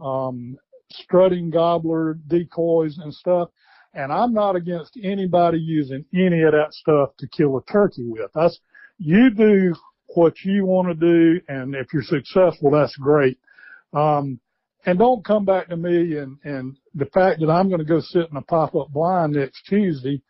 um, 0.00 0.56
strutting 0.90 1.50
gobbler 1.50 2.14
decoys 2.28 2.98
and 2.98 3.12
stuff. 3.12 3.48
And 3.94 4.12
I'm 4.12 4.32
not 4.32 4.54
against 4.56 4.98
anybody 5.02 5.58
using 5.58 6.04
any 6.14 6.42
of 6.42 6.52
that 6.52 6.72
stuff 6.72 7.10
to 7.18 7.28
kill 7.28 7.56
a 7.56 7.62
turkey 7.64 8.04
with. 8.06 8.30
That's, 8.34 8.58
you 8.98 9.30
do 9.30 9.74
what 10.14 10.34
you 10.44 10.64
want 10.66 10.88
to 10.88 10.94
do. 10.94 11.40
And 11.48 11.74
if 11.74 11.92
you're 11.92 12.02
successful, 12.02 12.70
that's 12.70 12.96
great. 12.96 13.38
Um, 13.92 14.38
and 14.86 14.98
don't 14.98 15.24
come 15.24 15.44
back 15.44 15.68
to 15.68 15.76
me 15.76 16.16
and, 16.18 16.38
and 16.44 16.76
the 16.94 17.06
fact 17.06 17.40
that 17.40 17.50
I'm 17.50 17.68
going 17.68 17.80
to 17.80 17.84
go 17.84 18.00
sit 18.00 18.30
in 18.30 18.36
a 18.36 18.42
pop-up 18.42 18.88
blind 18.92 19.32
next 19.34 19.62
Tuesday. 19.68 20.22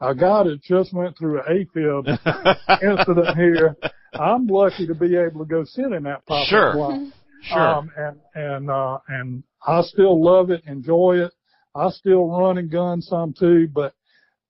A 0.00 0.14
guy 0.16 0.42
that 0.42 0.60
just 0.62 0.92
went 0.92 1.16
through 1.16 1.40
an 1.42 1.66
AFib 1.76 2.08
incident 2.82 3.36
here. 3.36 3.76
I'm 4.14 4.48
lucky 4.48 4.86
to 4.88 4.94
be 4.94 5.16
able 5.16 5.40
to 5.40 5.48
go 5.48 5.62
sit 5.64 5.92
in 5.92 6.02
that 6.04 6.26
pop-up 6.26 6.48
Sure. 6.48 6.72
blind. 6.72 7.12
Sure. 7.42 7.58
Um, 7.60 7.90
and, 7.96 8.16
and, 8.34 8.70
uh, 8.70 8.98
and 9.08 9.44
I 9.64 9.82
still 9.82 10.20
love 10.22 10.50
it, 10.50 10.62
enjoy 10.66 11.18
it. 11.24 11.32
I 11.74 11.90
still 11.90 12.26
run 12.26 12.58
and 12.58 12.70
gun 12.70 13.00
some 13.00 13.32
too, 13.32 13.68
but, 13.72 13.94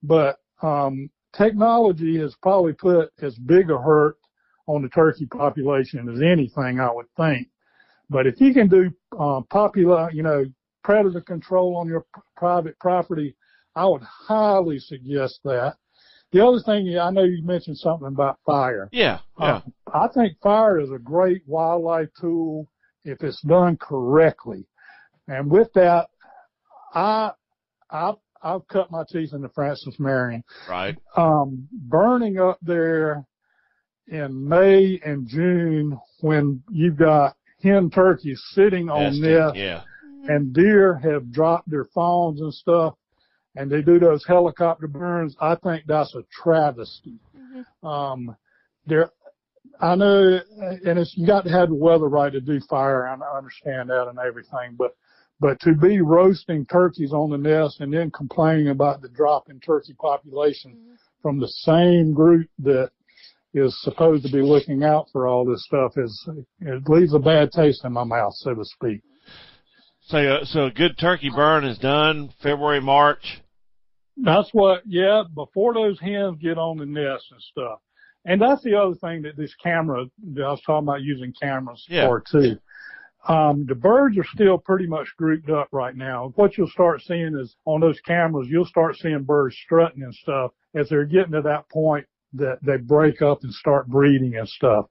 but, 0.02 0.38
um, 0.62 1.10
technology 1.36 2.18
has 2.18 2.34
probably 2.42 2.72
put 2.72 3.10
as 3.20 3.36
big 3.36 3.70
a 3.70 3.78
hurt 3.78 4.16
on 4.66 4.82
the 4.82 4.88
turkey 4.88 5.26
population 5.26 6.08
as 6.08 6.22
anything 6.22 6.80
I 6.80 6.92
would 6.92 7.06
think. 7.16 7.48
But 8.10 8.26
if 8.26 8.40
you 8.40 8.52
can 8.52 8.68
do, 8.68 8.90
uh, 9.18 9.40
popular, 9.50 10.10
you 10.12 10.22
know, 10.22 10.44
predator 10.84 11.20
control 11.20 11.76
on 11.76 11.88
your 11.88 12.04
private 12.36 12.78
property, 12.78 13.34
I 13.74 13.86
would 13.86 14.02
highly 14.02 14.78
suggest 14.78 15.40
that. 15.44 15.76
The 16.32 16.44
other 16.44 16.60
thing, 16.60 16.98
I 16.98 17.10
know 17.10 17.24
you 17.24 17.42
mentioned 17.44 17.78
something 17.78 18.08
about 18.08 18.38
fire. 18.44 18.88
yeah. 18.92 19.18
Yeah. 19.38 19.56
Uh, 19.56 19.60
I 19.94 20.08
think 20.08 20.38
fire 20.42 20.80
is 20.80 20.90
a 20.90 20.98
great 20.98 21.42
wildlife 21.46 22.08
tool 22.18 22.68
if 23.04 23.22
it's 23.22 23.40
done 23.42 23.76
correctly. 23.76 24.66
And 25.28 25.50
with 25.50 25.72
that, 25.74 26.08
I, 26.94 27.32
I've, 27.90 28.14
I've 28.42 28.66
cut 28.68 28.90
my 28.90 29.04
teeth 29.10 29.32
into 29.32 29.48
Francis 29.50 29.96
Marion. 29.98 30.42
Right. 30.68 30.96
Um, 31.16 31.68
burning 31.72 32.38
up 32.38 32.58
there 32.62 33.24
in 34.08 34.48
May 34.48 35.00
and 35.04 35.26
June 35.28 35.98
when 36.20 36.62
you've 36.70 36.96
got 36.96 37.36
hen 37.62 37.90
turkeys 37.90 38.42
sitting 38.52 38.90
on 38.90 39.20
Nesting, 39.20 39.22
nests 39.22 39.56
Yeah. 39.58 39.82
and 40.28 40.52
deer 40.52 40.96
have 40.98 41.30
dropped 41.32 41.70
their 41.70 41.84
fawns 41.94 42.40
and 42.40 42.52
stuff 42.52 42.94
and 43.54 43.70
they 43.70 43.82
do 43.82 43.98
those 43.98 44.24
helicopter 44.26 44.86
burns, 44.88 45.36
I 45.40 45.54
think 45.56 45.84
that's 45.86 46.14
a 46.14 46.24
travesty. 46.42 47.18
Um, 47.82 48.34
there, 48.86 49.10
I 49.78 49.94
know, 49.94 50.40
and 50.58 50.98
it's, 50.98 51.14
you 51.16 51.26
got 51.26 51.44
to 51.44 51.50
have 51.50 51.68
the 51.68 51.74
weather 51.74 52.08
right 52.08 52.32
to 52.32 52.40
do 52.40 52.60
fire. 52.68 53.06
and 53.06 53.22
I 53.22 53.36
understand 53.36 53.90
that 53.90 54.08
and 54.08 54.18
everything, 54.18 54.74
but, 54.78 54.96
but 55.42 55.58
to 55.58 55.74
be 55.74 56.00
roasting 56.00 56.64
turkeys 56.66 57.12
on 57.12 57.28
the 57.28 57.36
nest 57.36 57.80
and 57.80 57.92
then 57.92 58.12
complaining 58.12 58.68
about 58.68 59.02
the 59.02 59.08
drop 59.08 59.50
in 59.50 59.58
turkey 59.58 59.92
population 59.94 60.78
from 61.20 61.40
the 61.40 61.48
same 61.48 62.14
group 62.14 62.48
that 62.60 62.90
is 63.52 63.76
supposed 63.82 64.24
to 64.24 64.30
be 64.30 64.40
looking 64.40 64.84
out 64.84 65.08
for 65.10 65.26
all 65.26 65.44
this 65.44 65.64
stuff 65.66 65.98
is, 65.98 66.28
it 66.60 66.88
leaves 66.88 67.12
a 67.12 67.18
bad 67.18 67.50
taste 67.50 67.84
in 67.84 67.92
my 67.92 68.04
mouth, 68.04 68.32
so 68.34 68.54
to 68.54 68.64
speak. 68.64 69.02
So, 70.06 70.18
uh, 70.18 70.44
so 70.44 70.66
a 70.66 70.70
good 70.70 70.96
turkey 70.96 71.30
burn 71.34 71.64
is 71.64 71.76
done 71.76 72.32
February, 72.40 72.80
March. 72.80 73.42
That's 74.16 74.48
what, 74.52 74.82
yeah, 74.86 75.24
before 75.34 75.74
those 75.74 75.98
hens 75.98 76.38
get 76.40 76.56
on 76.56 76.78
the 76.78 76.86
nest 76.86 77.24
and 77.32 77.40
stuff. 77.40 77.80
And 78.24 78.40
that's 78.40 78.62
the 78.62 78.76
other 78.76 78.94
thing 78.94 79.22
that 79.22 79.36
this 79.36 79.54
camera, 79.60 80.06
that 80.34 80.44
I 80.44 80.50
was 80.50 80.62
talking 80.64 80.86
about 80.86 81.02
using 81.02 81.34
cameras 81.40 81.84
Yeah. 81.88 82.06
for 82.06 82.20
too. 82.30 82.58
Um, 83.28 83.66
the 83.66 83.74
birds 83.74 84.18
are 84.18 84.26
still 84.34 84.58
pretty 84.58 84.86
much 84.86 85.08
grouped 85.16 85.48
up 85.48 85.68
right 85.70 85.94
now. 85.94 86.32
What 86.34 86.58
you'll 86.58 86.68
start 86.68 87.02
seeing 87.02 87.36
is 87.38 87.54
on 87.66 87.80
those 87.80 88.00
cameras, 88.00 88.48
you'll 88.50 88.66
start 88.66 88.96
seeing 88.96 89.22
birds 89.22 89.56
strutting 89.64 90.02
and 90.02 90.14
stuff 90.14 90.50
as 90.74 90.88
they're 90.88 91.04
getting 91.04 91.32
to 91.32 91.42
that 91.42 91.68
point 91.68 92.06
that 92.32 92.58
they 92.62 92.78
break 92.78 93.22
up 93.22 93.44
and 93.44 93.52
start 93.52 93.86
breeding 93.86 94.36
and 94.36 94.48
stuff. 94.48 94.86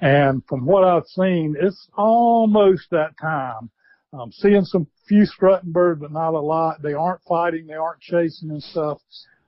And 0.00 0.42
from 0.46 0.66
what 0.66 0.84
I've 0.84 1.06
seen, 1.06 1.56
it's 1.58 1.88
almost 1.96 2.90
that 2.90 3.16
time. 3.20 3.70
Um, 4.12 4.32
seeing 4.32 4.64
some 4.64 4.86
few 5.06 5.24
strutting 5.24 5.70
birds, 5.72 6.00
but 6.00 6.10
not 6.10 6.34
a 6.34 6.40
lot. 6.40 6.82
They 6.82 6.94
aren't 6.94 7.22
fighting, 7.22 7.66
they 7.66 7.74
aren't 7.74 8.00
chasing 8.00 8.50
and 8.50 8.62
stuff. 8.62 8.98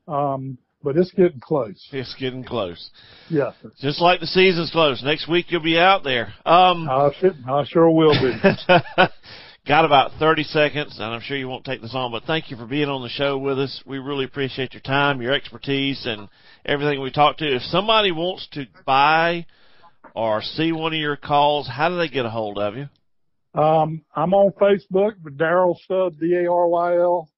Um, 0.07 0.57
but 0.83 0.97
it's 0.97 1.11
getting 1.13 1.41
close. 1.41 1.89
It's 1.93 2.15
getting 2.15 2.45
close. 2.45 2.91
Yes, 3.29 3.55
sir. 3.63 3.71
Just 3.81 4.01
like 4.01 4.21
the 4.21 4.27
season's 4.27 4.71
close. 4.71 5.03
Next 5.03 5.29
week 5.29 5.47
you'll 5.49 5.63
be 5.63 5.79
out 5.79 6.05
there. 6.05 6.35
Um, 6.45 6.89
I, 6.89 7.11
should, 7.19 7.37
I 7.49 7.65
sure 7.65 7.91
will 7.91 8.15
be. 8.21 8.33
got 9.67 9.85
about 9.85 10.13
30 10.19 10.43
seconds, 10.45 10.97
and 10.99 11.05
I'm 11.05 11.21
sure 11.21 11.37
you 11.37 11.49
won't 11.49 11.65
take 11.65 11.83
this 11.83 11.95
on, 11.95 12.11
but 12.11 12.25
thank 12.25 12.51
you 12.51 12.57
for 12.57 12.67
being 12.67 12.89
on 12.89 13.03
the 13.03 13.09
show 13.09 13.39
with 13.39 13.59
us. 13.59 13.83
We 13.87 13.99
really 13.99 14.25
appreciate 14.25 14.73
your 14.75 14.83
time, 14.83 15.23
your 15.23 15.33
expertise, 15.33 16.05
and 16.07 16.29
everything 16.65 17.01
we 17.01 17.11
talked 17.13 17.39
to. 17.41 17.57
If 17.57 17.63
somebody 17.63 18.11
wants 18.11 18.49
to 18.53 18.67
buy 18.85 19.47
or 20.15 20.43
see 20.43 20.73
one 20.73 20.93
of 20.93 20.99
your 20.99 21.17
calls, 21.17 21.69
how 21.69 21.89
do 21.89 21.97
they 21.97 22.09
get 22.09 22.27
a 22.27 22.31
hold 22.31 22.59
of 22.59 22.77
you? 22.77 22.89
Um, 23.55 24.03
I'm 24.17 24.33
on 24.33 24.53
Facebook 24.53 25.13
Daryl 25.23 25.77
Stubbs, 25.85 26.17
D-A-R-Y-L, 26.19 27.29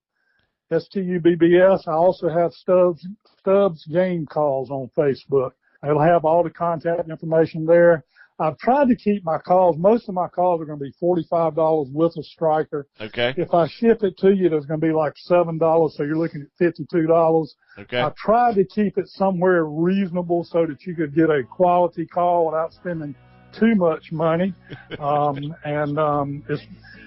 S-T-U-B-B-S. 0.74 1.84
I 1.86 1.92
also 1.92 2.28
have 2.28 2.52
Stubbs, 2.52 3.06
Stubbs 3.38 3.86
Game 3.86 4.26
Calls 4.26 4.70
on 4.70 4.90
Facebook. 4.96 5.52
It'll 5.82 6.00
have 6.00 6.24
all 6.24 6.42
the 6.42 6.50
contact 6.50 7.10
information 7.10 7.66
there. 7.66 8.04
I've 8.38 8.58
tried 8.58 8.88
to 8.88 8.96
keep 8.96 9.24
my 9.24 9.38
calls. 9.38 9.76
Most 9.78 10.08
of 10.08 10.14
my 10.14 10.26
calls 10.26 10.60
are 10.60 10.64
going 10.64 10.78
to 10.78 10.84
be 10.84 10.92
$45 11.00 11.92
with 11.92 12.16
a 12.16 12.22
striker. 12.24 12.88
Okay. 13.00 13.32
If 13.36 13.54
I 13.54 13.68
ship 13.68 14.02
it 14.02 14.18
to 14.18 14.34
you, 14.34 14.48
there's 14.48 14.66
going 14.66 14.80
to 14.80 14.86
be 14.86 14.92
like 14.92 15.12
$7, 15.30 15.92
so 15.92 16.02
you're 16.02 16.16
looking 16.16 16.42
at 16.42 16.48
$52. 16.60 17.46
Okay. 17.78 18.00
I 18.00 18.10
tried 18.16 18.56
to 18.56 18.64
keep 18.64 18.98
it 18.98 19.06
somewhere 19.08 19.66
reasonable 19.66 20.42
so 20.42 20.66
that 20.66 20.84
you 20.84 20.96
could 20.96 21.14
get 21.14 21.30
a 21.30 21.44
quality 21.44 22.06
call 22.06 22.46
without 22.46 22.72
spending 22.72 23.14
too 23.58 23.74
much 23.74 24.12
money. 24.12 24.54
Um, 24.98 25.54
and 25.64 25.98
um, 25.98 26.44
it's, 26.48 26.62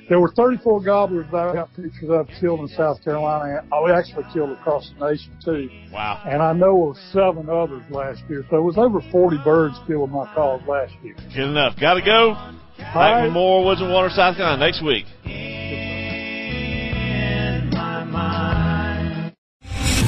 there 0.10 0.20
were 0.20 0.32
34 0.36 0.84
gobblers 0.84 1.26
that 1.32 1.38
I 1.38 1.54
got 1.54 1.70
pictures 1.74 2.10
of 2.10 2.28
killed 2.40 2.60
in 2.60 2.68
South 2.70 3.04
Carolina. 3.04 3.64
I 3.72 3.98
actually 3.98 4.26
killed 4.34 4.52
across 4.52 4.92
the 4.98 5.10
nation 5.10 5.32
too. 5.44 5.70
Wow. 5.92 6.22
And 6.26 6.42
I 6.42 6.54
know 6.54 6.90
of 6.90 6.98
seven 7.12 7.50
others 7.50 7.84
last 7.90 8.22
year. 8.30 8.46
So 8.50 8.58
it 8.58 8.62
was 8.62 8.78
over 8.78 9.00
40 9.12 9.38
birds 9.44 9.76
killed 9.88 10.10
in 10.10 10.16
my 10.16 10.32
calls 10.34 10.62
last 10.68 10.94
year. 11.02 11.16
Good 11.34 11.50
enough. 11.50 11.80
Got 11.80 11.96
to 11.96 12.02
go. 12.02 12.34
Back 12.78 12.96
right. 12.96 13.24
with 13.26 13.34
more 13.34 13.66
Woods 13.66 13.82
and 13.82 13.92
Water, 13.92 14.10
South 14.10 14.36
Carolina 14.36 14.64
next 14.64 14.84
week. 14.84 15.06